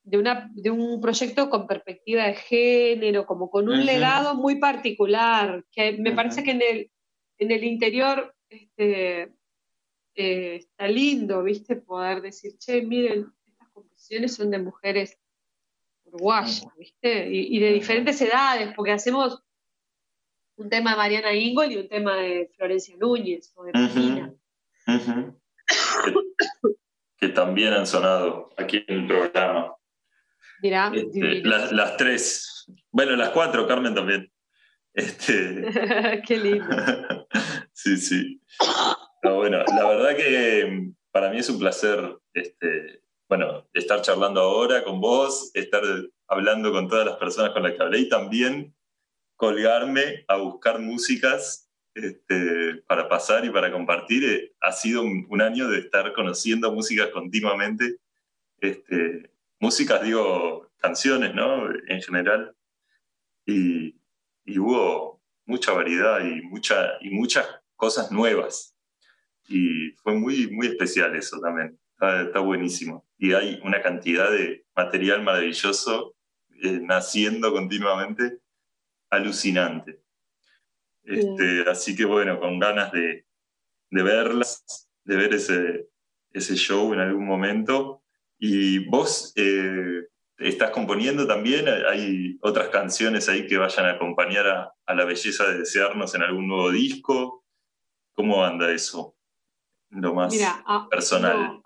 de, 0.02 0.18
una, 0.18 0.50
de 0.54 0.70
un 0.70 1.00
proyecto 1.00 1.48
con 1.48 1.66
perspectiva 1.66 2.24
de 2.24 2.34
género, 2.34 3.24
como 3.24 3.50
con 3.50 3.68
un 3.68 3.86
legado 3.86 4.34
muy 4.34 4.56
particular, 4.56 5.64
que 5.72 5.92
me 5.92 6.12
parece 6.12 6.42
que 6.42 6.50
en 6.50 6.62
el, 6.62 6.90
en 7.38 7.50
el 7.52 7.64
interior 7.64 8.34
este, 8.48 9.32
eh, 10.16 10.56
está 10.56 10.88
lindo, 10.88 11.42
¿viste? 11.42 11.76
Poder 11.76 12.20
decir, 12.20 12.58
che, 12.58 12.82
miren, 12.82 13.32
estas 13.46 13.68
composiciones 13.70 14.34
son 14.34 14.50
de 14.50 14.58
mujeres 14.58 15.18
uruguayas, 16.04 16.66
¿viste? 16.76 17.30
Y, 17.30 17.56
y 17.56 17.60
de 17.60 17.72
diferentes 17.72 18.20
edades, 18.20 18.72
porque 18.74 18.92
hacemos 18.92 19.40
un 20.56 20.68
tema 20.68 20.92
de 20.92 20.96
Mariana 20.96 21.34
Ingol 21.34 21.72
y 21.72 21.76
un 21.76 21.88
tema 21.88 22.16
de 22.16 22.50
Florencia 22.56 22.96
Núñez 22.96 23.52
o 23.56 23.64
de. 23.64 23.72
Que, 24.86 26.14
que 27.18 27.28
también 27.28 27.72
han 27.72 27.86
sonado 27.86 28.50
aquí 28.56 28.84
en 28.86 29.00
el 29.00 29.06
programa. 29.06 29.74
Mirá, 30.62 30.92
Este, 30.94 31.42
las, 31.42 31.72
las 31.72 31.96
tres. 31.96 32.66
Bueno, 32.90 33.16
las 33.16 33.30
cuatro, 33.30 33.66
Carmen 33.66 33.94
también. 33.94 34.30
Este, 34.92 36.22
Qué 36.26 36.38
lindo. 36.38 36.66
sí, 37.72 37.96
sí. 37.96 38.40
No, 39.22 39.36
bueno, 39.36 39.58
la 39.58 39.88
verdad 39.88 40.16
que 40.16 40.66
mm, 40.66 40.94
para 41.10 41.30
mí 41.30 41.38
es 41.38 41.48
un 41.48 41.58
placer 41.58 42.18
este, 42.32 43.02
bueno, 43.28 43.68
estar 43.72 44.02
charlando 44.02 44.40
ahora 44.40 44.84
con 44.84 45.00
vos, 45.00 45.50
estar 45.54 45.82
hablando 46.28 46.72
con 46.72 46.88
todas 46.88 47.06
las 47.06 47.16
personas 47.16 47.52
con 47.52 47.62
las 47.62 47.72
que 47.72 47.82
hablé 47.82 48.00
y 48.00 48.08
también 48.08 48.74
colgarme 49.36 50.24
a 50.28 50.36
buscar 50.36 50.78
músicas 50.78 51.63
este, 51.94 52.82
para 52.86 53.08
pasar 53.08 53.44
y 53.44 53.50
para 53.50 53.70
compartir. 53.72 54.24
Eh, 54.24 54.52
Ha 54.60 54.72
sido 54.72 55.02
un, 55.02 55.26
un 55.28 55.40
año 55.40 55.68
de 55.68 55.78
estar 55.78 56.12
conociendo 56.12 56.72
músicas 56.72 57.08
continuamente. 57.08 57.98
Este, 58.60 59.30
músicas, 59.60 60.02
digo, 60.02 60.70
canciones, 60.78 61.34
¿no? 61.34 61.68
En 61.88 62.02
general. 62.02 62.54
Y, 63.46 63.96
y 64.44 64.58
hubo 64.58 65.22
mucha 65.46 65.72
variedad 65.72 66.24
y, 66.24 66.42
mucha, 66.42 66.92
y 67.00 67.10
muchas 67.10 67.46
cosas 67.76 68.10
nuevas. 68.10 68.74
Y 69.48 69.90
fue 70.02 70.14
muy, 70.14 70.48
muy 70.50 70.68
especial 70.68 71.14
eso 71.14 71.38
también. 71.40 71.78
Está, 71.92 72.22
está 72.22 72.38
buenísimo. 72.40 73.06
Y 73.18 73.34
hay 73.34 73.60
una 73.62 73.80
cantidad 73.82 74.30
de 74.30 74.64
material 74.74 75.22
maravilloso 75.22 76.16
eh, 76.62 76.80
naciendo 76.82 77.52
continuamente, 77.52 78.38
alucinante. 79.10 80.00
Este, 81.04 81.68
Así 81.70 81.94
que 81.96 82.04
bueno, 82.04 82.40
con 82.40 82.58
ganas 82.58 82.92
de, 82.92 83.26
de 83.90 84.02
verlas, 84.02 84.88
de 85.04 85.16
ver 85.16 85.34
ese, 85.34 85.88
ese 86.30 86.54
show 86.56 86.92
en 86.92 87.00
algún 87.00 87.26
momento. 87.26 88.02
Y 88.38 88.86
vos 88.88 89.32
eh, 89.36 90.08
estás 90.38 90.70
componiendo 90.70 91.26
también, 91.26 91.66
hay 91.68 92.36
otras 92.42 92.68
canciones 92.68 93.28
ahí 93.28 93.46
que 93.46 93.56
vayan 93.58 93.86
a 93.86 93.92
acompañar 93.92 94.46
a, 94.48 94.72
a, 94.86 94.94
la 94.94 95.04
belleza 95.04 95.46
de 95.46 95.58
desearnos 95.58 96.14
en 96.14 96.22
algún 96.22 96.48
nuevo 96.48 96.70
disco. 96.70 97.44
¿Cómo 98.14 98.44
anda 98.44 98.70
eso? 98.72 99.16
Lo 99.90 100.14
más 100.14 100.32
Mira, 100.32 100.62
ah, 100.66 100.88
personal, 100.90 101.36
no, 101.38 101.62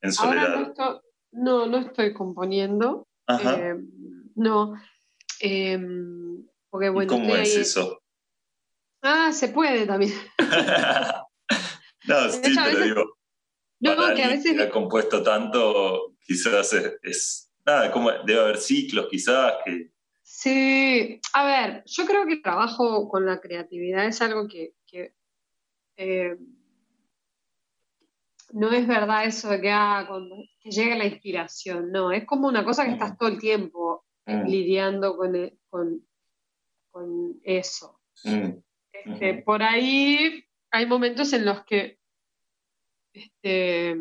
en 0.00 0.10
ahora 0.18 0.40
soledad. 0.42 0.56
no, 0.60 0.66
estoy, 0.66 0.96
no, 1.32 1.66
no 1.66 1.78
estoy 1.78 2.12
componiendo. 2.12 3.06
Ajá. 3.26 3.56
Eh, 3.58 3.76
no. 4.34 4.74
Eh, 5.40 5.78
porque 6.70 6.86
¿Y 6.86 6.90
bueno, 6.90 7.12
¿Cómo 7.12 7.36
es 7.36 7.54
ahí- 7.54 7.60
eso? 7.62 8.00
Ah, 9.10 9.32
se 9.32 9.48
puede 9.48 9.86
también. 9.86 10.12
no, 12.04 12.28
sí, 12.28 12.40
hecho, 12.44 12.60
pero 12.62 12.64
veces- 12.64 12.84
digo, 12.84 13.04
No, 13.80 13.96
para 13.96 14.14
que 14.14 14.22
a 14.24 14.28
veces 14.28 14.54
que 14.56 14.62
ha 14.62 14.70
compuesto 14.70 15.22
tanto, 15.22 16.14
quizás 16.20 16.72
es, 16.74 16.98
es- 17.02 17.50
nada, 17.64 17.90
como 17.90 18.10
debe 18.26 18.40
haber 18.40 18.58
ciclos 18.58 19.06
quizás 19.10 19.54
que 19.64 19.92
Sí, 20.22 21.20
a 21.32 21.44
ver, 21.46 21.82
yo 21.86 22.04
creo 22.04 22.26
que 22.26 22.34
el 22.34 22.42
trabajo 22.42 23.08
con 23.08 23.24
la 23.24 23.40
creatividad 23.40 24.04
es 24.04 24.20
algo 24.20 24.46
que, 24.46 24.74
que, 24.86 25.14
eh, 25.96 26.36
no 28.52 28.70
es 28.70 28.86
verdad 28.86 29.24
eso 29.24 29.48
de 29.48 29.60
que, 29.62 29.70
ah, 29.70 30.04
cuando, 30.06 30.36
que 30.60 30.70
llegue 30.70 30.96
la 30.98 31.06
inspiración, 31.06 31.90
no, 31.92 32.12
es 32.12 32.26
como 32.26 32.46
una 32.46 32.62
cosa 32.62 32.84
que 32.84 32.92
estás 32.92 33.16
todo 33.16 33.28
el 33.30 33.38
tiempo 33.38 34.04
Mm, 34.26 34.46
lidiando 34.46 35.16
con, 35.16 35.34
e- 35.34 35.56
con, 35.70 36.06
con 36.90 37.40
eso. 37.44 37.98
mm, 38.24 38.50
Este. 39.04 39.42
Por 39.42 39.62
ahí 39.62 40.44
hay 40.70 40.86
momentos 40.86 41.32
en 41.32 41.44
los 41.44 41.64
que, 41.64 41.98
este, 43.12 43.96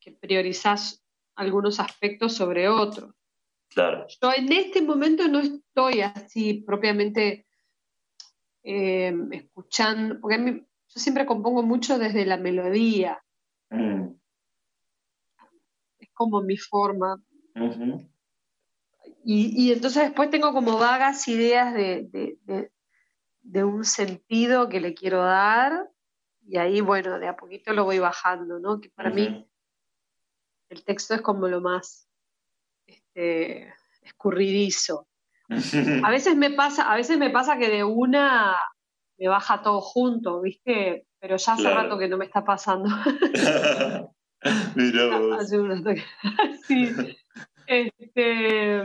que 0.00 0.12
priorizás 0.12 1.04
algunos 1.36 1.80
aspectos 1.80 2.34
sobre 2.34 2.68
otros. 2.68 3.14
claro. 3.68 4.06
Yo 4.20 4.32
en 4.36 4.52
este 4.52 4.82
momento 4.82 5.28
no 5.28 5.40
estoy 5.40 6.00
así 6.02 6.54
propiamente 6.66 7.46
eh, 8.64 9.12
escuchando, 9.32 10.20
porque 10.20 10.34
a 10.36 10.38
mí- 10.38 10.60
yo 10.60 11.00
siempre 11.00 11.24
compongo 11.26 11.62
mucho 11.62 11.98
desde 11.98 12.24
la 12.26 12.36
melodía. 12.36 13.22
Mm, 13.70 14.08
como 16.14 16.42
mi 16.42 16.56
forma. 16.56 17.20
Y, 19.24 19.64
y 19.66 19.72
entonces 19.72 20.04
después 20.04 20.30
tengo 20.30 20.52
como 20.52 20.78
vagas 20.78 21.26
ideas 21.28 21.74
de, 21.74 22.06
de- 22.10 22.38
de- 22.42 22.70
de 23.42 23.64
un 23.64 23.84
sentido 23.84 24.68
que 24.68 24.80
le 24.80 24.94
quiero 24.94 25.22
dar. 25.22 25.90
Y 26.46 26.56
ahí, 26.58 26.80
bueno, 26.80 27.18
de 27.18 27.28
a 27.28 27.36
poquito 27.36 27.72
lo 27.72 27.84
voy 27.84 27.98
bajando, 27.98 28.58
¿no? 28.58 28.80
Que 28.80 28.90
para 28.90 29.10
mí 29.10 29.48
el 30.70 30.84
texto 30.84 31.14
es 31.14 31.20
como 31.22 31.46
lo 31.48 31.60
más 31.60 32.08
este, 32.86 33.72
escurridizo. 34.02 35.06
A 36.04 36.10
veces 36.10 36.34
me 36.36 36.50
pasa, 36.50 36.90
a 36.90 36.96
veces 36.96 37.18
me 37.18 37.28
pasa 37.30 37.58
que 37.58 37.68
de 37.68 37.84
una 37.84 38.56
me 39.18 39.28
baja 39.28 39.62
todo 39.62 39.80
junto, 39.80 40.40
¿viste? 40.40 41.06
Pero 41.20 41.36
ya 41.36 41.52
hace 41.52 41.62
Claro. 41.62 41.82
rato 41.82 41.98
que 41.98 42.08
no 42.08 42.16
me 42.16 42.24
está 42.24 42.42
pasando. 42.44 42.88
Mira 44.74 45.06
vos. 45.18 45.38
Hace 45.40 45.58
un 45.60 45.68
rato 45.68 45.90
que- 45.94 46.04
sí. 46.66 47.16
Este, 47.66 48.82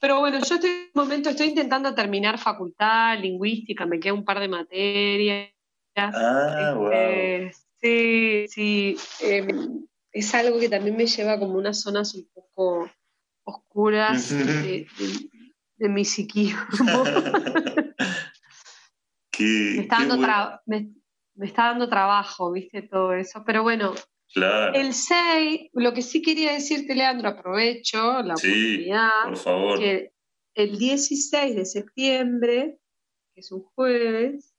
pero 0.00 0.18
bueno, 0.20 0.38
yo 0.38 0.54
estoy 0.54 0.70
en 0.70 0.76
un 0.94 1.02
momento, 1.02 1.30
estoy 1.30 1.48
intentando 1.48 1.94
terminar 1.94 2.38
facultad, 2.38 3.18
lingüística, 3.20 3.86
me 3.86 4.00
queda 4.00 4.14
un 4.14 4.24
par 4.24 4.40
de 4.40 4.48
materias. 4.48 5.50
Ah, 5.96 6.74
wow. 6.76 6.90
Este, 6.90 8.46
sí, 8.48 8.96
sí. 8.98 9.26
em, 9.26 9.86
es 10.12 10.34
algo 10.34 10.58
que 10.58 10.68
también 10.68 10.96
me 10.96 11.06
lleva 11.06 11.38
como 11.38 11.54
unas 11.54 11.80
zonas 11.80 12.14
un 12.14 12.26
poco 12.32 12.90
oscuras 13.44 14.28
de, 14.30 14.86
de- 14.98 15.30
de 15.76 15.88
mi 15.88 16.04
psiquismo. 16.04 16.60
Qué, 19.30 19.74
me, 19.76 19.82
está 19.82 19.96
dando 20.00 20.16
bueno. 20.16 20.32
tra- 20.32 20.60
me- 20.66 20.90
me 21.34 21.46
está 21.46 21.66
dando 21.66 21.88
trabajo, 21.88 22.52
¿viste? 22.52 22.82
Todo 22.82 23.12
eso. 23.14 23.42
Pero 23.46 23.62
bueno, 23.62 23.94
Claro. 24.32 24.74
el 24.74 24.92
6, 24.94 25.70
lo 25.72 25.92
que 25.92 26.02
sí 26.02 26.22
quería 26.22 26.52
decirte, 26.52 26.94
Leandro, 26.94 27.28
aprovecho 27.30 28.22
la 28.22 28.36
Sí, 28.36 28.48
oportunidad, 28.48 29.10
por 29.24 29.36
favor. 29.36 29.78
que 29.80 30.12
el 30.54 30.78
16 30.78 31.56
de 31.56 31.64
septiembre, 31.64 32.78
que 33.34 33.40
es 33.40 33.50
un 33.50 33.62
jueves, 33.62 34.54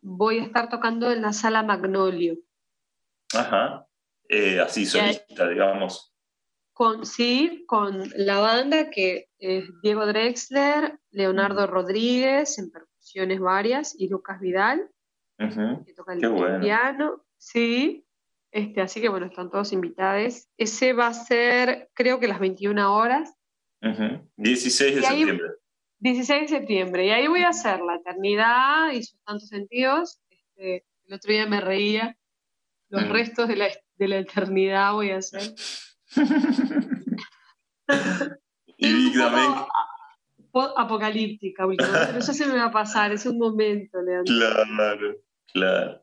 voy 0.00 0.38
a 0.38 0.44
estar 0.44 0.68
tocando 0.68 1.10
en 1.10 1.22
la 1.22 1.32
sala 1.32 1.62
Magnolio. 1.62 2.36
Ajá. 3.34 3.86
Eh, 4.28 4.60
así 4.60 4.86
solista, 4.86 5.48
digamos. 5.48 6.14
Con, 6.72 7.04
sí, 7.04 7.64
con 7.66 8.10
la 8.16 8.38
banda 8.40 8.88
que 8.90 9.28
es 9.38 9.64
Diego 9.82 10.06
Drexler, 10.06 10.98
Leonardo 11.10 11.66
Rodríguez 11.66 12.58
en 12.58 12.70
percusiones 12.70 13.40
varias 13.40 13.94
y 13.98 14.08
Lucas 14.08 14.40
Vidal, 14.40 14.88
que 15.38 15.92
toca 15.94 16.14
el, 16.14 16.20
Qué 16.20 16.26
el 16.26 16.32
bueno. 16.32 16.60
piano. 16.60 17.24
Sí, 17.36 18.06
este, 18.52 18.80
así 18.80 19.00
que 19.00 19.08
bueno, 19.08 19.26
están 19.26 19.50
todos 19.50 19.72
invitados. 19.72 20.46
Ese 20.56 20.92
va 20.92 21.08
a 21.08 21.14
ser, 21.14 21.90
creo 21.94 22.20
que 22.20 22.28
las 22.28 22.38
21 22.38 22.94
horas, 22.94 23.34
Ujú. 23.82 24.30
16 24.36 24.94
de 24.94 25.00
Y 25.00 25.04
ahí- 25.04 25.18
septiembre. 25.24 25.48
16 25.98 26.40
de 26.42 26.48
septiembre. 26.48 27.06
Y 27.06 27.10
ahí 27.10 27.26
voy 27.28 27.42
a 27.42 27.48
hacer 27.48 27.80
la 27.80 27.96
eternidad 27.96 28.90
y 28.92 29.02
sus 29.02 29.20
tantos 29.24 29.48
sentidos. 29.48 30.20
Este, 30.30 30.84
el 31.06 31.14
otro 31.14 31.32
día 31.32 31.46
me 31.46 31.60
reía. 31.60 32.16
Los 32.88 33.08
restos 33.08 33.48
de 33.48 33.56
la, 33.56 33.68
de 33.96 34.08
la 34.08 34.18
eternidad 34.18 34.92
voy 34.92 35.10
a 35.10 35.16
hacer. 35.18 35.54
y 38.76 39.12
también, 39.16 39.52
apocalíptica 40.76 41.66
pero 41.66 42.18
ya 42.20 42.32
se 42.32 42.46
me 42.46 42.54
va 42.56 42.66
a 42.66 42.72
pasar, 42.72 43.12
es 43.12 43.24
un 43.26 43.38
momento, 43.38 44.00
Leandro. 44.02 44.34
claro, 44.34 45.16
claro. 45.52 46.01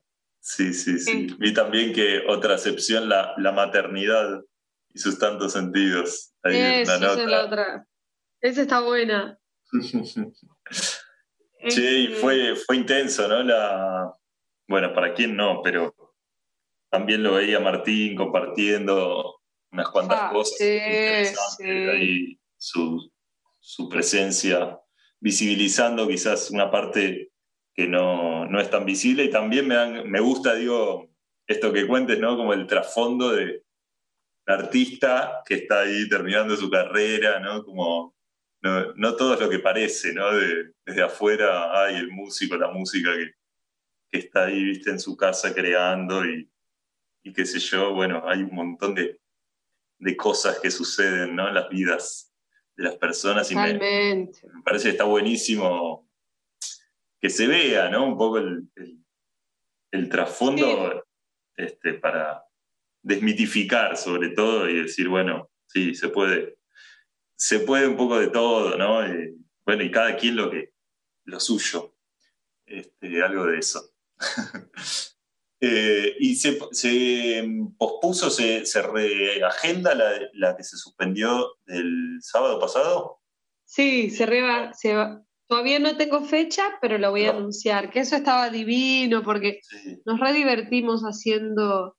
Sí, 0.50 0.74
sí, 0.74 0.97
sí. 0.97 1.30
Sí. 1.30 1.36
Vi 1.38 1.54
también 1.54 1.93
que 1.93 2.24
otra 2.28 2.56
acepción, 2.56 3.08
la, 3.08 3.34
la 3.38 3.52
maternidad 3.52 4.41
y 4.91 4.97
sus 4.97 5.20
tantos 5.20 5.54
sentidos. 5.54 6.34
Ahí 6.41 6.56
Eso, 6.58 7.00
la 7.00 7.12
esa 7.12 7.22
es 7.22 7.30
la 7.30 7.45
otra. 7.45 7.86
Esa 8.41 8.62
está 8.64 8.82
buena. 8.82 9.38
Che, 11.70 11.82
y 11.84 12.06
Este, 12.06 12.16
fue, 12.22 12.56
fue 12.56 12.78
intenso, 12.78 13.28
¿no? 13.28 13.43
La, 13.43 14.12
bueno, 14.68 14.91
para 14.93 15.14
quién 15.14 15.36
no, 15.36 15.62
pero 15.62 15.93
también 16.89 17.22
lo 17.22 17.34
veía 17.34 17.60
Martín 17.60 18.16
compartiendo 18.16 19.41
unas 19.72 19.89
cuantas 19.89 20.20
Ah, 20.20 20.30
cosas 20.34 20.56
sí, 20.58 20.64
interesantes 20.64 21.58
sí. 21.58 21.64
ahí, 21.66 22.39
su, 22.58 23.12
su 23.60 23.88
presencia, 23.89 24.80
visibilizando 25.20 26.08
quizás 26.08 26.50
una 26.50 26.72
parte 26.72 27.28
que 27.80 27.88
no, 27.88 28.45
no 28.45 28.59
es 28.59 28.69
tan 28.69 28.84
visible 28.84 29.23
y 29.23 29.30
también 29.30 29.65
me, 29.65 29.75
dan- 29.75 30.09
me 30.09 30.19
gusta, 30.19 30.53
digo, 30.55 31.09
esto 31.47 31.71
que 31.71 31.88
cuentes, 31.88 32.19
¿no? 32.19 32.36
Como 32.36 32.51
el 32.53 32.67
trasfondo 32.67 33.32
de 33.32 33.63
un 34.47 34.53
artista 34.53 35.41
que 35.45 35.55
está 35.55 35.82
ahí 35.82 36.09
terminando 36.09 36.57
su 36.57 36.69
carrera, 36.69 37.39
¿no? 37.39 37.63
Como 37.63 38.17
no, 38.61 38.93
no 38.95 39.15
todo 39.15 39.36
es 39.36 39.39
lo 39.39 39.49
que 39.49 39.59
parece, 39.59 40.13
¿no? 40.13 40.30
De- 40.36 40.73
desde 40.86 41.03
afuera 41.03 41.82
hay 41.86 41.95
el 41.95 42.09
músico, 42.09 42.57
la 42.57 42.67
música 42.69 43.11
que, 43.13 43.32
que 44.11 44.19
está 44.19 44.45
ahí, 44.47 44.61
viste, 44.61 44.89
en 44.89 44.99
su 44.99 45.15
casa 45.15 45.53
creando 45.53 46.25
y, 46.25 46.49
y 47.23 47.32
qué 47.32 47.45
sé 47.45 47.59
yo, 47.59 47.93
bueno, 47.93 48.23
hay 48.27 48.41
un 48.43 48.53
montón 48.53 48.93
de, 48.93 49.21
de 49.99 50.17
cosas 50.17 50.59
que 50.59 50.69
suceden, 50.69 51.34
¿no? 51.34 51.47
En 51.47 51.53
las 51.53 51.69
vidas 51.69 52.34
de 52.75 52.84
las 52.84 52.95
personas 52.97 53.49
y 53.51 53.55
me, 53.55 53.61
me 54.53 54.63
parece 54.63 54.86
que 54.86 54.91
está 54.91 55.05
buenísimo 55.05 56.09
que 57.22 57.30
se 57.30 57.47
vea, 57.47 57.89
¿no? 57.89 58.05
Un 58.07 58.17
poco 58.17 58.38
el, 58.39 58.70
el- 58.76 58.99
el 59.91 60.07
trasfondo 60.07 61.03
este, 61.57 61.95
para 61.95 62.43
desmitificar 63.01 63.97
sobre 63.97 64.30
todo 64.30 64.70
y 64.70 64.84
decir, 64.84 65.07
bueno, 65.09 65.49
sí, 65.65 65.95
se 65.95 66.09
puede, 66.09 66.59
se 67.36 67.59
puede 67.61 67.88
un 67.88 67.97
poco 67.97 68.20
de 68.20 68.28
todo, 68.28 68.78
¿no? 68.78 69.07
Y, 69.07 69.36
bueno, 69.65 69.84
y 69.84 69.89
cada 69.89 70.15
quien 70.15 70.36
lo 70.36 70.51
que, 70.51 70.72
lo 71.26 71.39
suyo. 71.39 71.95
Este, 72.67 73.24
algo 73.24 73.45
de 73.47 73.57
eso. 73.59 73.91
Eh, 75.61 76.15
y 76.22 76.36
se, 76.36 76.57
se 76.72 77.45
pospuso, 77.78 78.30
se, 78.30 78.65
se 78.65 78.82
reagenda 78.82 79.93
la, 79.93 80.13
la 80.32 80.55
que 80.55 80.63
se 80.63 80.78
suspendió 80.78 81.57
del 81.65 82.20
sábado 82.22 82.61
pasado. 82.61 83.20
Sí, 83.65 84.09
se 84.09 84.26
reba, 84.26 84.74
se 84.74 84.95
Todavía 85.50 85.80
no 85.80 85.97
tengo 85.97 86.22
fecha, 86.26 86.78
pero 86.80 87.00
lo 87.00 87.10
voy 87.10 87.26
a 87.26 87.34
No. 87.34 87.39
anunciar. 87.39 87.89
Que 87.89 88.02
eso 88.02 88.16
estaba 88.16 88.52
divino 88.52 89.24
porque 89.24 89.60
Sí. 89.64 90.00
nos 90.06 90.20
re 90.20 90.32
divertimos 90.32 91.02
haciendo 91.02 91.97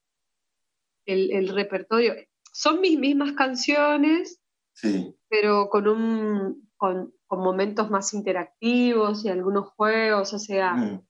el, 1.05 1.31
el 1.33 1.49
repertorio. 1.49 2.15
Son 2.53 2.79
mis 2.79 2.97
mismas 2.97 3.33
canciones, 3.33 4.39
Sí. 4.73 5.13
pero 5.29 5.69
con 5.69 5.87
un 5.87 6.69
con, 6.77 7.13
con 7.27 7.41
momentos 7.43 7.91
más 7.91 8.11
interactivos 8.15 9.23
y 9.23 9.29
algunos 9.29 9.67
juegos, 9.75 10.33
o 10.33 10.39
sea, 10.39 10.73
Mm. 10.73 11.01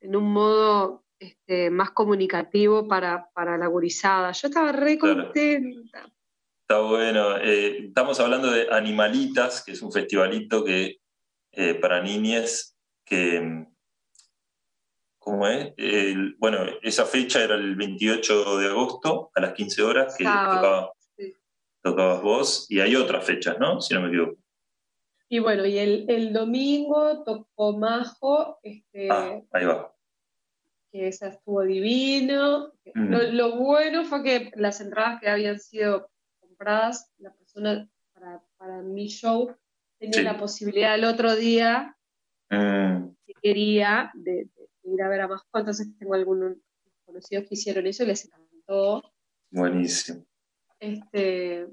en 0.00 0.16
un 0.16 0.30
modo 0.32 1.04
este, 1.18 1.70
más 1.70 1.92
comunicativo 1.92 2.86
para, 2.86 3.30
para 3.32 3.56
la 3.56 3.66
gurizada. 3.68 4.32
Yo 4.32 4.48
estaba 4.48 4.72
re 4.72 4.98
Claro. 4.98 5.24
contenta. 5.24 6.04
Está 6.60 6.80
bueno. 6.82 7.38
Eh, 7.38 7.86
estamos 7.86 8.20
hablando 8.20 8.50
de 8.50 8.66
Animalitas, 8.70 9.62
que 9.64 9.72
es 9.72 9.80
un 9.80 9.90
festivalito 9.92 10.62
que 10.64 10.96
eh, 11.56 11.74
para 11.74 12.02
niñas 12.02 12.76
que. 13.04 13.66
¿Cómo 15.18 15.46
es? 15.48 15.72
El- 15.76 16.36
bueno, 16.38 16.58
esa 16.82 17.04
fecha 17.04 17.42
era 17.42 17.56
el 17.56 17.74
28 17.74 18.58
de 18.58 18.68
agosto 18.68 19.30
a 19.34 19.40
las 19.40 19.54
15 19.54 19.82
horas 19.82 20.14
que 20.16 20.24
tocaba- 20.24 20.92
sí. 21.16 21.34
tocabas 21.82 22.22
vos. 22.22 22.66
Y 22.70 22.78
hay 22.80 22.94
otras 22.94 23.24
fechas, 23.24 23.58
¿no? 23.58 23.80
Si 23.80 23.92
no 23.94 24.02
me 24.02 24.08
equivoco. 24.08 24.36
Y 25.28 25.40
bueno, 25.40 25.66
y 25.66 25.78
el, 25.78 26.04
el 26.08 26.32
domingo 26.32 27.24
tocó 27.24 27.76
Majo, 27.76 28.60
este, 28.62 29.08
Ah, 29.10 29.40
ahí 29.50 29.64
va. 29.64 29.92
que 30.92 31.08
esa 31.08 31.26
estuvo 31.28 31.62
divino. 31.62 32.72
Mm. 32.94 33.10
Lo, 33.12 33.22
lo 33.32 33.56
bueno 33.56 34.04
fue 34.04 34.22
que 34.22 34.52
las 34.54 34.80
entradas 34.80 35.20
que 35.20 35.28
habían 35.28 35.58
sido 35.58 36.08
compradas, 36.38 37.10
la 37.18 37.32
persona 37.34 37.88
para, 38.14 38.40
para 38.56 38.82
mi 38.82 39.08
show 39.08 39.52
tenía 40.10 40.18
Sí. 40.30 40.34
la 40.34 40.38
posibilidad 40.38 40.94
el 40.94 41.04
otro 41.04 41.34
día, 41.36 41.92
Mm, 42.50 43.08
si 43.26 43.32
quería, 43.42 44.10
de, 44.14 44.48
de 44.54 44.92
ir 44.94 45.02
a 45.02 45.08
ver 45.08 45.20
a 45.22 45.28
Majo. 45.28 45.44
Entonces 45.54 45.88
tengo 45.98 46.14
algunos 46.14 46.56
conocidos 47.04 47.44
que 47.48 47.54
hicieron 47.54 47.86
eso 47.86 48.04
y 48.04 48.06
les 48.06 48.24
encantó. 48.24 49.02
buenísimo. 49.50 50.24
Este, 50.80 51.66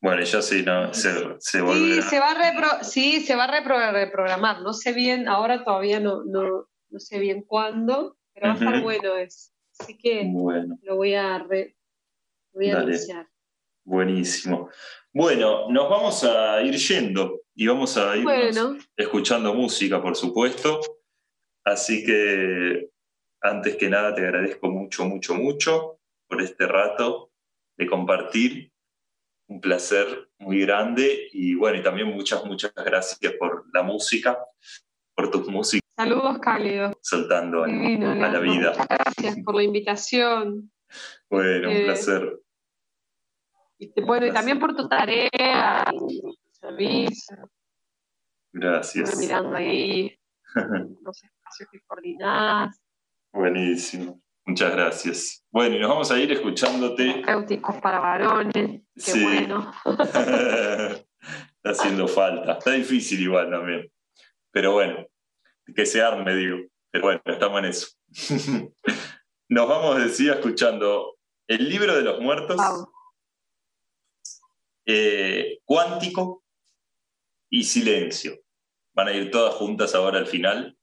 Bueno, 0.00 0.22
ya 0.22 0.40
sí, 0.42 0.62
no, 0.64 0.92
se, 0.94 1.10
se 1.40 1.60
Sí, 1.60 2.02
se 2.02 2.20
va 2.20 2.30
a 2.30 2.34
repro- 2.52 2.82
sí, 2.84 3.20
se 3.20 3.34
va 3.34 3.44
a 3.44 3.60
repro- 3.62 3.92
reprogramar. 3.92 4.62
No 4.62 4.72
sé 4.72 4.92
bien, 4.92 5.28
ahora 5.28 5.64
todavía 5.64 5.98
no, 6.00 6.22
no, 6.24 6.68
no 6.90 6.98
sé 7.00 7.18
bien 7.18 7.42
cuándo, 7.42 8.16
pero 8.32 8.46
va 8.48 8.52
a 8.52 8.56
estar 8.56 8.82
bueno 8.82 9.16
eso. 9.16 9.50
Así 9.78 9.96
que 9.98 10.24
Bueno. 10.26 10.78
lo 10.82 10.96
voy 10.96 11.14
a, 11.14 11.38
re- 11.38 11.76
lo 12.52 12.60
voy 12.60 12.70
a 12.70 12.74
Dale. 12.74 12.86
anunciar. 12.86 13.28
Buenísimo. 13.84 14.68
Bueno, 15.12 15.68
nos 15.70 15.88
vamos 15.90 16.22
a 16.24 16.60
ir 16.62 16.74
yendo 16.76 17.37
y 17.60 17.66
vamos 17.66 17.96
a 17.96 18.16
ir 18.16 18.22
Bueno, 18.22 18.78
escuchando 18.96 19.52
música, 19.52 20.00
por 20.00 20.14
supuesto. 20.14 20.80
Así 21.64 22.04
que, 22.04 22.88
antes 23.40 23.74
que 23.76 23.88
nada, 23.90 24.14
te 24.14 24.20
agradezco 24.20 24.68
mucho, 24.70 25.04
mucho, 25.04 25.34
mucho 25.34 25.98
por 26.28 26.40
este 26.40 26.68
rato 26.68 27.32
de 27.76 27.86
compartir. 27.88 28.72
Un 29.48 29.60
placer 29.60 30.28
muy 30.38 30.60
grande 30.60 31.26
y 31.32 31.56
bueno, 31.56 31.78
y 31.78 31.82
también 31.82 32.06
muchas, 32.08 32.44
muchas 32.44 32.72
gracias 32.76 33.32
por 33.40 33.64
la 33.72 33.82
música, 33.82 34.38
por 35.16 35.28
tus 35.30 35.48
músicas. 35.48 35.88
Saludos 35.96 36.38
cálidos. 36.38 36.94
Saltando 37.00 37.64
a, 37.64 37.66
Divino, 37.66 38.12
a 38.12 38.14
la 38.14 38.38
vida. 38.38 38.70
Muchas 38.70 38.86
gracias 38.88 39.36
por 39.44 39.56
la 39.56 39.62
invitación. 39.64 40.70
Bueno, 41.28 41.70
un 41.70 41.76
Eh, 41.76 41.84
placer. 41.86 42.38
Bueno, 44.06 44.26
y 44.26 44.32
también 44.32 44.60
por 44.60 44.76
tu 44.76 44.88
tarea, 44.88 45.84
servicio. 46.60 47.36
Gracias. 48.52 49.08
Estuve 49.10 49.26
mirando 49.26 49.56
ahí 49.56 50.18
los 51.02 51.22
espacios 51.22 51.68
que 51.70 51.80
coordinás, 51.86 52.80
Buenísimo. 53.32 54.20
Muchas 54.46 54.72
gracias. 54.72 55.44
Bueno, 55.50 55.76
y 55.76 55.78
nos 55.80 55.90
vamos 55.90 56.10
a 56.10 56.18
ir 56.18 56.32
escuchándote. 56.32 57.04
terapéuticos 57.12 57.76
para 57.82 57.98
varones. 58.00 58.80
Qué 58.94 59.00
Sí. 59.00 59.22
bueno. 59.22 59.70
Está 59.84 61.70
haciendo 61.70 62.08
falta. 62.08 62.52
Está 62.52 62.70
difícil 62.72 63.20
igual 63.20 63.50
también. 63.50 63.92
Pero 64.50 64.72
bueno, 64.72 65.06
que 65.76 65.84
se 65.84 66.00
arme, 66.00 66.34
digo. 66.34 66.56
Pero 66.90 67.04
bueno, 67.04 67.20
estamos 67.26 67.58
en 67.58 67.64
eso. 67.66 67.88
Nos 69.50 69.68
vamos, 69.68 69.98
decía, 70.02 70.34
escuchando 70.34 71.18
el 71.46 71.68
libro 71.68 71.94
de 71.94 72.02
los 72.02 72.18
muertos, 72.20 72.58
eh, 74.86 75.58
cuántico 75.64 76.44
y 77.50 77.64
silencio. 77.64 78.38
Van 78.94 79.08
a 79.08 79.12
ir 79.12 79.30
todas 79.30 79.54
juntas 79.54 79.94
ahora 79.94 80.18
al 80.18 80.26
final. 80.26 80.76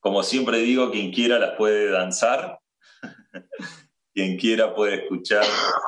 Como 0.00 0.22
siempre 0.22 0.58
digo, 0.58 0.90
quien 0.90 1.12
quiera 1.12 1.38
las 1.38 1.56
puede 1.56 1.90
danzar. 1.90 2.58
quien 4.14 4.36
quiera 4.38 4.74
puede 4.74 5.04
escuchar 5.04 5.44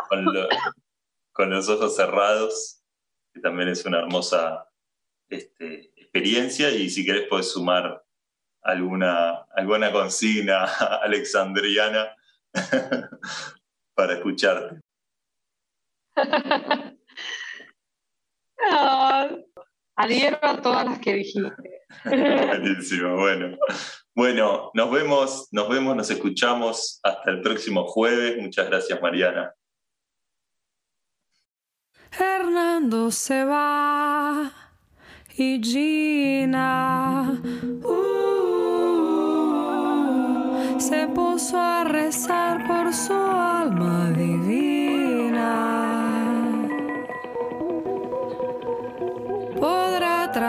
con, 0.09 0.25
lo- 0.25 0.49
con 1.33 1.51
los 1.51 1.69
ojos 1.69 1.97
cerrados, 1.97 2.83
que 3.33 3.41
también 3.41 3.69
es 3.69 3.85
una 3.85 3.99
hermosa 3.99 4.69
este, 5.29 5.93
experiencia. 5.97 6.71
Y 6.71 6.89
si 6.91 7.05
querés, 7.05 7.27
puedes 7.29 7.51
sumar 7.51 8.03
alguna, 8.63 9.43
alguna 9.55 9.93
consigna 9.93 10.65
alexandriana 11.03 12.15
para 13.95 14.15
escucharte. 14.15 14.81
Ah, 18.67 19.29
Adhiero 19.97 20.39
a 20.43 20.61
todas 20.61 20.85
las 20.85 20.99
que 20.99 21.15
dijiste. 21.15 21.53
Buenísimo, 22.05 23.17
bueno. 23.17 23.57
Bueno, 24.15 24.71
nos 24.75 24.91
vemos, 24.91 25.49
nos 25.53 25.69
vemos, 25.69 25.97
nos 25.97 26.11
escuchamos 26.11 27.01
hasta 27.03 27.31
el 27.31 27.41
próximo 27.41 27.87
jueves. 27.87 28.37
Muchas 28.41 28.69
gracias, 28.69 29.01
Mariana. 29.01 29.53
Hernando 32.19 33.11
se 33.11 33.45
va 33.45 34.53
y 35.37 35.61
Gina 35.61 37.43
uh, 37.83 38.41
se 40.79 41.09
puso 41.09 41.59
a 41.59 41.83
rezar 41.85 42.69
por 42.69 42.95
su 42.95 43.13
alma 43.13 44.13
divina. 44.13 44.74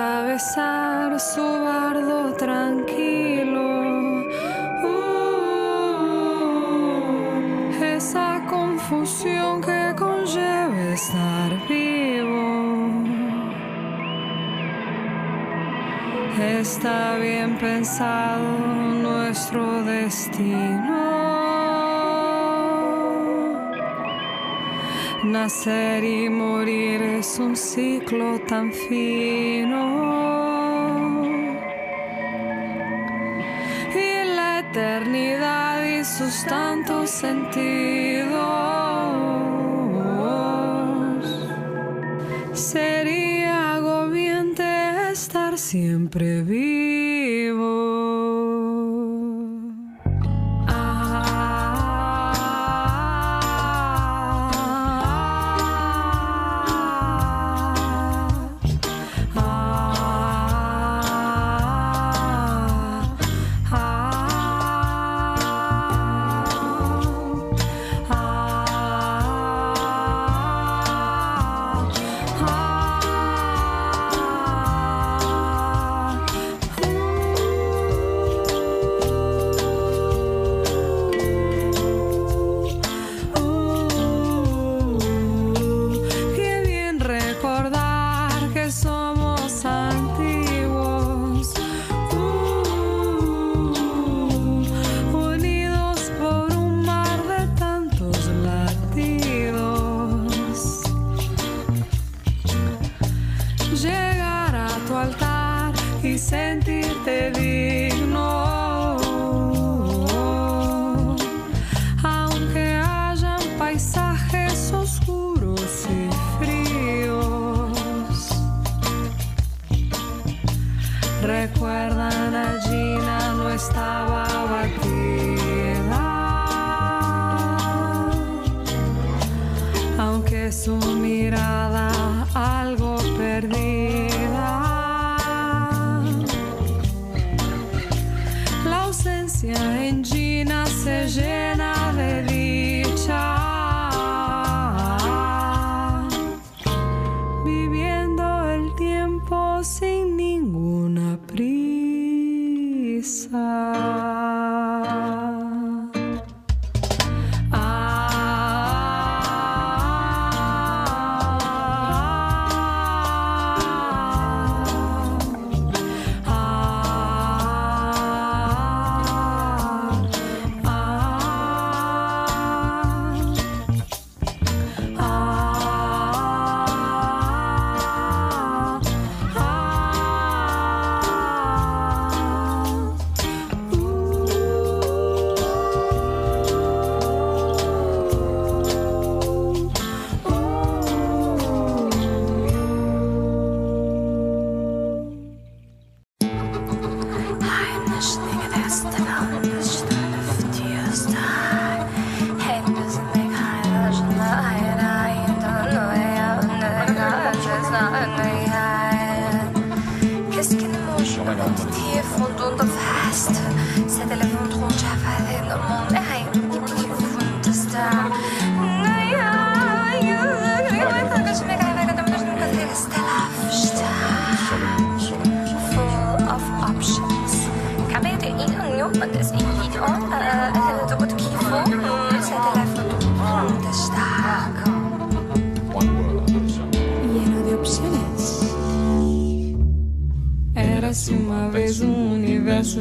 Atravesar 0.06 1.20
su 1.20 1.41
bardo 1.41 2.34
tranquilo. 2.34 4.24
Uh, 4.84 5.84
esa 7.84 8.45
confusión 8.47 9.62
que 9.62 9.95
conlleva 9.97 10.93
estar 10.93 11.51
vivo. 11.68 12.91
Está 16.60 17.18
bien 17.18 17.58
pensado 17.58 18.47
nuestro 19.01 19.84
destino. 19.84 21.14
Nacer 25.26 26.03
y 26.03 26.30
morir 26.30 27.01
es 27.01 27.39
un 27.39 27.55
ciclo 27.55 28.39
tan 28.41 28.71
fino. 28.71 29.82
Y 33.95 34.36
la 34.36 34.59
eternidad 34.59 35.84
y 35.84 36.05
sus 36.05 36.45
tantos 36.45 37.09
sentidos 37.09 38.36
sería 42.53 43.76
agobiante 43.78 45.11
estar 45.11 45.57
siempre 45.57 46.43
vivo. 46.43 46.95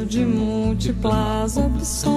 De 0.03 0.25
múltiplas 0.25 1.55
opções, 1.57 2.14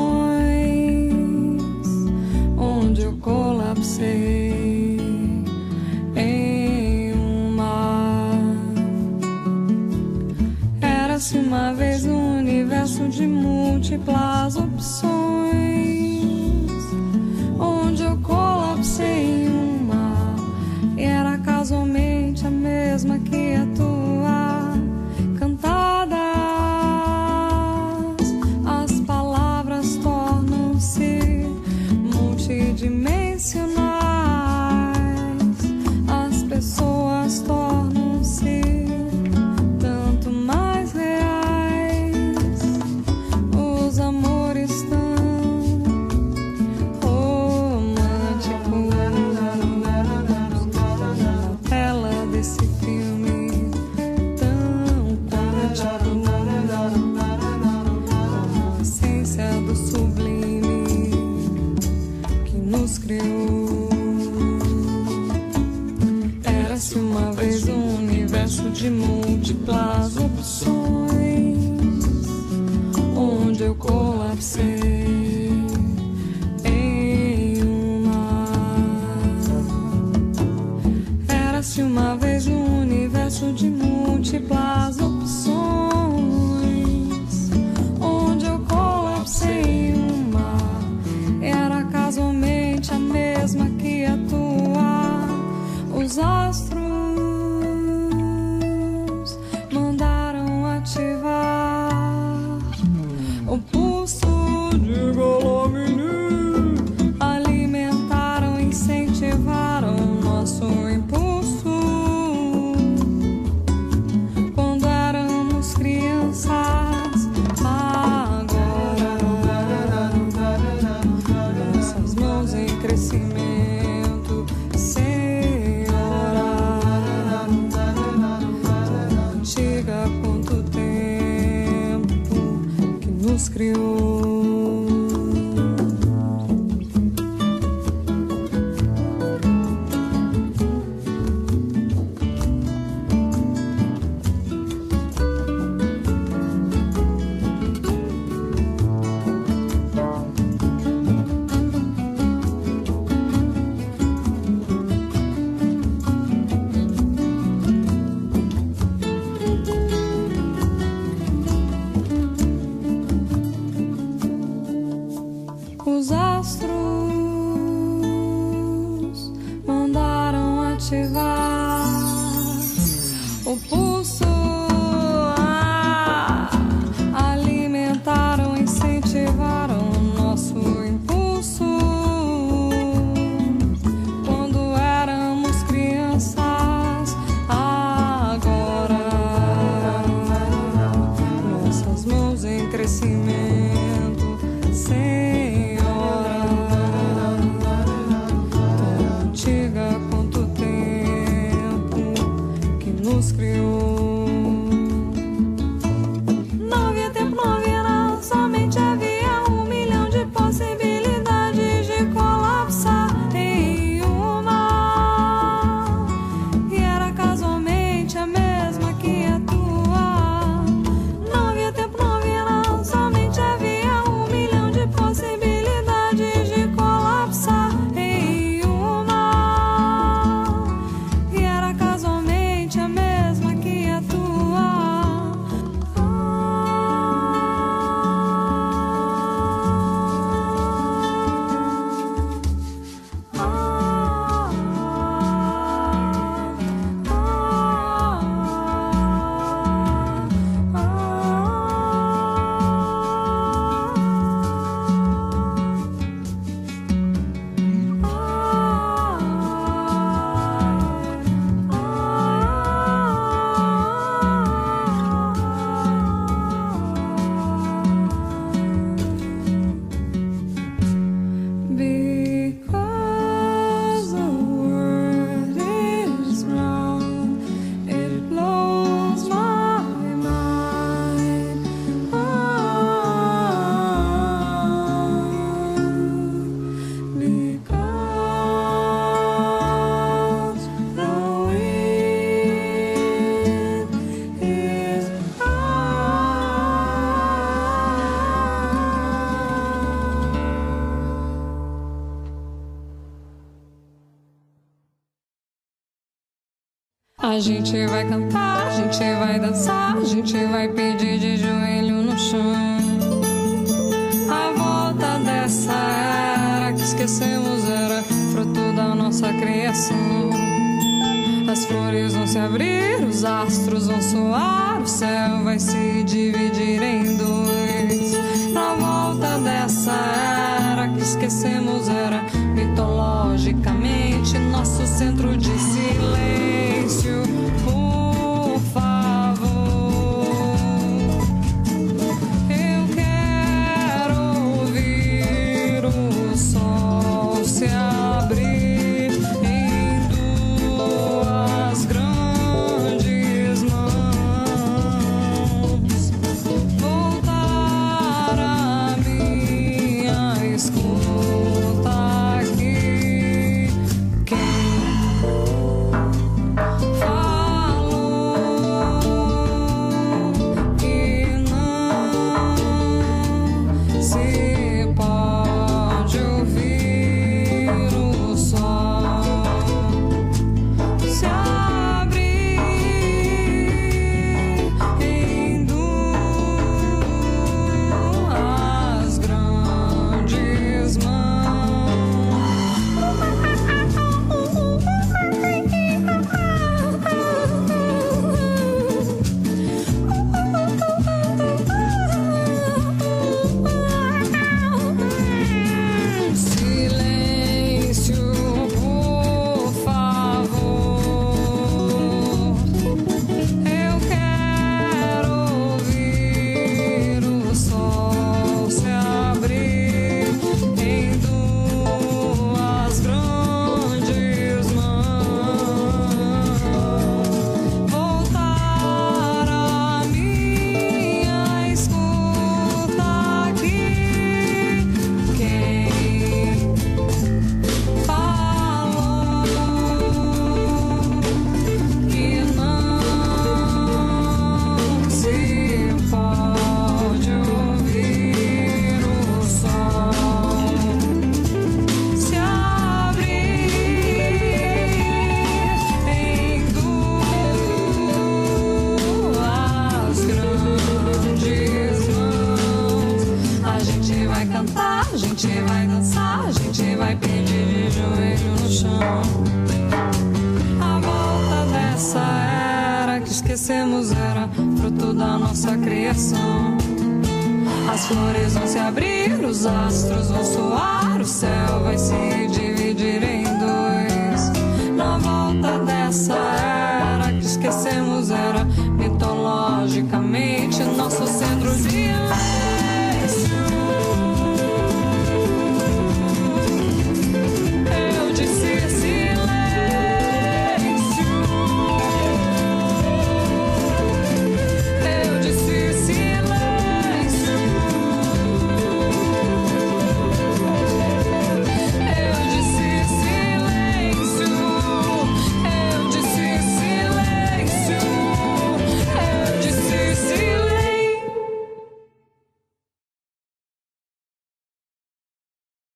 gente 307.49 307.87
vai 307.87 308.07
cantar, 308.07 308.67
a 308.67 308.71
gente 308.71 308.99
vai 308.99 309.41
dançar, 309.41 309.97
a 309.97 310.05
gente 310.05 310.37
vai 310.45 310.69
pensar. 310.69 310.88